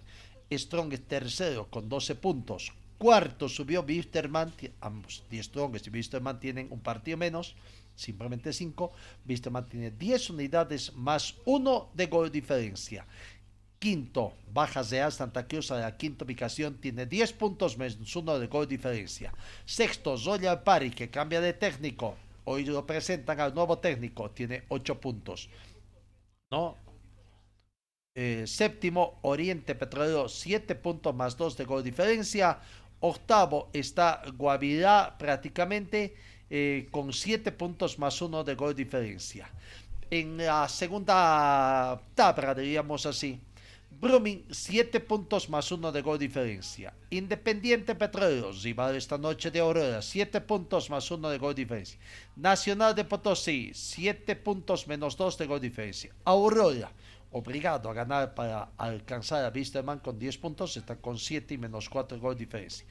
Strong 0.51 0.93
es 0.93 1.07
tercero 1.07 1.69
con 1.69 1.87
12 1.87 2.15
puntos. 2.15 2.73
Cuarto 2.97 3.47
subió 3.47 3.83
Wisterman, 3.83 4.51
ambos, 4.81 5.23
Die 5.29 5.43
Strong 5.43 5.77
y 5.85 5.89
Wisterman 5.91 6.39
tienen 6.39 6.67
un 6.71 6.79
partido 6.79 7.15
menos, 7.15 7.55
simplemente 7.95 8.53
5. 8.53 8.91
Wisterman 9.27 9.69
tiene 9.69 9.91
10 9.91 10.31
unidades 10.31 10.93
más 10.95 11.35
1 11.45 11.91
de 11.93 12.05
gol 12.07 12.31
diferencia. 12.31 13.05
Quinto, 13.79 14.33
Bajas 14.53 14.91
de 14.91 15.11
Santa 15.11 15.45
Cruz 15.45 15.69
a 15.71 15.77
la 15.77 15.97
quinta 15.97 16.23
ubicación, 16.23 16.75
tiene 16.75 17.05
10 17.05 17.33
puntos 17.33 17.77
menos 17.77 18.15
uno 18.15 18.39
de 18.39 18.47
gol 18.47 18.65
diferencia. 18.65 19.33
Sexto, 19.65 20.15
Royal 20.15 20.63
Pari, 20.63 20.91
que 20.91 21.09
cambia 21.09 21.41
de 21.41 21.51
técnico. 21.51 22.15
Hoy 22.45 22.63
lo 22.63 22.85
presentan 22.85 23.41
al 23.41 23.53
nuevo 23.53 23.79
técnico, 23.79 24.31
tiene 24.31 24.63
8 24.69 25.01
puntos. 25.01 25.49
¿No? 26.49 26.77
Eh, 28.15 28.45
séptimo, 28.47 29.19
Oriente 29.23 29.75
Petrolero, 29.75 30.29
7 30.29 30.75
puntos 30.75 31.13
más 31.13 31.35
2 31.35 31.57
de 31.57 31.65
gol 31.65 31.83
diferencia. 31.83 32.59
Octavo 33.01 33.69
está 33.73 34.21
Guavirá 34.37 35.17
prácticamente 35.17 36.15
eh, 36.55 36.87
con 36.91 37.11
7 37.11 37.51
puntos 37.53 37.97
más 37.97 38.21
1 38.21 38.43
de 38.43 38.53
gol 38.53 38.75
diferencia. 38.75 39.49
En 40.11 40.37
la 40.37 40.69
segunda 40.69 41.99
tabla, 42.13 42.53
diríamos 42.53 43.07
así, 43.07 43.39
Brumming, 43.89 44.45
7 44.51 44.99
puntos 44.99 45.49
más 45.49 45.71
1 45.71 45.91
de 45.91 46.03
gol 46.03 46.19
diferencia. 46.19 46.93
Independiente 47.09 47.95
Petrolero, 47.95 48.51
rival 48.51 48.95
esta 48.95 49.17
noche 49.17 49.49
de 49.49 49.61
Aurora, 49.61 50.03
7 50.03 50.41
puntos 50.41 50.91
más 50.91 51.09
1 51.09 51.27
de 51.27 51.39
gol 51.39 51.55
diferencia. 51.55 51.97
Nacional 52.35 52.93
de 52.93 53.05
Potosí, 53.05 53.71
7 53.73 54.35
puntos 54.35 54.87
menos 54.87 55.17
2 55.17 55.39
de 55.39 55.47
gol 55.47 55.59
diferencia. 55.59 56.13
Aurora, 56.23 56.91
obligado 57.31 57.89
a 57.89 57.95
ganar 57.95 58.35
para 58.35 58.69
alcanzar 58.77 59.43
a 59.43 59.49
Wisterman 59.49 59.97
con 59.97 60.19
10 60.19 60.37
puntos, 60.37 60.77
está 60.77 60.97
con 60.97 61.17
7 61.17 61.55
y 61.55 61.57
menos 61.57 61.89
4 61.89 62.19
gol 62.19 62.37
diferencia. 62.37 62.85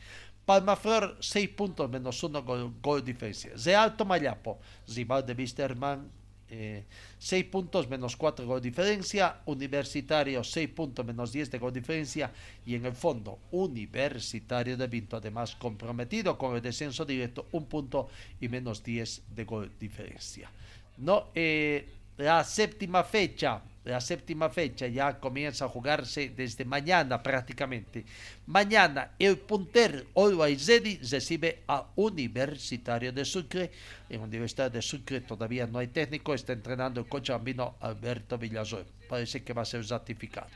Palmaflor, 0.44 1.16
6 1.20 1.48
puntos 1.50 1.88
menos 1.88 2.22
1 2.22 2.42
gol, 2.42 2.72
gol 2.82 3.04
diferencia. 3.04 3.52
Real 3.64 3.96
Tomayapo, 3.96 4.58
rival 4.88 5.24
de 5.24 5.34
Wisterman, 5.34 6.10
6 6.52 7.32
eh, 7.32 7.44
puntos 7.50 7.88
menos 7.88 8.16
4 8.16 8.44
gol 8.44 8.60
diferencia, 8.60 9.40
Universitario 9.46 10.44
6 10.44 10.68
puntos 10.68 11.06
menos 11.06 11.32
10 11.32 11.50
de 11.50 11.58
gol 11.58 11.72
diferencia 11.72 12.30
y 12.66 12.74
en 12.74 12.84
el 12.84 12.92
fondo 12.92 13.38
Universitario 13.52 14.76
de 14.76 14.86
Vinto 14.86 15.16
además 15.16 15.56
comprometido 15.56 16.36
con 16.36 16.54
el 16.54 16.60
descenso 16.60 17.06
directo 17.06 17.46
1 17.52 17.66
punto 17.66 18.08
y 18.40 18.48
menos 18.48 18.82
10 18.82 19.22
de 19.34 19.44
gol 19.44 19.72
diferencia. 19.80 20.50
No, 20.98 21.28
eh, 21.34 21.88
la 22.16 22.44
séptima 22.44 23.02
fecha 23.04 23.62
la 23.84 24.00
séptima 24.00 24.48
fecha 24.48 24.86
ya 24.86 25.18
comienza 25.18 25.64
a 25.64 25.68
jugarse 25.68 26.30
desde 26.30 26.64
mañana 26.64 27.20
prácticamente. 27.20 28.04
Mañana 28.46 29.10
el 29.18 29.38
puntero 29.38 30.04
Always 30.14 30.68
Ready 30.68 30.98
recibe 30.98 31.62
a 31.66 31.84
Universitario 31.96 33.12
de 33.12 33.24
Sucre. 33.24 33.72
En 34.08 34.20
Universidad 34.20 34.70
de 34.70 34.80
Sucre 34.80 35.22
todavía 35.22 35.66
no 35.66 35.80
hay 35.80 35.88
técnico, 35.88 36.32
está 36.32 36.52
entrenando 36.52 37.00
el 37.00 37.08
coche 37.08 37.32
bambino 37.32 37.74
Alberto 37.80 38.38
Villazón. 38.38 38.86
Parece 39.08 39.42
que 39.42 39.52
va 39.52 39.62
a 39.62 39.64
ser 39.64 39.84
ratificado. 39.88 40.50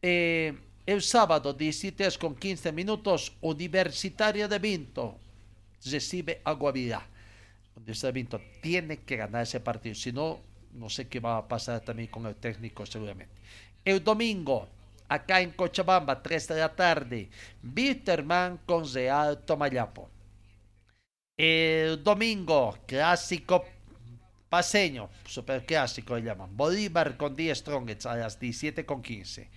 Eh, 0.00 0.56
el 0.86 1.02
sábado 1.02 1.52
17 1.52 2.06
con 2.16 2.36
15 2.36 2.70
minutos, 2.70 3.32
Universitario 3.40 4.46
de 4.46 4.60
Vinto 4.60 5.18
recibe 5.84 6.42
a 6.44 6.52
Guavirá. 6.52 7.04
Universitario 7.74 8.12
de 8.12 8.20
Vinto 8.20 8.40
tiene 8.62 8.98
que 8.98 9.16
ganar 9.16 9.42
ese 9.42 9.58
partido, 9.58 9.96
si 9.96 10.12
no 10.12 10.55
no 10.76 10.88
sé 10.88 11.08
qué 11.08 11.20
va 11.20 11.38
a 11.38 11.48
pasar 11.48 11.80
también 11.80 12.08
con 12.08 12.26
el 12.26 12.36
técnico 12.36 12.86
seguramente. 12.86 13.34
El 13.84 14.02
domingo, 14.02 14.68
acá 15.08 15.40
en 15.40 15.50
Cochabamba, 15.52 16.22
3 16.22 16.48
de 16.48 16.56
la 16.56 16.74
tarde, 16.74 17.30
Bitterman 17.62 18.58
con 18.66 18.92
Real 18.92 19.38
Tomayapo. 19.44 20.08
El 21.36 22.02
domingo, 22.02 22.78
clásico 22.86 23.64
paseño, 24.48 25.10
super 25.26 25.64
clásico 25.66 26.16
le 26.16 26.22
llaman. 26.22 26.56
Bolívar 26.56 27.16
con 27.16 27.34
10 27.36 27.58
Strongets 27.58 28.06
a 28.06 28.16
las 28.16 28.40
17 28.40 28.86
con 28.86 29.02
15. 29.02 29.50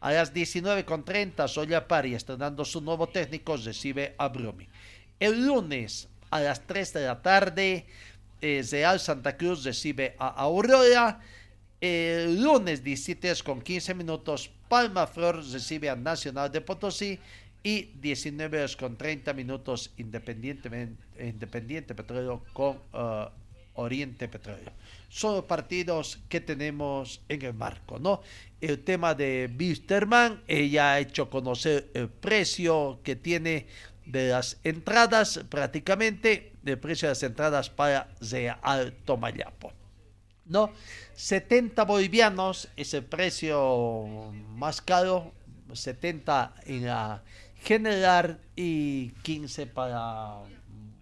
A 0.00 0.12
las 0.12 0.32
19 0.32 0.84
con 0.84 1.04
30, 1.04 1.46
Soya 1.46 1.86
Pari, 1.86 2.14
estrenando 2.14 2.64
su 2.64 2.80
nuevo 2.80 3.08
técnico, 3.08 3.56
recibe 3.56 4.14
a 4.18 4.28
Brumi. 4.28 4.66
El 5.18 5.46
lunes, 5.46 6.08
a 6.30 6.40
las 6.40 6.66
3 6.66 6.94
de 6.94 7.06
la 7.06 7.20
tarde, 7.22 7.86
Real 8.40 9.00
Santa 9.00 9.36
Cruz 9.36 9.64
recibe 9.64 10.14
a 10.18 10.28
Aurora. 10.28 11.20
El 11.80 12.42
lunes 12.42 12.84
17 12.84 13.32
con 13.42 13.62
15 13.62 13.94
minutos, 13.94 14.50
Palma 14.68 15.06
Flor 15.06 15.36
recibe 15.36 15.88
a 15.88 15.96
Nacional 15.96 16.52
de 16.52 16.60
Potosí 16.60 17.18
y 17.62 17.82
19 18.00 18.66
con 18.78 18.96
30 18.96 19.32
minutos 19.32 19.90
Independiente, 19.96 20.70
Independiente 21.18 21.94
Petróleo 21.94 22.42
con 22.52 22.78
uh, 22.92 23.28
Oriente 23.74 24.28
Petróleo. 24.28 24.72
Son 25.08 25.46
partidos 25.46 26.18
que 26.28 26.40
tenemos 26.40 27.22
en 27.28 27.42
el 27.42 27.54
marco, 27.54 27.98
¿no? 27.98 28.22
El 28.60 28.80
tema 28.80 29.14
de 29.14 29.50
Bisterman, 29.52 30.42
ella 30.46 30.92
ha 30.92 31.00
hecho 31.00 31.30
conocer 31.30 31.90
el 31.94 32.08
precio 32.08 33.00
que 33.02 33.16
tiene 33.16 33.66
de 34.06 34.30
las 34.30 34.58
entradas 34.64 35.40
prácticamente 35.48 36.49
de 36.62 36.76
precio 36.76 37.08
de 37.08 37.12
las 37.12 37.22
entradas 37.22 37.70
para 37.70 38.08
Real 38.20 38.92
Tomayapo. 39.04 39.72
¿No? 40.46 40.70
70 41.14 41.84
bolivianos 41.84 42.68
es 42.76 42.92
el 42.94 43.04
precio 43.04 44.32
más 44.56 44.80
caro, 44.80 45.32
70 45.72 46.54
en 46.66 46.86
la 46.86 47.22
general 47.62 48.40
y 48.56 49.10
15 49.22 49.66
para 49.66 50.38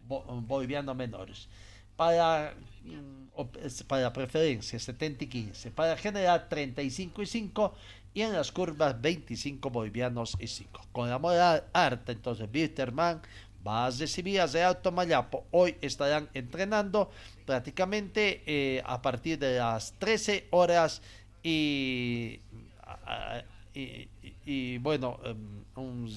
bolivianos 0.06 0.94
menores. 0.94 1.48
Para, 1.96 2.54
mm, 2.84 3.84
para 3.86 4.12
preferencia, 4.12 4.78
70 4.78 5.24
y 5.24 5.26
15. 5.28 5.70
Para 5.70 5.96
general, 5.96 6.48
35 6.48 7.22
y 7.22 7.26
5 7.26 7.74
y 8.14 8.22
en 8.22 8.32
las 8.32 8.50
curvas 8.52 9.00
25 9.00 9.70
bolivianos 9.70 10.36
y 10.40 10.46
5. 10.46 10.88
Con 10.92 11.08
la 11.08 11.18
moral 11.18 11.64
harta, 11.72 12.12
entonces 12.12 12.48
Wisterman 12.52 13.20
va 13.68 13.86
a 13.86 13.90
recibir 13.90 14.40
a 14.40 14.46
Real 14.46 14.80
Tomayapo. 14.80 15.44
Hoy 15.50 15.76
estarán 15.82 16.28
entrenando 16.32 17.10
prácticamente 17.44 18.42
eh, 18.46 18.82
a 18.84 19.00
partir 19.02 19.38
de 19.38 19.58
las 19.58 19.92
13 19.98 20.48
horas 20.50 21.02
y, 21.42 22.40
y, 23.74 24.78
bueno, 24.78 25.20
em, 25.24 25.64
un, 25.76 26.10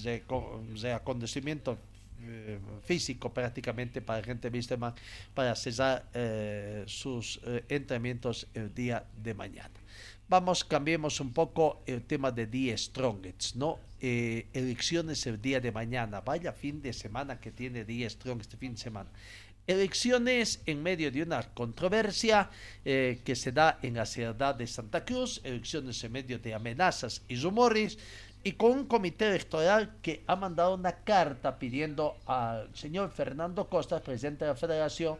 reacondicionamiento 0.82 1.78
eh, 2.24 2.60
físico 2.84 3.34
prácticamente 3.34 4.02
para 4.02 4.24
gente 4.24 4.48
Wisterman 4.48 4.94
para 5.34 5.56
cesar 5.56 6.06
eh, 6.14 6.84
sus 6.88 7.42
entrenamientos 7.68 8.48
el 8.54 8.74
día 8.74 9.04
de 9.22 9.34
mañana. 9.34 9.81
Vamos, 10.32 10.64
cambiemos 10.64 11.20
un 11.20 11.34
poco 11.34 11.84
el 11.86 12.04
tema 12.04 12.32
de 12.32 12.48
The 12.48 12.78
Strongest, 12.78 13.58
¿no? 13.58 13.80
Eh, 14.00 14.48
elecciones 14.54 15.28
el 15.28 15.42
día 15.42 15.60
de 15.60 15.74
mañana. 15.74 16.22
Vaya 16.22 16.54
fin 16.54 16.82
de 16.82 16.94
semana 16.94 17.38
que 17.38 17.52
tiene 17.52 17.84
The 17.84 18.10
Strong 18.10 18.40
este 18.40 18.56
fin 18.56 18.72
de 18.72 18.78
semana. 18.78 19.10
Elecciones 19.68 20.62
en 20.66 20.82
medio 20.82 21.12
de 21.12 21.24
una 21.24 21.44
controversia 21.54 22.50
eh, 22.86 23.20
que 23.26 23.36
se 23.36 23.52
da 23.52 23.78
en 23.82 23.96
la 23.96 24.06
ciudad 24.06 24.56
de 24.56 24.68
Santa 24.68 25.04
Cruz, 25.04 25.42
elecciones 25.44 26.02
en 26.02 26.14
medio 26.14 26.40
de 26.40 26.54
amenazas 26.54 27.24
y 27.28 27.36
rumores, 27.36 28.00
y 28.42 28.54
con 28.54 28.72
un 28.72 28.86
comité 28.86 29.28
electoral 29.28 29.98
que 30.02 30.24
ha 30.28 30.38
mandado 30.38 30.76
una 30.76 30.94
carta 31.04 31.60
pidiendo 31.60 32.16
al 32.26 32.74
señor 32.74 33.12
Fernando 33.12 33.68
Costa, 33.68 34.00
presidente 34.00 34.46
de 34.46 34.52
la 34.52 34.56
federación, 34.56 35.18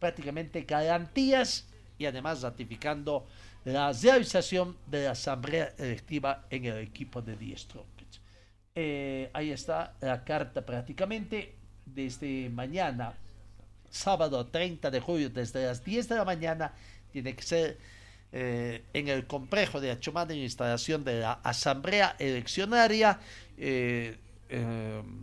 prácticamente 0.00 0.62
garantías 0.62 1.68
y 2.00 2.06
además 2.06 2.42
ratificando 2.42 3.28
la 3.64 3.92
realización 3.92 4.76
de 4.86 5.04
la 5.04 5.10
asamblea 5.12 5.74
electiva 5.78 6.46
en 6.50 6.64
el 6.64 6.78
equipo 6.78 7.20
de 7.20 7.36
Die 7.36 7.56
eh, 8.74 9.28
ahí 9.32 9.50
está 9.50 9.94
la 10.00 10.24
carta 10.24 10.64
prácticamente 10.64 11.54
desde 11.84 12.48
mañana, 12.48 13.14
sábado 13.90 14.46
30 14.46 14.90
de 14.90 15.00
julio, 15.00 15.28
desde 15.28 15.66
las 15.66 15.84
10 15.84 16.08
de 16.08 16.14
la 16.14 16.24
mañana, 16.24 16.72
tiene 17.12 17.34
que 17.34 17.42
ser 17.42 17.78
eh, 18.32 18.84
en 18.92 19.08
el 19.08 19.26
complejo 19.26 19.80
de 19.80 19.90
Achumán 19.90 20.30
en 20.30 20.38
instalación 20.38 21.04
de 21.04 21.20
la 21.20 21.32
asamblea 21.42 22.16
eleccionaria. 22.18 23.18
Eh, 23.58 24.16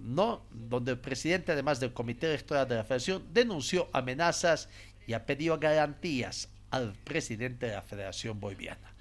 no, 0.03 0.43
donde 0.51 0.91
el 0.91 0.99
presidente, 0.99 1.51
además 1.51 1.81
del 1.81 1.91
comité 1.91 2.27
electoral 2.27 2.65
de 2.65 2.75
la 2.75 2.83
federación, 2.85 3.25
denunció 3.33 3.89
amenazas 3.91 4.69
y 5.05 5.11
ha 5.11 5.25
pedido 5.25 5.59
garantías 5.59 6.47
al 6.71 6.93
presidente 6.93 7.67
de 7.67 7.73
la 7.73 7.81
Federación 7.81 8.39
Boliviana. 8.39 8.93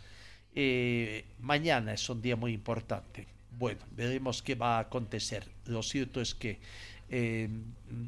Eh, 0.54 1.24
mañana 1.40 1.92
es 1.92 2.08
un 2.08 2.22
día 2.22 2.36
muy 2.36 2.52
importante. 2.52 3.26
Bueno, 3.58 3.80
veremos 3.90 4.42
qué 4.42 4.54
va 4.54 4.78
a 4.78 4.80
acontecer. 4.80 5.46
Lo 5.66 5.82
cierto 5.82 6.20
es 6.20 6.34
que 6.34 6.58
eh, 7.08 7.48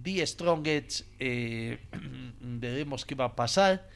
The 0.02 0.26
Strongest, 0.26 1.06
eh, 1.18 1.78
veremos 2.40 3.04
qué 3.04 3.14
va 3.14 3.26
a 3.26 3.36
pasar, 3.36 3.88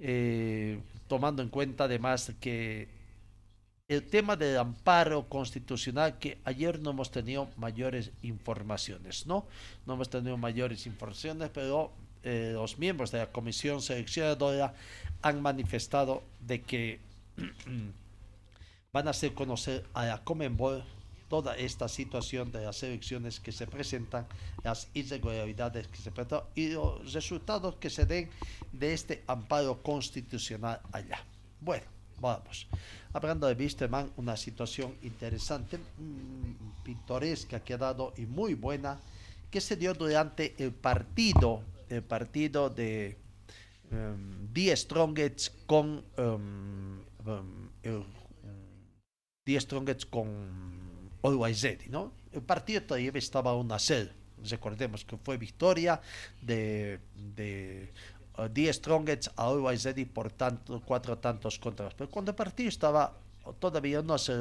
eh, 0.00 0.80
tomando 1.06 1.42
en 1.42 1.48
cuenta 1.48 1.84
además 1.84 2.32
que 2.40 2.88
el 3.88 4.04
tema 4.04 4.36
del 4.36 4.58
amparo 4.58 5.28
constitucional, 5.28 6.18
que 6.18 6.38
ayer 6.44 6.78
no 6.80 6.90
hemos 6.90 7.10
tenido 7.10 7.48
mayores 7.56 8.10
informaciones, 8.22 9.26
¿no? 9.26 9.46
No 9.86 9.94
hemos 9.94 10.10
tenido 10.10 10.36
mayores 10.36 10.86
informaciones, 10.86 11.50
pero 11.52 11.92
eh, 12.28 12.52
los 12.52 12.76
miembros 12.76 13.10
de 13.10 13.18
la 13.18 13.32
comisión 13.32 13.80
seleccionadora 13.80 14.74
han 15.22 15.40
manifestado 15.40 16.22
de 16.40 16.60
que 16.60 17.00
van 18.92 19.06
a 19.06 19.12
hacer 19.12 19.32
conocer 19.32 19.86
a 19.94 20.04
la 20.04 20.22
Comenbol 20.24 20.84
toda 21.30 21.56
esta 21.56 21.88
situación 21.88 22.52
de 22.52 22.64
las 22.64 22.82
elecciones 22.82 23.40
que 23.40 23.50
se 23.50 23.66
presentan, 23.66 24.26
las 24.62 24.88
irregularidades 24.92 25.88
que 25.88 25.96
se 25.96 26.10
presentan 26.10 26.42
y 26.54 26.68
los 26.68 27.14
resultados 27.14 27.76
que 27.76 27.88
se 27.88 28.04
den 28.04 28.28
de 28.72 28.92
este 28.92 29.24
amparo 29.26 29.82
constitucional 29.82 30.82
allá. 30.92 31.24
Bueno, 31.62 31.86
vamos. 32.20 32.66
Hablando 33.14 33.46
de 33.46 33.54
Wisterman, 33.54 34.12
una 34.18 34.36
situación 34.36 34.94
interesante, 35.02 35.78
mm, 35.78 36.82
pintoresca 36.84 37.60
que 37.60 37.72
ha 37.72 37.78
dado 37.78 38.12
y 38.18 38.26
muy 38.26 38.52
buena, 38.52 39.00
que 39.50 39.62
se 39.62 39.76
dio 39.76 39.94
durante 39.94 40.54
el 40.58 40.72
partido, 40.72 41.62
el 41.88 42.02
partido 42.02 42.70
de 42.70 43.16
um, 43.90 44.52
Die 44.52 44.74
Strongets 44.76 45.50
con 45.66 46.04
um, 46.16 47.00
um, 47.26 47.70
el, 47.82 48.04
con 50.10 51.10
Always 51.22 51.62
Ready, 51.62 51.88
¿no? 51.88 52.12
El 52.32 52.42
partido 52.42 52.82
todavía 52.82 53.10
estaba 53.14 53.50
a 53.50 53.74
a 53.74 53.78
0. 53.78 54.10
Recordemos 54.44 55.04
que 55.04 55.16
fue 55.16 55.36
victoria 55.36 56.00
de, 56.42 57.00
de 57.16 57.92
uh, 58.36 58.42
a 58.42 59.42
Always 59.42 59.84
Ready 59.84 60.04
por 60.04 60.30
tanto, 60.30 60.80
cuatro 60.84 61.18
tantos 61.18 61.58
contra 61.58 61.88
Pero 61.90 62.10
cuando 62.10 62.30
el 62.30 62.36
partido 62.36 62.68
estaba 62.68 63.16
todavía 63.58 64.02
no 64.02 64.18
se 64.18 64.32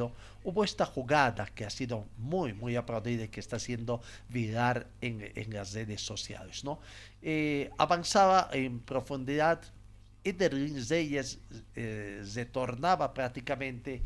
hubo 0.44 0.64
esta 0.64 0.86
jugada 0.86 1.46
que 1.48 1.66
ha 1.66 1.70
sido 1.70 2.06
muy, 2.18 2.54
muy 2.54 2.76
aplaudida 2.76 3.24
y 3.24 3.28
que 3.30 3.40
está 3.40 3.60
siendo 3.60 4.02
viral 4.30 4.88
en, 5.02 5.32
en 5.36 5.54
las 5.54 5.74
redes 5.74 6.02
sociales. 6.02 6.64
¿no? 6.64 6.80
Eh, 7.22 7.72
avanzaba 7.78 8.50
en 8.54 8.80
profundidad 8.80 9.62
y 10.24 10.34
de 10.34 10.50
Reyes 10.50 11.40
eh, 11.76 12.24
retornaba 12.36 13.14
prácticamente. 13.14 14.02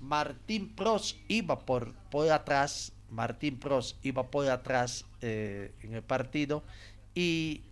Martín 0.00 0.74
Pros 0.74 1.18
iba 1.28 1.58
por, 1.58 1.94
por 2.10 2.30
atrás, 2.30 2.92
Martín 3.10 3.58
Pros 3.58 3.96
iba 4.02 4.30
por 4.30 4.48
atrás 4.48 5.04
eh, 5.20 5.72
en 5.82 5.94
el 5.94 6.02
partido 6.02 6.62
y 7.14 7.62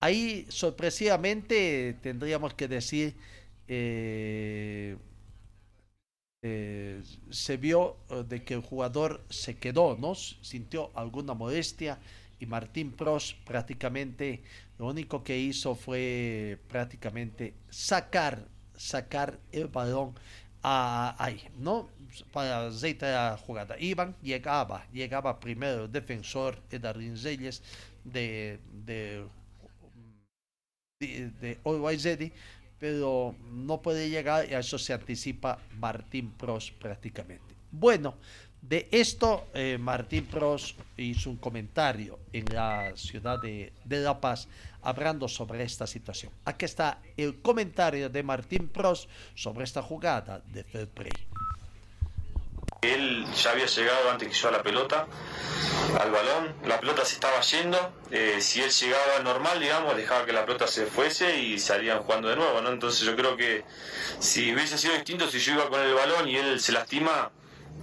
ahí 0.00 0.46
sorpresivamente 0.48 1.96
tendríamos 2.02 2.54
que 2.54 2.68
decir 2.68 3.16
eh, 3.68 4.96
se 7.30 7.56
vio 7.56 7.96
de 8.28 8.44
que 8.44 8.52
el 8.54 8.60
jugador 8.60 9.24
se 9.30 9.56
quedó, 9.56 9.96
¿no? 9.96 10.14
Sintió 10.14 10.90
alguna 10.94 11.32
molestia 11.32 11.98
y 12.44 12.46
Martín 12.46 12.92
Pros 12.92 13.34
prácticamente 13.44 14.42
lo 14.78 14.86
único 14.86 15.22
que 15.24 15.38
hizo 15.38 15.74
fue 15.74 16.58
prácticamente 16.68 17.54
sacar, 17.70 18.46
sacar 18.76 19.38
el 19.52 19.68
balón 19.68 20.14
ahí, 20.62 21.42
¿no? 21.58 21.88
Para 22.32 22.70
reiterar 22.70 23.32
la 23.32 23.38
jugada. 23.38 23.76
Iván 23.78 24.16
llegaba, 24.22 24.86
llegaba 24.92 25.40
primero 25.40 25.84
el 25.84 25.92
defensor 25.92 26.62
Edarín 26.70 27.16
Reyes 27.22 27.62
de, 28.04 28.60
de, 28.86 29.24
de, 31.00 31.30
de 31.40 32.32
pero 32.78 33.34
no 33.50 33.80
puede 33.80 34.10
llegar 34.10 34.48
y 34.50 34.54
a 34.54 34.58
eso 34.58 34.78
se 34.78 34.92
anticipa 34.92 35.58
Martín 35.78 36.30
Pros 36.32 36.70
prácticamente. 36.72 37.54
Bueno, 37.70 38.14
de 38.68 38.88
esto 38.90 39.48
eh, 39.52 39.76
Martín 39.78 40.24
Pros 40.26 40.74
hizo 40.96 41.28
un 41.28 41.36
comentario 41.36 42.18
en 42.32 42.46
la 42.46 42.96
ciudad 42.96 43.38
de, 43.38 43.72
La 43.88 44.20
Paz 44.20 44.48
hablando 44.82 45.28
sobre 45.28 45.62
esta 45.62 45.86
situación. 45.86 46.32
Aquí 46.46 46.64
está 46.64 46.98
el 47.16 47.40
comentario 47.42 48.08
de 48.08 48.22
Martín 48.22 48.68
Pros 48.68 49.08
sobre 49.34 49.64
esta 49.64 49.82
jugada 49.82 50.40
de 50.46 50.64
fair 50.64 50.88
play. 50.88 51.12
Él 52.80 53.26
ya 53.34 53.50
había 53.50 53.66
llegado 53.66 54.10
antes 54.10 54.28
que 54.28 54.34
yo 54.34 54.48
a 54.48 54.52
la 54.52 54.62
pelota, 54.62 55.06
al 56.00 56.10
balón, 56.10 56.54
la 56.66 56.80
pelota 56.80 57.04
se 57.04 57.14
estaba 57.14 57.40
yendo, 57.40 57.92
eh, 58.10 58.36
si 58.40 58.62
él 58.62 58.70
llegaba 58.70 59.20
normal, 59.22 59.60
digamos, 59.60 59.96
dejaba 59.96 60.26
que 60.26 60.32
la 60.32 60.44
pelota 60.44 60.66
se 60.66 60.86
fuese 60.86 61.38
y 61.38 61.58
salían 61.58 62.02
jugando 62.02 62.28
de 62.28 62.36
nuevo, 62.36 62.60
¿no? 62.60 62.70
Entonces 62.70 63.06
yo 63.06 63.16
creo 63.16 63.36
que 63.36 63.64
si 64.18 64.54
hubiese 64.54 64.76
sido 64.76 64.94
distinto, 64.94 65.30
si 65.30 65.38
yo 65.38 65.54
iba 65.54 65.68
con 65.68 65.80
el 65.80 65.94
balón 65.94 66.28
y 66.28 66.36
él 66.36 66.60
se 66.60 66.72
lastima, 66.72 67.30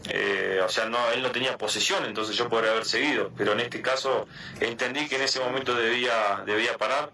eh, 0.09 0.61
o 0.63 0.69
sea, 0.69 0.85
no, 0.85 1.11
él 1.11 1.21
no 1.21 1.31
tenía 1.31 1.57
posesión, 1.57 2.05
entonces 2.05 2.35
yo 2.35 2.49
podría 2.49 2.71
haber 2.71 2.85
seguido, 2.85 3.31
pero 3.37 3.53
en 3.53 3.59
este 3.59 3.81
caso 3.81 4.27
entendí 4.59 5.07
que 5.07 5.15
en 5.15 5.23
ese 5.23 5.39
momento 5.39 5.75
debía, 5.75 6.43
debía 6.45 6.77
parar, 6.77 7.11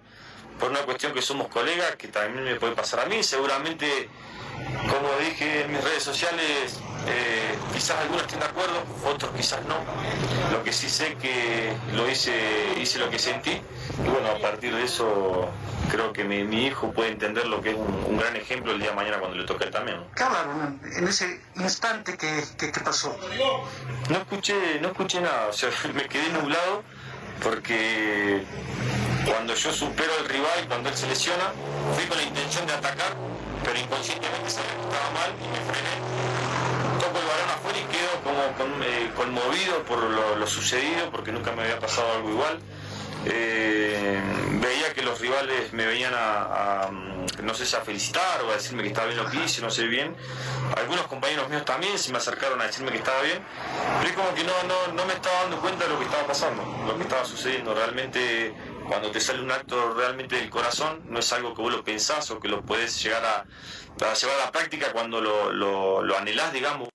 por 0.60 0.72
una 0.72 0.82
cuestión 0.82 1.14
que 1.14 1.22
somos 1.22 1.48
colegas, 1.50 1.96
que 1.98 2.08
también 2.08 2.44
me 2.44 2.56
puede 2.56 2.74
pasar 2.74 3.02
a 3.02 3.06
mí, 3.06 3.22
seguramente 3.24 4.10
como 4.90 5.10
dije 5.20 5.64
en 5.64 5.72
mis 5.72 5.84
redes 5.84 6.04
sociales, 6.04 6.80
eh, 7.08 7.56
quizás 7.74 7.98
algunos 8.02 8.24
estén 8.24 8.40
de 8.40 8.46
acuerdo, 8.46 8.84
otros 9.06 9.32
quizás 9.36 9.60
no. 9.66 9.76
Lo 10.52 10.64
que 10.64 10.74
sí 10.74 10.90
sé 10.90 11.16
que 11.16 11.74
lo 11.94 12.10
hice, 12.10 12.34
hice 12.80 13.00
lo 13.00 13.10
que 13.10 13.20
sentí 13.20 13.52
y 13.52 14.10
bueno, 14.10 14.30
a 14.30 14.40
partir 14.40 14.76
de 14.76 14.84
eso 14.84 15.50
creo 15.92 16.14
que 16.14 16.24
mi, 16.24 16.66
hijo 16.66 16.92
puede 16.92 17.12
entender 17.12 17.48
lo 17.48 17.62
que 17.62 17.72
es 17.72 17.76
un, 17.76 18.18
gran 18.18 18.36
ejemplo 18.36 18.72
el 18.72 18.80
día 18.80 18.90
de 18.90 18.96
mañana 18.96 19.20
cuando 19.20 19.38
le 19.38 19.46
toque 19.46 19.66
él 19.66 19.72
también. 19.72 20.04
¿Qué 20.16 20.24
hablaron 20.24 20.80
en 20.96 21.08
ese 21.08 21.40
instante 21.56 22.18
que, 22.18 22.44
que, 22.58 22.80
pasó? 22.82 23.16
No 24.10 24.18
escuché, 24.18 24.80
no 24.82 24.90
escuché 24.90 25.22
nada, 25.22 25.48
o 25.48 25.54
sea, 25.54 25.70
me 25.94 26.08
quedé 26.08 26.30
nublado 26.30 26.84
porque 27.44 28.44
cuando 29.26 29.54
yo 29.56 29.74
supero 29.74 30.12
al 30.20 30.30
rival, 30.30 30.68
cuando 30.68 30.90
él 30.90 30.96
se 30.96 31.08
lesiona, 31.08 31.52
fui 31.96 32.06
con 32.06 32.18
la 32.18 32.24
intención 32.24 32.66
de 32.66 32.74
atacar 32.74 33.28
pero 33.68 33.80
inconscientemente 33.80 34.50
sabía 34.50 34.72
que 34.72 34.88
estaba 34.88 35.12
mal 35.12 35.32
y 35.44 35.48
me 35.52 35.60
frené. 35.68 35.94
Toco 37.04 37.20
el 37.20 37.28
balón 37.28 37.50
afuera 37.52 37.78
y 37.80 37.86
quedo 37.92 38.14
como 38.24 38.84
eh, 38.84 39.12
conmovido 39.14 39.84
por 39.84 40.00
lo, 40.40 40.48
sucedido, 40.48 41.12
porque 41.12 41.34
nunca 41.34 41.52
me 41.52 41.64
había 41.64 41.78
pasado 41.78 42.08
algo 42.14 42.30
igual. 42.30 42.60
Eh, 43.30 44.22
veía 44.62 44.94
que 44.94 45.02
los 45.02 45.20
rivales 45.20 45.74
me 45.74 45.86
venían 45.86 46.14
a, 46.16 46.90
no 47.44 47.54
sé 47.54 47.66
si 47.66 47.76
a 47.76 47.82
felicitar 47.82 48.42
o 48.44 48.52
a 48.52 48.54
decirme 48.54 48.84
que 48.84 48.90
estaba 48.90 49.08
bien 49.08 49.24
lo 49.24 49.30
que 49.30 49.44
hice, 49.44 49.62
no 49.62 49.70
sé 49.70 49.88
bien. 49.88 50.16
Algunos 50.76 51.08
compañeros 51.08 51.50
míos 51.50 51.66
también 51.66 51.98
se 51.98 52.12
me 52.12 52.18
acercaron 52.18 52.62
a 52.62 52.66
decirme 52.66 52.92
que 52.92 52.98
estaba 52.98 53.22
bien, 53.22 53.44
pero 53.98 54.10
es 54.10 54.16
como 54.16 54.34
que 54.34 54.44
no, 54.44 54.54
no, 54.64 54.94
no 54.94 55.06
me 55.06 55.14
estaba 55.14 55.42
dando 55.42 55.60
cuenta 55.60 55.86
de 55.86 55.90
lo 55.90 56.00
que 56.00 56.06
estaba 56.06 56.26
pasando, 56.26 56.64
lo 56.86 56.96
que 56.96 57.04
estaba 57.04 57.26
sucediendo. 57.26 57.74
Realmente 57.74 58.54
cuando 58.88 59.12
te 59.12 59.20
sale 59.20 59.42
un 59.42 59.52
acto 59.52 59.94
realmente 59.94 60.36
del 60.38 60.50
corazón, 60.50 61.02
no 61.10 61.20
es 61.20 61.32
algo 61.34 61.54
que 61.54 61.62
vos 61.62 61.72
lo 61.72 61.84
pensás 61.84 62.32
o 62.32 62.40
que 62.40 62.48
lo 62.48 62.62
puedes 62.62 63.02
llegar 63.04 63.24
a, 63.26 64.14
llevar 64.14 64.36
a 64.42 64.46
la 64.46 64.52
práctica 64.52 64.92
cuando 64.94 65.22
lo, 65.22 65.52
lo, 65.52 66.18
anhelás, 66.18 66.54
digamos. 66.54 66.90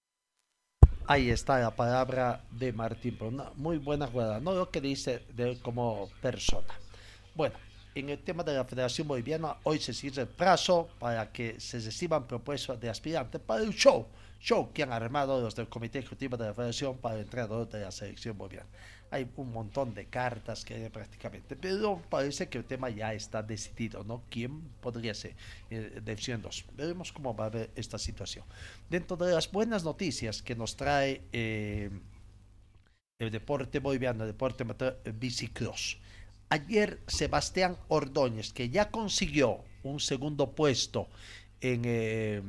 Ahí 1.12 1.28
está 1.28 1.58
la 1.58 1.76
palabra 1.76 2.42
de 2.50 2.72
Martín, 2.72 3.18
una 3.20 3.50
muy 3.56 3.76
buena 3.76 4.06
jugada, 4.06 4.40
no 4.40 4.54
lo 4.54 4.70
que 4.70 4.80
dice 4.80 5.22
de 5.34 5.58
como 5.60 6.08
persona. 6.22 6.74
Bueno, 7.34 7.54
en 7.94 8.08
el 8.08 8.18
tema 8.18 8.42
de 8.42 8.54
la 8.54 8.64
Federación 8.64 9.06
Boliviana, 9.06 9.56
hoy 9.64 9.78
se 9.78 9.92
cierra 9.92 10.22
el 10.22 10.28
plazo 10.28 10.88
para 10.98 11.30
que 11.30 11.60
se 11.60 11.80
reciban 11.80 12.26
propuestas 12.26 12.80
de 12.80 12.88
aspirantes 12.88 13.42
para 13.42 13.62
el 13.62 13.74
show, 13.74 14.06
show 14.40 14.72
que 14.72 14.84
han 14.84 14.90
armado 14.90 15.38
los 15.38 15.54
del 15.54 15.68
Comité 15.68 15.98
Ejecutivo 15.98 16.38
de 16.38 16.46
la 16.46 16.54
Federación 16.54 16.96
para 16.96 17.16
el 17.16 17.24
entrenador 17.24 17.68
de 17.68 17.82
la 17.82 17.92
selección 17.92 18.38
boliviana 18.38 18.70
hay 19.12 19.30
un 19.36 19.52
montón 19.52 19.92
de 19.92 20.06
cartas 20.06 20.64
que 20.64 20.74
hay 20.74 20.88
prácticamente, 20.88 21.54
pero 21.54 22.00
parece 22.08 22.48
que 22.48 22.56
el 22.56 22.64
tema 22.64 22.88
ya 22.88 23.12
está 23.12 23.42
decidido, 23.42 24.02
¿no? 24.04 24.22
¿Quién 24.30 24.62
podría 24.80 25.12
ser? 25.12 25.36
Eh, 25.70 26.00
Veremos 26.74 27.12
cómo 27.12 27.36
va 27.36 27.44
a 27.44 27.50
ver 27.50 27.70
esta 27.76 27.98
situación. 27.98 28.46
Dentro 28.88 29.16
de 29.18 29.34
las 29.34 29.52
buenas 29.52 29.84
noticias 29.84 30.40
que 30.40 30.56
nos 30.56 30.76
trae 30.76 31.20
eh, 31.30 31.90
el 33.18 33.30
deporte 33.30 33.80
boliviano, 33.80 34.24
el 34.24 34.30
deporte 34.30 34.64
eh, 34.64 35.12
bicicross. 35.14 35.98
Ayer 36.48 36.98
Sebastián 37.06 37.76
Ordóñez, 37.88 38.54
que 38.54 38.70
ya 38.70 38.90
consiguió 38.90 39.62
un 39.82 40.00
segundo 40.00 40.52
puesto 40.52 41.08
en, 41.60 41.82
eh, 41.84 42.42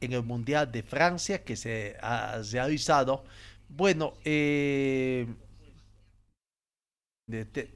en 0.00 0.12
el 0.12 0.22
Mundial 0.22 0.70
de 0.70 0.82
Francia 0.82 1.42
que 1.42 1.56
se 1.56 1.96
ha 2.02 2.42
realizado, 2.52 3.24
bueno, 3.70 4.14
eh, 4.24 5.26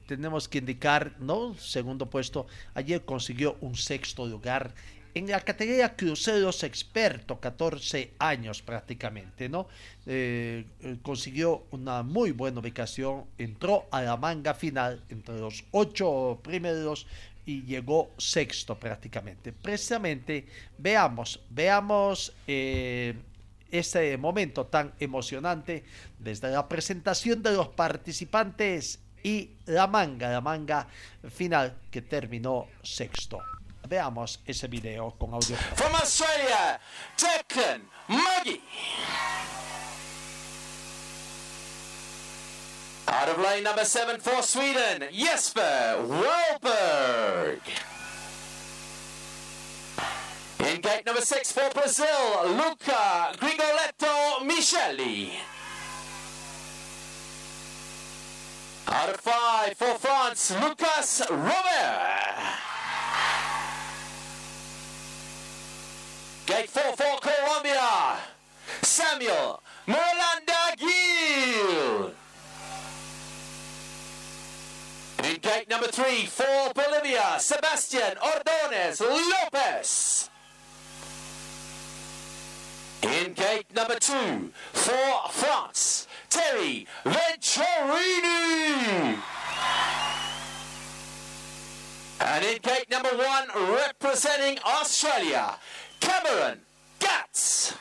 tenemos 0.05 0.47
que 0.47 0.59
indicar, 0.59 1.15
¿no? 1.19 1.55
Segundo 1.55 2.09
puesto, 2.09 2.47
ayer 2.73 3.03
consiguió 3.05 3.57
un 3.61 3.75
sexto 3.75 4.25
lugar 4.25 4.73
en 5.15 5.27
la 5.29 5.39
categoría 5.39 5.95
cruceros 5.95 6.63
experto, 6.63 7.39
14 7.39 8.15
años 8.19 8.61
prácticamente, 8.61 9.47
¿no? 9.47 9.67
Eh, 10.05 10.65
eh, 10.81 10.97
consiguió 11.01 11.63
una 11.71 12.03
muy 12.03 12.31
buena 12.31 12.59
ubicación, 12.59 13.23
entró 13.37 13.87
a 13.91 14.01
la 14.01 14.17
manga 14.17 14.53
final 14.53 15.01
entre 15.07 15.39
los 15.39 15.63
ocho 15.71 16.39
primeros 16.43 17.07
y 17.45 17.63
llegó 17.63 18.11
sexto 18.17 18.77
prácticamente. 18.77 19.53
Precisamente, 19.53 20.47
veamos, 20.77 21.39
veamos 21.49 22.33
eh, 22.45 23.15
ese 23.71 24.17
momento 24.17 24.65
tan 24.65 24.93
emocionante 24.99 25.85
desde 26.19 26.51
la 26.51 26.67
presentación 26.67 27.41
de 27.41 27.53
los 27.53 27.69
participantes 27.69 28.99
y 29.25 29.49
la 29.65 29.87
manga, 29.87 30.29
la 30.29 30.39
manga 30.39 30.87
final 31.31 31.73
que 31.89 32.03
terminó 32.03 32.67
sexto. 32.83 33.41
Veamos 33.87 34.39
ese 34.45 34.67
video 34.67 35.15
con 35.17 35.33
audio. 35.33 35.57
From 35.75 35.95
Australia, 35.95 36.79
Declan 37.17 37.81
Muggy. 38.07 38.61
Out 43.07 43.29
of 43.29 43.39
lane 43.39 43.63
number 43.63 43.85
seven 43.85 44.19
for 44.19 44.43
Sweden, 44.43 45.09
Jesper 45.11 45.97
Wahlberg. 46.07 47.61
In 50.59 50.81
gate 50.81 51.03
number 51.03 51.21
six 51.21 51.51
for 51.51 51.69
Brazil, 51.73 52.45
Luca 52.45 53.31
Grigoletto 53.39 54.43
Micheli. 54.43 55.54
Out 58.87 59.09
of 59.09 59.19
five 59.19 59.77
for 59.77 59.97
France, 59.97 60.51
Lucas 60.61 61.21
Robert. 61.29 62.35
Gate 66.45 66.69
four 66.69 66.95
for 66.95 67.19
Colombia, 67.19 68.17
Samuel 68.83 69.63
Morlanda 69.87 70.77
Gil. 70.77 72.11
In 75.23 75.37
gate 75.37 75.67
number 75.69 75.87
three 75.87 76.25
for 76.27 76.71
Bolivia, 76.75 77.37
Sebastian 77.39 78.17
Ordonez 78.23 79.01
Lopez. 79.01 80.29
In 83.01 83.33
gate 83.33 83.65
number 83.75 83.95
two 83.95 84.51
for 84.73 85.29
France, 85.31 86.04
Terry 86.29 86.87
Venturini. 87.03 88.35
And 92.19 92.45
in 92.45 92.57
gate 92.61 92.89
number 92.89 93.09
one, 93.09 93.47
representing 93.75 94.57
Australia, 94.65 95.57
Cameron 95.99 96.59
Gats. 96.99 97.75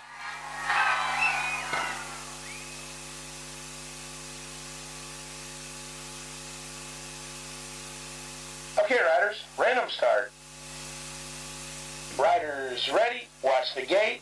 Okay, 8.79 8.99
riders, 8.99 9.37
random 9.57 9.89
start. 9.89 10.33
Riders 12.19 12.91
ready, 12.93 13.29
watch 13.43 13.75
the 13.75 13.87
gate. 13.87 14.21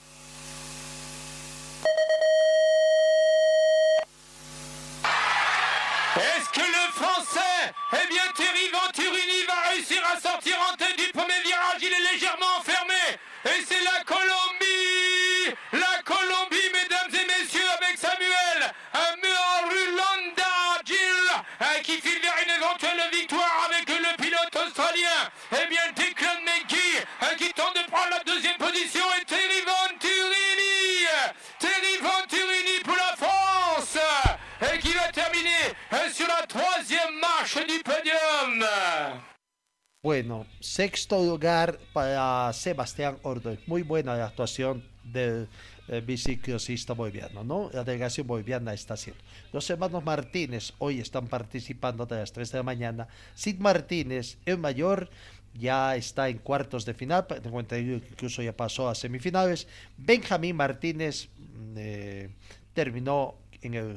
Français, 6.94 7.72
eh 7.92 8.06
bien 8.08 8.22
Thierry 8.34 8.68
Venturini 8.70 9.44
va 9.46 9.70
réussir 9.70 10.02
à 10.12 10.20
sortir 10.20 10.56
en 10.70 10.76
tête 10.76 10.96
du 10.96 11.10
premier 11.12 11.40
virage 11.42 11.80
Il 11.80 11.92
est 11.92 12.12
légèrement 12.12 12.60
fermé. 12.64 13.18
Et 13.44 13.64
c'est 13.66 13.82
la 13.82 14.04
Colombie 14.04 15.56
La 15.72 16.02
Colombie, 16.04 16.68
mesdames 16.72 17.12
et 17.12 17.26
messieurs, 17.26 17.70
avec 17.80 17.98
Samuel 17.98 18.72
Murulanda 19.22 20.82
Gil, 20.84 20.98
euh, 21.62 21.80
qui 21.82 22.00
file 22.00 22.20
une 22.44 22.62
éventuelle 22.62 23.02
victoire 23.12 23.68
avec 23.68 23.88
le 23.88 24.22
pilote 24.22 24.56
australien. 24.66 25.18
Eh 25.52 25.66
bien, 25.66 25.82
Declan 25.96 26.40
McGee, 26.44 27.02
euh, 27.22 27.34
qui 27.36 27.52
tente 27.52 27.74
de 27.74 27.90
prendre 27.90 28.10
la 28.10 28.22
deuxième 28.24 28.56
position, 28.56 29.04
et 29.20 29.24
Thierry 29.24 29.62
Venturini 29.62 29.81
Bueno, 40.04 40.46
sexto 40.58 41.24
lugar 41.24 41.78
para 41.92 42.52
Sebastián 42.52 43.18
Ordóñez. 43.22 43.60
Muy 43.68 43.82
buena 43.82 44.16
la 44.16 44.26
actuación 44.26 44.82
del 45.04 45.46
eh, 45.86 46.92
boliviano, 46.96 47.44
¿no? 47.44 47.70
La 47.72 47.84
delegación 47.84 48.26
boliviana 48.26 48.74
está 48.74 48.94
haciendo. 48.94 49.22
Los 49.52 49.70
hermanos 49.70 50.02
Martínez 50.02 50.72
hoy 50.78 50.98
están 50.98 51.28
participando 51.28 52.04
de 52.04 52.16
las 52.16 52.32
3 52.32 52.50
de 52.50 52.58
la 52.58 52.64
mañana. 52.64 53.06
Sid 53.36 53.60
Martínez, 53.60 54.38
el 54.44 54.58
mayor, 54.58 55.08
ya 55.54 55.94
está 55.94 56.28
en 56.28 56.38
cuartos 56.38 56.84
de 56.84 56.94
final, 56.94 57.24
incluso 58.10 58.42
ya 58.42 58.56
pasó 58.56 58.88
a 58.88 58.96
semifinales. 58.96 59.68
Benjamín 59.96 60.56
Martínez 60.56 61.28
mm, 61.28 61.74
eh, 61.76 62.28
terminó 62.74 63.36
en 63.60 63.74
el 63.74 63.96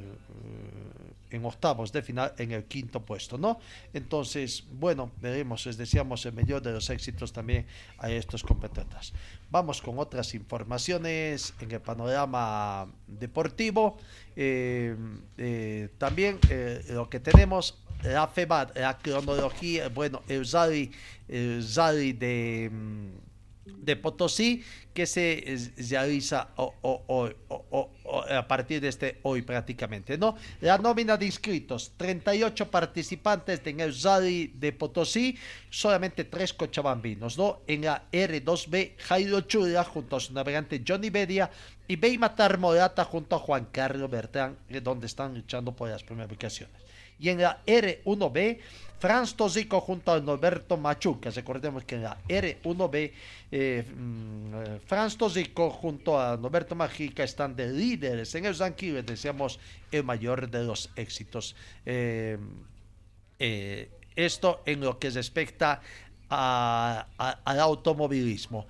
en 1.36 1.44
octavos 1.44 1.92
de 1.92 2.02
final 2.02 2.32
en 2.38 2.52
el 2.52 2.64
quinto 2.64 3.04
puesto, 3.04 3.38
¿no? 3.38 3.60
Entonces, 3.92 4.64
bueno, 4.72 5.12
veremos, 5.20 5.66
les 5.66 5.76
deseamos 5.76 6.26
el 6.26 6.32
mayor 6.32 6.62
de 6.62 6.72
los 6.72 6.90
éxitos 6.90 7.32
también 7.32 7.66
a 7.98 8.10
estos 8.10 8.42
competidores. 8.42 9.12
Vamos 9.50 9.80
con 9.80 9.98
otras 9.98 10.34
informaciones 10.34 11.54
en 11.60 11.70
el 11.70 11.80
panorama 11.80 12.88
deportivo. 13.06 13.98
Eh, 14.34 14.96
eh, 15.38 15.88
también 15.98 16.38
eh, 16.50 16.84
lo 16.88 17.08
que 17.08 17.20
tenemos, 17.20 17.78
la 18.02 18.26
FEBAT, 18.26 18.76
la 18.76 18.98
cronología, 18.98 19.88
bueno, 19.88 20.22
el 20.28 20.46
Zali, 20.46 20.90
el 21.28 21.62
Zali 21.62 22.12
de... 22.12 22.70
de 23.66 23.96
Potosí 23.96 24.62
que 24.94 25.06
se 25.06 25.44
realiza 25.90 26.48
o- 26.56 26.74
o- 26.82 27.02
o- 27.08 27.90
a 28.30 28.46
partir 28.48 28.80
de 28.80 28.88
este 28.88 29.18
hoy 29.22 29.42
prácticamente, 29.42 30.16
¿no? 30.16 30.36
La 30.60 30.78
nómina 30.78 31.16
de 31.16 31.26
inscritos, 31.26 31.92
38 31.96 32.70
participantes 32.70 33.60
en 33.64 33.80
el 33.80 33.94
Rally 34.00 34.52
de 34.54 34.72
Potosí, 34.72 35.36
solamente 35.70 36.24
tres 36.24 36.52
cochabambinos, 36.52 37.36
¿no? 37.36 37.60
En 37.66 37.82
la 37.84 38.04
R2B, 38.12 38.94
Jairo 38.98 39.40
Chula 39.42 39.84
junto 39.84 40.16
a 40.16 40.20
su 40.20 40.32
navegante 40.32 40.82
Johnny 40.86 41.10
Bedia 41.10 41.50
y 41.88 41.96
Beimatar 41.96 42.58
Morata 42.58 43.04
junto 43.04 43.36
a 43.36 43.38
Juan 43.38 43.68
Carlos 43.70 44.10
Bertrán, 44.10 44.56
eh, 44.68 44.80
donde 44.80 45.06
están 45.06 45.34
luchando 45.34 45.74
por 45.74 45.88
las 45.88 46.02
primeras 46.02 46.30
ubicaciones. 46.30 46.74
Y 47.18 47.30
en 47.30 47.40
la 47.40 47.62
R1B, 47.66 48.58
Franz 48.98 49.34
Tosico 49.34 49.80
junto 49.80 50.12
a 50.12 50.20
Norberto 50.20 50.76
Machuca. 50.76 51.30
Recordemos 51.30 51.84
que 51.84 51.96
en 51.96 52.02
la 52.02 52.18
R1B, 52.28 53.12
eh, 53.52 53.84
Franz 54.86 55.16
Tosico 55.16 55.70
junto 55.70 56.18
a 56.18 56.36
Norberto 56.36 56.74
Machuca 56.74 57.22
están 57.22 57.54
de 57.54 57.72
líderes 57.72 58.34
en 58.34 58.46
el 58.46 58.56
ranking. 58.56 58.94
Les 59.06 59.24
el 59.92 60.04
mayor 60.04 60.50
de 60.50 60.64
los 60.64 60.90
éxitos. 60.96 61.54
Eh, 61.84 62.38
eh, 63.38 63.90
esto 64.14 64.62
en 64.64 64.80
lo 64.80 64.98
que 64.98 65.10
respecta 65.10 65.82
al 66.28 67.60
automovilismo. 67.60 68.66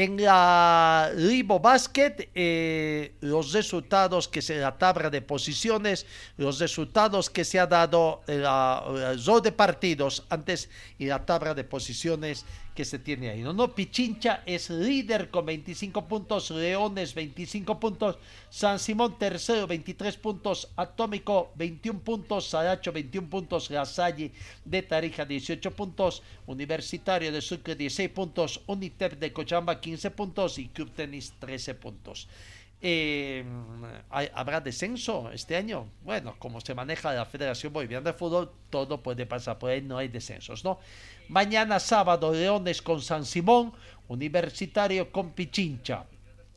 En 0.00 0.16
la 0.16 1.12
Libo 1.14 1.60
Basket, 1.60 2.30
eh, 2.34 3.12
los 3.20 3.52
resultados 3.52 4.28
que 4.28 4.40
se 4.40 4.56
la 4.56 4.78
tabla 4.78 5.10
de 5.10 5.20
posiciones, 5.20 6.06
los 6.38 6.58
resultados 6.58 7.28
que 7.28 7.44
se 7.44 7.60
ha 7.60 7.66
dado 7.66 8.22
en 8.26 8.42
la, 8.42 9.14
zona 9.18 9.40
de 9.42 9.52
partidos 9.52 10.24
antes 10.30 10.70
y 10.98 11.04
la 11.04 11.26
tabla 11.26 11.52
de 11.52 11.64
posiciones 11.64 12.46
se 12.84 12.98
tiene 12.98 13.30
ahí. 13.30 13.42
No, 13.42 13.52
no, 13.52 13.74
Pichincha 13.74 14.42
es 14.46 14.70
líder 14.70 15.30
con 15.30 15.46
25 15.46 16.06
puntos, 16.06 16.50
Leones 16.50 17.14
25 17.14 17.78
puntos, 17.78 18.18
San 18.48 18.78
Simón 18.78 19.18
tercero 19.18 19.66
23 19.66 20.16
puntos, 20.16 20.68
Atómico 20.76 21.52
21 21.54 22.00
puntos, 22.00 22.46
Saracho 22.48 22.92
21 22.92 23.28
puntos, 23.28 23.70
La 23.70 23.84
de 24.64 24.82
Tarija 24.82 25.24
18 25.24 25.70
puntos, 25.72 26.22
Universitario 26.46 27.32
de 27.32 27.40
Sucre 27.40 27.74
16 27.74 28.10
puntos, 28.10 28.60
Unitep 28.66 29.18
de 29.18 29.32
Cochabamba 29.32 29.80
15 29.80 30.10
puntos 30.10 30.58
y 30.58 30.68
Club 30.68 30.90
Tenis 30.92 31.32
13 31.38 31.74
puntos. 31.74 32.28
Eh, 32.82 33.44
¿hay- 34.08 34.30
¿Habrá 34.34 34.60
descenso 34.60 35.30
este 35.32 35.54
año? 35.54 35.86
Bueno, 36.02 36.34
como 36.38 36.60
se 36.62 36.74
maneja 36.74 37.12
la 37.12 37.26
Federación 37.26 37.72
Boliviana 37.74 38.10
de 38.12 38.16
Fútbol, 38.16 38.50
todo 38.70 39.02
puede 39.02 39.26
pasar 39.26 39.58
por 39.58 39.70
ahí, 39.70 39.82
no 39.82 39.98
hay 39.98 40.08
descensos, 40.08 40.64
¿no? 40.64 40.78
Mañana 41.30 41.78
sábado, 41.78 42.32
Leones 42.34 42.82
con 42.82 43.00
San 43.00 43.24
Simón, 43.24 43.72
Universitario 44.08 45.12
con 45.12 45.30
Pichincha, 45.30 46.04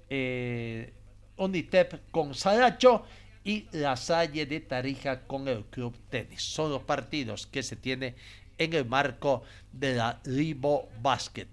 eh, 0.09 0.91
Unitep 1.37 2.09
con 2.09 2.33
Saracho 2.33 3.03
y 3.43 3.67
La 3.73 3.95
Salle 3.95 4.47
de 4.47 4.61
Tarija 4.61 5.27
con 5.27 5.47
el 5.47 5.65
Club 5.65 5.95
Tenis. 6.09 6.41
Son 6.41 6.71
los 6.71 6.81
partidos 6.81 7.45
que 7.45 7.61
se 7.61 7.75
tiene 7.75 8.15
en 8.57 8.73
el 8.73 8.85
marco 8.85 9.43
de 9.71 9.93
la 9.93 10.19
Libo 10.23 10.89
Basket. 11.03 11.49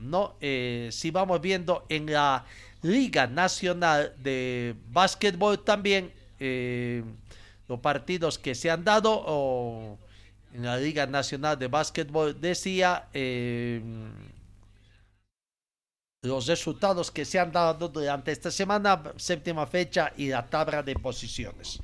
¿no? 0.00 0.34
Eh, 0.40 0.88
si 0.90 1.12
vamos 1.12 1.40
viendo 1.40 1.86
en 1.88 2.12
la 2.12 2.44
Liga 2.82 3.28
Nacional 3.28 4.16
de 4.18 4.74
Básquetbol 4.88 5.62
también, 5.62 6.12
eh, 6.40 7.04
los 7.68 7.78
partidos 7.78 8.36
que 8.36 8.56
se 8.56 8.68
han 8.68 8.82
dado, 8.82 9.22
o 9.24 9.96
en 10.54 10.62
la 10.64 10.76
Liga 10.78 11.04
Nacional 11.06 11.58
de 11.58 11.66
Básquetbol 11.66 12.40
decía 12.40 13.08
eh, 13.12 13.82
los 16.22 16.46
resultados 16.46 17.10
que 17.10 17.24
se 17.24 17.38
han 17.40 17.50
dado 17.50 17.88
durante 17.88 18.30
esta 18.30 18.50
semana, 18.50 19.02
séptima 19.16 19.66
fecha 19.66 20.12
y 20.16 20.28
la 20.28 20.46
tabla 20.46 20.82
de 20.82 20.94
posiciones. 20.94 21.80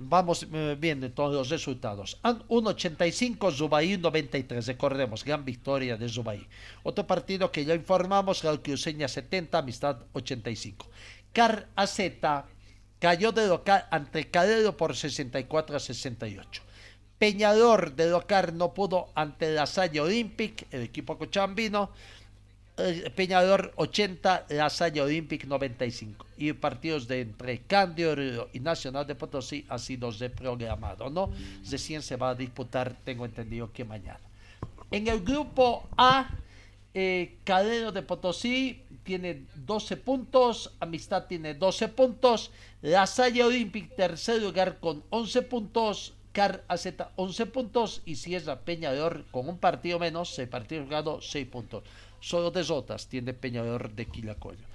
Vamos 0.00 0.46
eh, 0.52 0.76
viendo 0.78 1.06
entonces 1.06 1.38
los 1.38 1.48
resultados. 1.48 2.20
An- 2.22 2.46
1.85, 2.46 3.50
Zubaí 3.52 3.96
93. 3.96 4.66
Recordemos, 4.66 5.24
gran 5.24 5.44
victoria 5.44 5.96
de 5.96 6.08
Zubaí. 6.08 6.46
Otro 6.84 7.04
partido 7.06 7.50
que 7.50 7.64
ya 7.64 7.74
informamos, 7.74 8.42
Real 8.44 8.62
Cruceña 8.62 9.08
70, 9.08 9.58
Amistad 9.58 9.96
85. 10.12 10.86
Car 11.32 11.68
AZ 11.74 11.98
cayó 12.98 13.32
de 13.32 13.46
local 13.46 13.86
ante 13.90 14.30
Calero 14.30 14.76
por 14.76 14.96
64 14.96 15.76
a 15.76 15.80
68. 15.80 16.62
Peñador 17.18 17.94
de 17.94 18.10
local 18.10 18.56
no 18.56 18.74
pudo 18.74 19.08
ante 19.14 19.52
la 19.52 19.66
Salle 19.66 20.00
Olympic, 20.00 20.66
el 20.70 20.82
equipo 20.82 21.18
cochambino, 21.18 21.90
eh, 22.76 23.10
Peñador 23.14 23.72
80, 23.74 24.46
La 24.50 24.70
Salle 24.70 25.00
Olympic 25.00 25.44
95. 25.44 26.26
Y 26.36 26.52
partidos 26.52 27.08
de 27.08 27.22
entre 27.22 27.62
Cándido 27.62 28.48
y 28.52 28.60
Nacional 28.60 29.04
de 29.04 29.16
Potosí 29.16 29.66
han 29.68 29.80
sido 29.80 30.12
reprogramados, 30.12 31.10
¿no? 31.10 31.32
Recién 31.68 32.02
se 32.02 32.14
va 32.14 32.30
a 32.30 32.34
disputar, 32.36 32.96
tengo 33.04 33.24
entendido 33.24 33.72
que 33.72 33.84
mañana. 33.84 34.20
En 34.92 35.08
el 35.08 35.20
grupo 35.20 35.88
A, 35.96 36.30
eh, 36.94 37.36
de 37.92 38.02
Potosí 38.02 38.84
tiene 39.08 39.46
12 39.64 39.96
puntos, 39.96 40.70
Amistad 40.80 41.24
tiene 41.24 41.54
12 41.54 41.88
puntos, 41.88 42.50
La 42.82 43.06
Salle 43.06 43.42
Olympic 43.42 43.96
tercer 43.96 44.42
lugar 44.42 44.80
con 44.80 45.02
11 45.08 45.42
puntos, 45.42 46.12
Car 46.32 46.62
AZ 46.68 46.88
11 47.16 47.46
puntos 47.46 48.02
y 48.04 48.16
Sierra 48.16 48.60
Peñador 48.60 49.24
con 49.30 49.48
un 49.48 49.56
partido 49.56 49.98
menos, 49.98 50.34
6 50.34 50.46
partidos 50.50 50.84
jugados, 50.84 51.30
6 51.30 51.46
puntos. 51.46 51.84
Solo 52.20 52.50
derrotas 52.50 53.06
tiene 53.06 53.32
Peñador 53.32 53.90
de 53.94 54.04
Quillacoyo. 54.04 54.66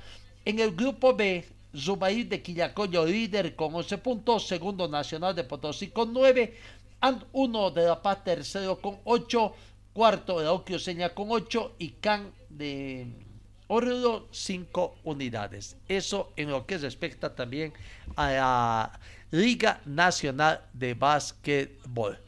En 0.46 0.58
el 0.58 0.76
grupo 0.76 1.16
B, 1.16 1.46
Zubair 1.78 2.28
de 2.28 2.42
Quillacoyo 2.42 3.06
líder 3.06 3.56
con 3.56 3.76
11 3.76 4.00
puntos, 4.00 4.48
segundo 4.48 4.88
Nacional 4.88 5.36
de 5.36 5.44
Potosí 5.44 5.90
con 5.90 6.12
9, 6.12 6.58
And 7.02 7.24
1 7.34 7.70
de 7.70 7.84
La 7.84 8.02
Paz 8.02 8.24
tercero 8.24 8.80
con 8.82 8.98
8, 9.04 9.54
cuarto 9.94 10.40
de 10.40 10.48
Oquio 10.48 10.80
Seña 10.80 11.10
con 11.10 11.28
8 11.30 11.74
y 11.78 11.90
Can 12.02 12.32
de 12.50 13.33
Oruro 13.74 14.28
5 14.32 15.00
unidades. 15.04 15.78
Eso 15.88 16.32
en 16.36 16.52
lo 16.52 16.64
que 16.68 16.78
respecta 16.78 17.34
también 17.34 17.74
a 18.16 18.32
la 18.32 19.00
Liga 19.32 19.82
Nacional 19.86 20.62
de 20.74 20.94
Básquetbol. 20.94 22.20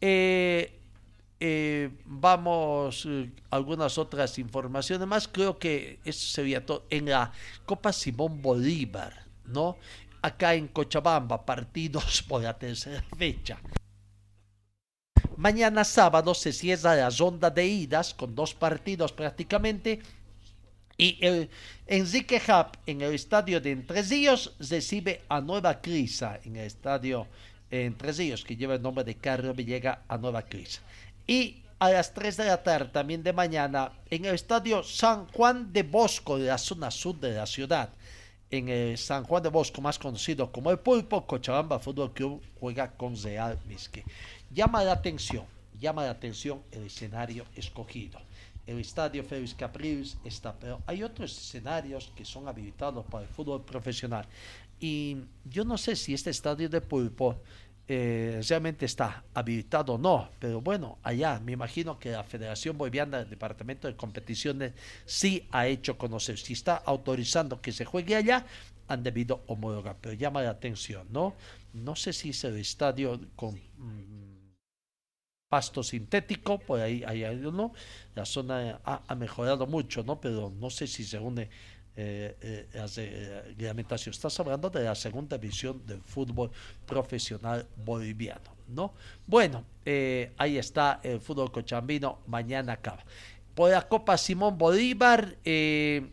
Eh, 0.00 0.78
eh, 1.40 1.90
vamos 2.04 3.04
eh, 3.08 3.32
algunas 3.50 3.98
otras 3.98 4.38
informaciones 4.38 5.08
más. 5.08 5.26
Creo 5.26 5.58
que 5.58 5.98
eso 6.04 6.24
sería 6.24 6.64
todo. 6.64 6.84
En 6.88 7.06
la 7.06 7.32
Copa 7.66 7.92
Simón 7.92 8.40
Bolívar, 8.40 9.24
¿no? 9.46 9.78
Acá 10.22 10.54
en 10.54 10.68
Cochabamba, 10.68 11.44
partidos 11.44 12.22
por 12.28 12.42
la 12.42 12.56
tercera 12.56 13.04
fecha. 13.18 13.58
Mañana 15.36 15.82
sábado 15.82 16.32
se 16.32 16.52
cierra 16.52 16.94
la 16.94 17.10
ronda 17.10 17.50
de 17.50 17.66
idas 17.66 18.14
con 18.14 18.36
dos 18.36 18.54
partidos 18.54 19.12
prácticamente. 19.12 20.00
Y 20.96 21.18
el 21.24 21.50
Enrique 21.86 22.40
Hub 22.46 22.78
en 22.86 23.00
el 23.00 23.14
estadio 23.14 23.60
de 23.60 23.72
Entre 23.72 24.02
Ríos 24.02 24.54
recibe 24.58 25.22
a 25.28 25.40
Nueva 25.40 25.80
Crisa 25.80 26.38
en 26.44 26.56
el 26.56 26.66
estadio 26.66 27.26
Entre 27.70 28.12
que 28.44 28.56
lleva 28.56 28.74
el 28.74 28.82
nombre 28.82 29.04
de 29.04 29.16
Carlos 29.16 29.56
Villega 29.56 30.02
a 30.08 30.18
Nueva 30.18 30.42
Crisa. 30.42 30.80
Y 31.26 31.62
a 31.78 31.90
las 31.90 32.14
3 32.14 32.36
de 32.36 32.44
la 32.44 32.62
tarde 32.62 32.90
también 32.92 33.24
de 33.24 33.32
mañana 33.32 33.90
en 34.08 34.24
el 34.24 34.36
estadio 34.36 34.84
San 34.84 35.26
Juan 35.32 35.72
de 35.72 35.82
Bosco 35.82 36.38
de 36.38 36.46
la 36.46 36.56
zona 36.58 36.92
sur 36.92 37.18
de 37.18 37.32
la 37.32 37.46
ciudad. 37.46 37.90
En 38.50 38.68
el 38.68 38.98
San 38.98 39.24
Juan 39.24 39.42
de 39.42 39.48
Bosco, 39.48 39.80
más 39.80 39.98
conocido 39.98 40.52
como 40.52 40.70
el 40.70 40.78
Pulpo, 40.78 41.26
Cochabamba 41.26 41.80
Fútbol 41.80 42.12
Club 42.12 42.42
juega 42.60 42.92
con 42.92 43.20
Real 43.20 43.58
Misque. 43.66 44.04
Llama 44.52 44.84
la 44.84 44.92
atención, 44.92 45.44
llama 45.80 46.04
la 46.04 46.10
atención 46.10 46.62
el 46.70 46.84
escenario 46.84 47.46
escogido. 47.56 48.20
El 48.66 48.78
estadio 48.78 49.24
Félix 49.24 49.54
Capriles 49.54 50.16
está, 50.24 50.56
pero 50.58 50.82
hay 50.86 51.02
otros 51.02 51.36
escenarios 51.36 52.12
que 52.14 52.24
son 52.24 52.46
habilitados 52.48 53.04
para 53.06 53.24
el 53.24 53.28
fútbol 53.28 53.64
profesional. 53.64 54.26
Y 54.78 55.16
yo 55.44 55.64
no 55.64 55.76
sé 55.78 55.96
si 55.96 56.14
este 56.14 56.30
estadio 56.30 56.68
de 56.68 56.80
Pulpo 56.80 57.40
eh, 57.88 58.40
realmente 58.48 58.86
está 58.86 59.24
habilitado 59.34 59.94
o 59.94 59.98
no, 59.98 60.30
pero 60.38 60.60
bueno, 60.60 60.98
allá 61.02 61.40
me 61.40 61.52
imagino 61.52 61.98
que 61.98 62.12
la 62.12 62.22
Federación 62.22 62.78
Boliviana 62.78 63.18
del 63.18 63.30
Departamento 63.30 63.88
de 63.88 63.96
Competiciones 63.96 64.72
sí 65.04 65.46
ha 65.50 65.66
hecho 65.66 65.98
conocer, 65.98 66.38
si 66.38 66.52
está 66.52 66.76
autorizando 66.76 67.60
que 67.60 67.72
se 67.72 67.84
juegue 67.84 68.14
allá, 68.14 68.46
han 68.86 69.02
debido 69.02 69.42
homologar, 69.46 69.96
pero 70.00 70.14
llama 70.14 70.42
la 70.42 70.50
atención, 70.50 71.06
¿no? 71.10 71.34
No 71.72 71.96
sé 71.96 72.12
si 72.12 72.30
es 72.30 72.44
el 72.44 72.56
estadio 72.56 73.20
con 73.34 73.54
mm, 73.54 74.21
pasto 75.52 75.82
sintético, 75.82 76.58
por 76.58 76.80
ahí 76.80 77.04
hay 77.06 77.24
uno, 77.44 77.74
la 78.14 78.24
zona 78.24 78.80
ha, 78.86 79.14
mejorado 79.14 79.66
mucho, 79.66 80.02
¿no? 80.02 80.18
Pero 80.18 80.50
no 80.58 80.70
sé 80.70 80.86
si 80.86 81.04
se 81.04 81.18
une 81.18 81.42
eh, 81.94 82.34
eh, 82.40 82.68
eh. 82.72 83.84
Estás 84.06 84.40
hablando 84.40 84.70
de 84.70 84.84
la 84.84 84.94
segunda 84.94 85.36
división 85.36 85.84
del 85.86 86.00
fútbol 86.00 86.50
profesional 86.86 87.66
boliviano, 87.84 88.50
¿no? 88.68 88.94
Bueno, 89.26 89.62
eh, 89.84 90.32
ahí 90.38 90.56
está 90.56 91.00
el 91.02 91.20
fútbol 91.20 91.52
cochambino, 91.52 92.20
mañana 92.28 92.72
acaba. 92.72 93.04
Por 93.54 93.72
la 93.72 93.86
Copa 93.86 94.16
Simón 94.16 94.56
Bolívar, 94.56 95.36
eh, 95.44 96.12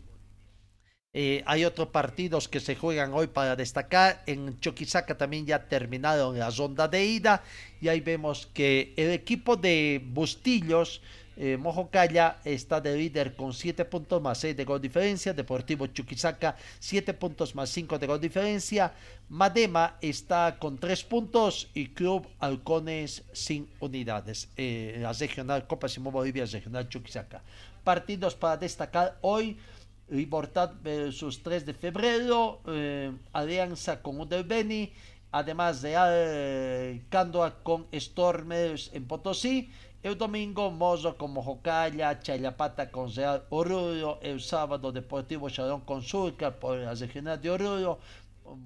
eh, 1.12 1.42
hay 1.48 1.66
otros 1.66 1.88
partidos 1.88 2.48
que 2.48 2.60
se 2.60 2.76
juegan 2.76 3.14
hoy 3.14 3.28
para 3.28 3.56
destacar. 3.56 4.22
En 4.28 4.60
Choquisaca 4.60 5.18
también 5.18 5.46
ya 5.46 5.68
terminaron 5.68 6.38
la 6.38 6.52
ronda 6.52 6.88
de 6.88 7.04
ida. 7.04 7.44
Y 7.82 7.88
ahí 7.88 8.00
vemos 8.00 8.48
que 8.54 8.94
el 8.96 9.10
equipo 9.10 9.56
de 9.56 10.04
Bustillos, 10.06 11.02
eh, 11.36 11.58
Mojocaya, 11.58 12.38
está 12.46 12.80
de 12.80 12.96
líder 12.96 13.36
con 13.36 13.54
7 13.54 13.86
puntos 13.86 14.22
más 14.22 14.38
6 14.38 14.56
de 14.56 14.66
gol 14.66 14.80
diferencia. 14.80 15.34
Deportivo 15.34 15.88
Chuquisaca, 15.88 16.56
7 16.80 17.16
puntos 17.16 17.56
más 17.56 17.72
5 17.72 17.98
de 17.98 18.06
gol 18.06 18.22
diferencia. 18.22 18.94
Madema 19.30 19.98
está 20.02 20.58
con 20.60 20.78
3 20.78 21.04
puntos 21.06 21.70
y 21.74 21.88
Club 21.88 22.28
Halcones 22.40 23.24
sin 23.34 23.68
unidades. 23.80 24.50
Eh, 24.58 25.00
la 25.02 25.12
regional 25.14 25.66
Copa 25.66 25.88
Simón 25.90 26.14
Bolivia, 26.14 26.46
regional 26.46 26.88
Chuquisaca. 26.88 27.42
Partidos 27.84 28.36
para 28.36 28.58
destacar 28.58 29.18
hoy. 29.22 29.58
Libertad 30.10 30.72
versus 30.82 31.42
3 31.44 31.66
de 31.66 31.74
febrero, 31.74 32.62
eh, 32.68 33.12
alianza 33.34 34.02
con 34.02 34.20
Udelbeni, 34.20 34.92
además 35.32 35.82
de 35.82 37.02
Cándoa 37.10 37.62
con 37.64 37.88
Stormers 37.94 38.90
en 38.94 39.06
Potosí, 39.06 39.70
el 40.02 40.18
domingo 40.18 40.72
Mozo 40.72 41.18
con 41.18 41.32
Mojocaya, 41.32 42.20
Chayapata 42.20 42.90
con 42.90 43.14
Real 43.14 43.44
Oruro, 43.50 44.20
el 44.22 44.42
sábado 44.42 44.92
Deportivo 44.92 45.50
Charón 45.50 45.82
con 45.82 46.02
Surca 46.02 46.52
por 46.52 46.78
la 46.78 46.94
regional 46.94 47.40
de 47.42 47.50
Oruro, 47.50 48.00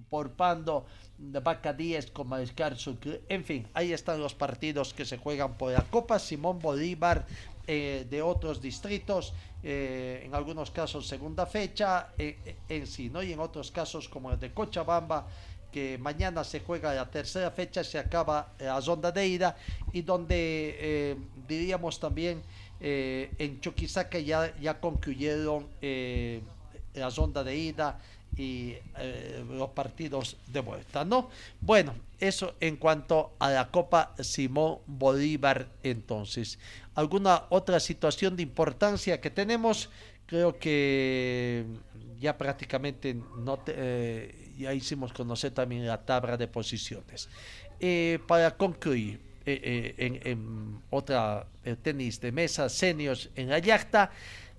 por 0.09 0.31
Pando 0.31 0.85
de 1.17 1.39
Vaca 1.39 1.73
10 1.73 2.11
con 2.11 2.27
Mariscal 2.27 2.77
Sucre, 2.77 3.21
en 3.29 3.43
fin, 3.43 3.67
ahí 3.73 3.93
están 3.93 4.19
los 4.19 4.33
partidos 4.33 4.93
que 4.93 5.05
se 5.05 5.17
juegan 5.17 5.57
por 5.57 5.71
la 5.71 5.81
Copa 5.81 6.19
Simón 6.19 6.59
Bolívar 6.59 7.25
eh, 7.65 8.05
de 8.09 8.21
otros 8.21 8.61
distritos, 8.61 9.33
eh, 9.63 10.23
en 10.25 10.35
algunos 10.35 10.69
casos 10.69 11.07
segunda 11.07 11.45
fecha 11.45 12.09
eh, 12.17 12.57
en 12.67 12.85
sí, 12.85 13.09
¿no? 13.09 13.23
Y 13.23 13.31
en 13.31 13.39
otros 13.39 13.71
casos 13.71 14.09
como 14.09 14.31
el 14.31 14.39
de 14.39 14.51
Cochabamba, 14.51 15.27
que 15.71 15.97
mañana 15.97 16.43
se 16.43 16.59
juega 16.59 16.93
la 16.93 17.09
tercera 17.09 17.51
fecha, 17.51 17.81
se 17.83 17.97
acaba 17.97 18.51
la 18.59 18.79
ronda 18.81 19.13
de 19.13 19.27
ida 19.27 19.55
y 19.93 20.01
donde 20.01 21.17
diríamos 21.47 21.99
también 21.99 22.43
en 22.79 23.59
Chuquisaca 23.59 24.19
ya, 24.19 24.55
ya 24.59 24.79
concluyeron 24.79 25.65
la 26.93 27.09
ronda 27.09 27.43
de 27.43 27.57
ida 27.57 27.99
y 28.37 28.75
los 29.49 29.69
partidos 29.69 30.37
de 30.45 30.59
vuelta, 30.59 31.03
¿no? 31.05 31.31
Bueno, 31.59 31.95
eso 32.27 32.55
en 32.59 32.77
cuanto 32.77 33.33
a 33.39 33.49
la 33.49 33.69
Copa 33.69 34.15
Simón 34.19 34.79
Bolívar 34.87 35.67
entonces. 35.83 36.57
¿Alguna 36.95 37.43
otra 37.49 37.79
situación 37.79 38.35
de 38.35 38.43
importancia 38.43 39.19
que 39.19 39.29
tenemos? 39.29 39.89
Creo 40.25 40.57
que 40.57 41.65
ya 42.19 42.37
prácticamente 42.37 43.13
no 43.13 43.59
te, 43.59 43.73
eh, 43.75 44.53
ya 44.57 44.73
hicimos 44.73 45.11
conocer 45.11 45.51
también 45.51 45.85
la 45.85 46.05
tabla 46.05 46.37
de 46.37 46.47
posiciones. 46.47 47.27
Eh, 47.79 48.19
para 48.25 48.55
concluir, 48.55 49.19
eh, 49.45 49.93
en, 49.97 50.19
en, 50.23 50.81
otra 50.89 51.45
tenis 51.81 52.21
de 52.21 52.31
mesa, 52.31 52.69
seniors 52.69 53.29
en 53.35 53.49
la 53.49 53.59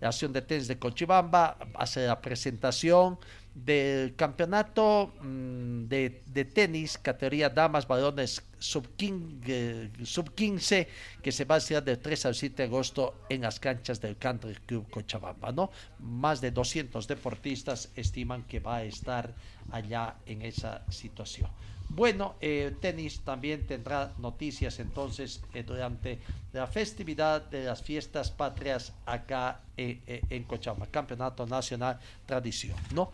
la 0.00 0.08
acción 0.08 0.34
de 0.34 0.42
tenis 0.42 0.68
de 0.68 0.78
Cochibamba 0.78 1.56
hace 1.74 2.06
la 2.06 2.20
presentación 2.20 3.18
del 3.54 4.16
campeonato 4.16 5.12
mmm, 5.22 5.86
de, 5.86 6.22
de, 6.26 6.44
tenis, 6.44 6.98
categoría 6.98 7.48
damas, 7.48 7.86
varones 7.86 8.42
sub 8.58 8.96
15, 8.96 9.38
eh, 9.46 9.90
sub 10.02 10.34
15, 10.34 10.88
que 11.22 11.30
se 11.30 11.44
va 11.44 11.56
a 11.56 11.58
hacer 11.58 11.82
del 11.84 11.98
3 11.98 12.26
al 12.26 12.34
7 12.34 12.56
de 12.56 12.62
agosto 12.64 13.14
en 13.28 13.42
las 13.42 13.60
canchas 13.60 14.00
del 14.00 14.16
Country 14.16 14.54
Club 14.66 14.90
Cochabamba, 14.90 15.52
¿no? 15.52 15.70
Más 16.00 16.40
de 16.40 16.50
200 16.50 17.06
deportistas 17.06 17.90
estiman 17.94 18.42
que 18.42 18.58
va 18.58 18.76
a 18.76 18.84
estar 18.84 19.34
allá 19.70 20.16
en 20.26 20.42
esa 20.42 20.84
situación. 20.90 21.50
Bueno, 21.94 22.34
eh, 22.40 22.74
tenis 22.80 23.20
también 23.20 23.68
tendrá 23.68 24.12
noticias 24.18 24.80
entonces 24.80 25.40
eh, 25.54 25.62
durante 25.62 26.18
la 26.52 26.66
festividad 26.66 27.42
de 27.42 27.62
las 27.66 27.82
fiestas 27.82 28.32
patrias 28.32 28.92
acá 29.06 29.60
eh, 29.76 30.20
en 30.28 30.42
Cochabamba, 30.42 30.88
Campeonato 30.88 31.46
Nacional 31.46 32.00
Tradición, 32.26 32.76
¿no? 32.92 33.12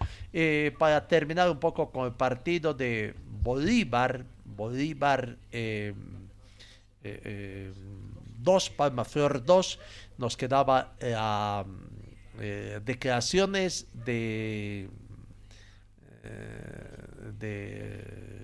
Para 0.79 1.07
terminar 1.07 1.51
un 1.51 1.59
poco 1.59 1.91
con 1.91 2.07
el 2.07 2.13
partido 2.13 2.73
de 2.73 3.15
Bolívar, 3.43 4.25
Bolívar 4.47 5.37
2, 8.39 8.71
Palmaflor 8.71 9.45
2, 9.45 9.79
nos 10.17 10.37
quedaba 10.39 10.95
la 11.01 11.67
declaraciones 12.83 13.87
de, 13.93 14.89
de 17.39 18.40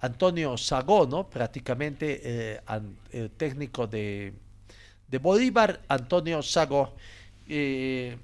Antonio 0.00 0.56
Sagó, 0.56 1.06
¿no? 1.06 1.28
prácticamente 1.28 2.20
eh, 2.22 2.60
an- 2.66 2.96
el 3.12 3.30
técnico 3.30 3.86
de, 3.86 4.32
de 5.08 5.18
Bolívar, 5.18 5.80
Antonio 5.88 6.42
Sagó, 6.42 6.94
eh, 7.48 8.16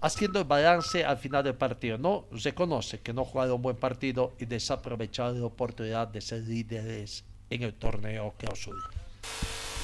haciendo 0.00 0.40
el 0.40 0.44
balance 0.44 1.04
al 1.04 1.16
final 1.18 1.42
del 1.42 1.54
partido. 1.54 1.96
No 1.96 2.26
reconoce 2.32 3.00
que 3.00 3.12
no 3.12 3.24
jugaron 3.24 3.54
un 3.54 3.62
buen 3.62 3.76
partido 3.76 4.32
y 4.38 4.44
desaprovecharon 4.44 5.40
la 5.40 5.46
oportunidad 5.46 6.08
de 6.08 6.20
ser 6.20 6.40
líderes 6.42 7.24
en 7.48 7.62
el 7.62 7.74
torneo 7.74 8.34
clausura. 8.36 8.80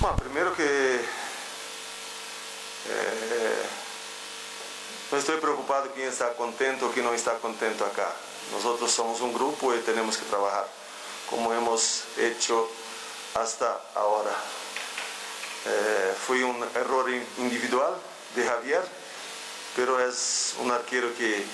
Bueno, 0.01 0.17
primero 0.17 0.55
que 0.55 0.97
eh, 2.89 3.63
no 5.13 5.19
estoy 5.19 5.39
preocupado 5.41 5.91
quién 5.95 6.09
está 6.09 6.35
contento 6.35 6.89
o 6.89 6.91
quién 6.93 7.05
no 7.05 7.13
está 7.15 7.39
contento 7.39 7.85
acá. 7.85 8.11
Nosotros 8.53 8.91
somos 8.91 9.21
un 9.21 9.33
grupo 9.33 9.75
y 9.75 9.79
tenemos 9.81 10.17
que 10.19 10.25
trabajar 10.27 10.67
como 11.31 11.53
hemos 11.55 12.03
hecho 12.18 12.68
hasta 13.35 13.81
ahora. 13.95 14.33
Eh, 15.66 16.14
fue 16.26 16.43
un 16.45 16.62
error 16.74 17.09
in- 17.11 17.26
individual 17.39 17.95
de 18.35 18.45
Javier, 18.47 18.83
pero 19.76 20.01
es 20.01 20.55
un 20.59 20.70
arquero 20.70 21.14
que 21.16 21.45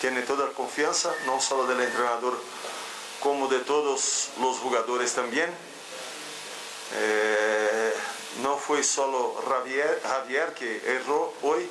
tiene 0.00 0.22
toda 0.22 0.46
la 0.46 0.52
confianza, 0.52 1.12
no 1.26 1.40
solo 1.40 1.66
del 1.66 1.80
entrenador, 1.80 2.38
como 3.20 3.48
de 3.48 3.58
todos 3.60 4.28
los 4.40 4.56
jugadores 4.58 5.12
también. 5.12 5.52
Eh, 6.94 7.92
no 8.42 8.56
fue 8.56 8.82
solo 8.82 9.34
Javier, 9.46 10.54
que 10.54 10.82
erró 10.86 11.34
hoy, 11.42 11.68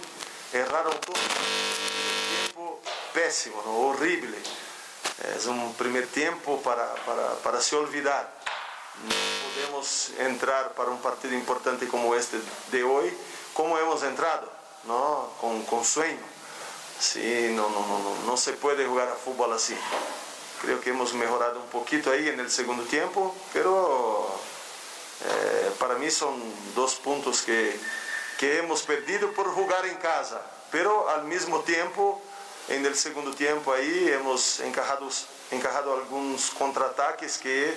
erraron 0.54 0.94
todos. 1.02 1.20
Un 1.20 2.54
tiempo 2.54 2.82
pésimo, 3.14 3.62
horrible. 3.90 4.38
Es 5.36 5.46
un 5.46 5.74
primer 5.74 6.08
tiempo 6.08 6.62
para, 6.62 6.94
para, 7.06 7.34
para 7.44 7.62
se 7.62 7.76
olvidar. 7.76 8.30
No 9.04 9.16
podemos 9.56 10.12
entrar 10.18 10.74
para 10.74 10.90
un 10.90 11.00
partido 11.00 11.34
importante 11.34 11.88
como 11.88 12.16
este 12.16 12.40
de 12.72 12.84
hoy, 12.84 13.16
como 13.54 13.78
hemos 13.78 14.04
entrado, 14.04 14.50
¿no? 14.86 15.30
con, 15.40 15.64
con 15.64 15.84
sueño. 15.84 16.20
Sí, 17.00 17.50
no, 17.52 17.70
no, 17.70 17.88
no, 17.88 18.00
no, 18.00 18.16
no 18.26 18.38
se 18.38 18.54
puede 18.54 18.86
jugar 18.86 19.08
a 19.08 19.16
fútbol 19.16 19.54
así. 19.54 19.76
Creo 20.62 20.82
que 20.82 20.90
hemos 20.90 21.14
mejorado 21.14 21.62
un 21.62 21.68
poquito 21.68 22.12
ahí 22.12 22.28
en 22.28 22.40
el 22.40 22.52
segundo 22.52 22.84
tiempo, 22.84 23.34
pero 23.54 24.28
eh, 25.26 25.72
para 25.80 25.96
mí 25.96 26.12
son 26.12 26.42
dos 26.76 26.96
puntos 26.96 27.42
que, 27.42 27.80
que 28.38 28.58
hemos 28.58 28.84
perdido 28.84 29.32
por 29.32 29.48
jugar 29.54 29.86
en 29.86 29.96
casa, 29.98 30.42
pero 30.72 31.10
al 31.10 31.24
mismo 31.24 31.62
tiempo, 31.62 32.22
en 32.68 32.86
el 32.86 32.96
segundo 32.96 33.34
tiempo 33.34 33.74
ahí 33.74 34.10
hemos 34.10 34.60
encajado, 34.60 35.10
encajado 35.52 35.94
algunos 35.96 36.52
contraataques 36.52 37.38
que 37.40 37.74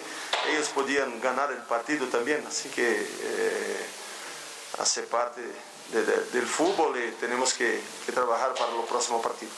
ellos 0.51 0.69
podían 0.75 1.21
ganar 1.21 1.51
el 1.53 1.63
partido 1.63 2.07
también, 2.09 2.45
así 2.47 2.69
que 2.69 2.85
eh, 3.21 3.87
hace 4.79 5.03
parte 5.05 5.41
de- 5.93 6.05
de- 6.05 6.25
del 6.33 6.47
fútbol 6.47 6.99
y 7.03 7.13
tenemos 7.13 7.55
que, 7.55 7.81
trabajar 8.13 8.53
para 8.55 8.73
los 8.73 8.87
próximos 8.87 9.23
partidos. 9.23 9.55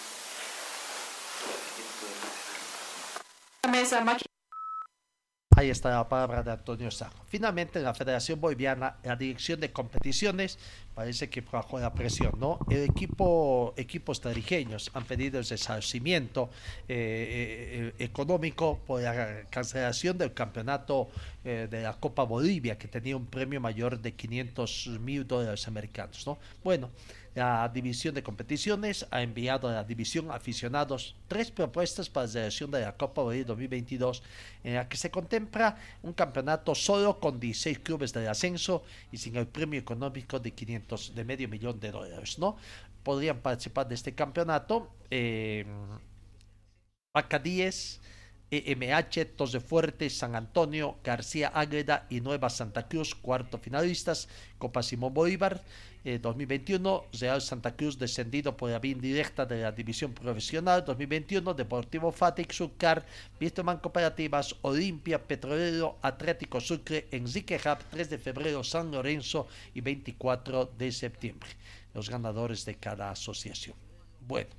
Ahí 5.56 5.70
está 5.70 5.90
la 5.90 6.08
palabra 6.08 6.42
de 6.42 6.50
Antonio 6.50 6.90
Sago. 6.90 7.14
Finalmente, 7.28 7.78
en 7.78 7.84
la 7.84 7.94
Federación 7.94 8.40
Boliviana, 8.40 8.96
la 9.04 9.14
dirección 9.14 9.60
de 9.60 9.70
competiciones 9.70 10.58
parece 10.96 11.30
que 11.30 11.42
bajo 11.42 11.78
la 11.78 11.94
presión, 11.94 12.32
¿no? 12.38 12.58
El 12.68 12.82
equipo, 12.82 13.72
equipos 13.76 14.20
tarijeños 14.20 14.90
han 14.94 15.04
pedido 15.04 15.38
el 15.38 15.44
resarcimiento 15.44 16.50
eh, 16.88 17.92
eh, 17.98 18.04
económico 18.04 18.80
por 18.84 19.02
la 19.02 19.44
cancelación 19.48 20.18
del 20.18 20.34
campeonato 20.34 21.08
eh, 21.44 21.68
de 21.70 21.82
la 21.82 21.94
Copa 21.94 22.24
Bolivia, 22.24 22.76
que 22.76 22.88
tenía 22.88 23.16
un 23.16 23.26
premio 23.26 23.60
mayor 23.60 24.00
de 24.00 24.12
500 24.12 24.88
mil 25.00 25.24
dólares 25.24 25.68
americanos, 25.68 26.26
¿no? 26.26 26.36
Bueno, 26.64 26.90
la 27.34 27.68
división 27.68 28.14
de 28.14 28.22
competiciones 28.22 29.06
ha 29.10 29.20
enviado 29.22 29.68
a 29.68 29.72
la 29.72 29.84
división 29.84 30.30
aficionados 30.30 31.16
tres 31.26 31.50
propuestas 31.50 32.08
para 32.08 32.26
la 32.26 32.32
celebración 32.32 32.70
de 32.70 32.80
la 32.82 32.96
Copa 32.96 33.22
Bolivia 33.22 33.46
2022, 33.46 34.22
en 34.62 34.74
la 34.74 34.88
que 34.88 34.96
se 34.96 35.10
contempla 35.10 35.76
un 36.02 36.12
campeonato 36.12 36.74
solo 36.74 37.18
con 37.18 37.40
16 37.40 37.80
clubes 37.80 38.12
del 38.12 38.28
ascenso 38.28 38.84
y 39.10 39.16
sin 39.16 39.36
el 39.36 39.48
premio 39.48 39.80
económico 39.80 40.38
de 40.38 40.52
500 40.52 41.14
de 41.14 41.24
medio 41.24 41.48
millón 41.48 41.80
de 41.80 41.90
dólares, 41.90 42.38
¿no? 42.38 42.56
Podrían 43.02 43.40
participar 43.40 43.88
de 43.88 43.96
este 43.96 44.14
campeonato 44.14 44.90
eh, 45.10 45.66
Acadíes, 47.16 48.00
EMH, 48.50 49.24
Tos 49.36 49.52
de 49.52 49.60
Fuerte, 49.60 50.08
San 50.10 50.36
Antonio, 50.36 50.96
García 51.02 51.48
Ágreda 51.48 52.06
y 52.10 52.20
Nueva 52.20 52.50
Santa 52.50 52.88
Cruz, 52.88 53.14
cuarto 53.14 53.58
finalistas, 53.58 54.28
Copa 54.58 54.82
Simón 54.82 55.14
Bolívar 55.14 55.62
eh, 56.04 56.18
2021, 56.18 57.06
Real 57.18 57.40
Santa 57.40 57.74
Cruz 57.74 57.98
descendido 57.98 58.56
por 58.56 58.70
la 58.70 58.78
vía 58.78 58.92
indirecta 58.92 59.46
de 59.46 59.62
la 59.62 59.72
división 59.72 60.12
profesional 60.12 60.84
2021, 60.84 61.54
Deportivo 61.54 62.12
Fatix, 62.12 62.56
Surcar, 62.56 63.04
Wisterman 63.40 63.78
Cooperativas, 63.78 64.54
Olimpia, 64.62 65.22
Petrolero, 65.22 65.98
Atlético 66.02 66.60
Sucre, 66.60 67.08
Enrique 67.10 67.56
Hub, 67.56 67.78
3 67.90 68.10
de 68.10 68.18
febrero, 68.18 68.62
San 68.62 68.90
Lorenzo 68.90 69.48
y 69.72 69.80
24 69.80 70.72
de 70.76 70.92
septiembre, 70.92 71.48
los 71.94 72.10
ganadores 72.10 72.66
de 72.66 72.74
cada 72.74 73.10
asociación. 73.10 73.93
Bueno, 74.26 74.50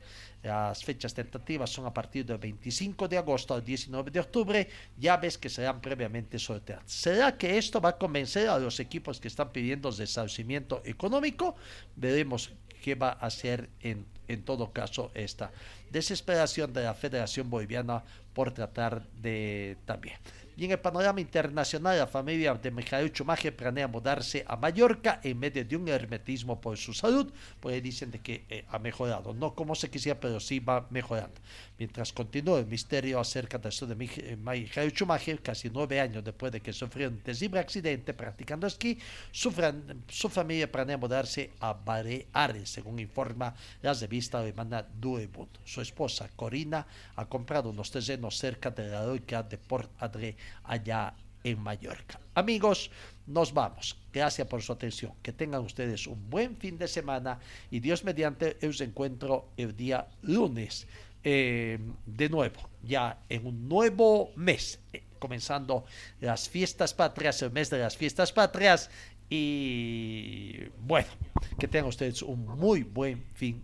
las 0.43 0.83
fechas 0.83 1.13
tentativas 1.13 1.71
son 1.71 1.85
a 1.85 1.93
partir 1.93 2.25
del 2.25 2.37
25 2.37 3.07
de 3.07 3.17
agosto 3.17 3.53
al 3.53 3.63
19 3.63 4.11
de 4.11 4.19
octubre, 4.19 4.69
llaves 4.97 5.37
que 5.37 5.49
serán 5.49 5.81
previamente 5.81 6.37
sorteadas. 6.37 6.83
¿Será 6.85 7.35
que 7.35 7.57
esto 7.57 7.81
va 7.81 7.89
a 7.89 7.97
convencer 7.97 8.47
a 8.49 8.59
los 8.59 8.79
equipos 8.79 9.19
que 9.19 9.27
están 9.27 9.51
pidiendo 9.51 9.89
resarcimiento 9.89 10.81
económico? 10.85 11.55
Veremos 11.95 12.51
qué 12.83 12.93
va 12.93 13.09
a 13.09 13.25
hacer 13.25 13.69
en, 13.81 14.05
en 14.27 14.43
todo 14.43 14.71
caso 14.71 15.11
esta 15.13 15.51
desesperación 15.91 16.73
de 16.73 16.83
la 16.83 16.93
Federación 16.93 17.49
Boliviana 17.49 18.03
por 18.33 18.51
tratar 18.51 19.07
de 19.21 19.77
también. 19.85 20.17
Y 20.57 20.63
en 20.63 20.71
el 20.71 20.79
panorama 20.79 21.19
internacional, 21.19 21.97
la 21.97 22.07
familia 22.07 22.53
de 22.53 22.71
Mijael 22.71 23.11
Chumaje 23.11 23.51
planea 23.51 23.89
mudarse 23.89 24.45
a 24.47 24.55
Mallorca 24.55 25.19
en 25.21 25.37
medio 25.37 25.65
de 25.65 25.75
un 25.75 25.85
hermetismo 25.89 26.61
por 26.61 26.77
su 26.77 26.93
salud, 26.93 27.29
pues 27.59 27.83
dicen 27.83 28.09
de 28.09 28.19
que 28.19 28.45
eh, 28.49 28.63
ha 28.69 28.79
mejorado, 28.79 29.33
no 29.33 29.53
como 29.53 29.75
se 29.75 29.89
quisiera, 29.89 30.17
pero 30.17 30.39
sí 30.39 30.59
va 30.59 30.87
mejorando. 30.91 31.41
Mientras 31.77 32.13
continúa 32.13 32.59
el 32.59 32.67
misterio 32.67 33.19
acerca 33.19 33.57
de 33.57 33.69
Mij- 33.69 34.23
eh, 34.23 34.37
Mijael 34.37 34.93
Schumacher, 34.93 35.41
casi 35.41 35.69
nueve 35.69 35.99
años 35.99 36.23
después 36.23 36.53
de 36.53 36.61
que 36.61 36.71
sufrió 36.71 37.09
un 37.09 37.19
terrible 37.19 37.59
accidente 37.59 38.13
practicando 38.13 38.65
esquí, 38.65 38.97
su, 39.33 39.53
su 40.07 40.29
familia 40.29 40.71
planea 40.71 40.97
mudarse 40.97 41.51
a 41.59 41.73
Baleares, 41.73 42.69
según 42.69 42.99
informa 42.99 43.53
la 43.81 43.93
revista 44.15 44.39
alemana. 44.39 44.87
Su 45.65 45.81
esposa, 45.81 46.29
Corina, 46.35 46.87
ha 47.17 47.25
comprado 47.25 47.69
unos 47.69 47.91
terrenos 47.91 48.37
cerca 48.37 48.71
de 48.71 48.87
la 48.87 49.03
heroica 49.03 49.43
de 49.43 49.57
Port 49.57 49.91
Adré, 49.99 50.37
allá 50.63 51.13
en 51.43 51.59
Mallorca. 51.59 52.19
Amigos, 52.33 52.89
nos 53.27 53.53
vamos. 53.53 53.97
Gracias 54.13 54.47
por 54.47 54.61
su 54.61 54.71
atención. 54.71 55.11
Que 55.21 55.33
tengan 55.33 55.61
ustedes 55.61 56.07
un 56.07 56.29
buen 56.29 56.55
fin 56.55 56.77
de 56.77 56.87
semana 56.87 57.39
y 57.69 57.81
Dios 57.81 58.03
mediante 58.05 58.57
os 58.65 58.79
encuentro 58.79 59.49
el 59.57 59.75
día 59.75 60.07
lunes. 60.21 60.87
eh, 61.27 61.79
de 62.05 62.29
nuevo, 62.29 62.69
ya 62.83 63.17
en 63.29 63.47
un 63.47 63.67
nuevo 63.67 64.31
mes, 64.35 64.79
eh, 64.93 65.01
comenzando 65.17 65.85
las 66.21 66.47
fiestas 66.47 66.93
patrias, 66.93 67.41
el 67.41 67.51
mes 67.51 67.71
de 67.71 67.79
las 67.79 67.97
fiestas 67.97 68.31
patrias. 68.31 68.91
Y 69.27 70.59
bueno, 70.81 71.07
que 71.57 71.67
tengan 71.67 71.89
ustedes 71.89 72.21
un 72.21 72.45
muy 72.45 72.83
buen 72.83 73.23
fin 73.33 73.63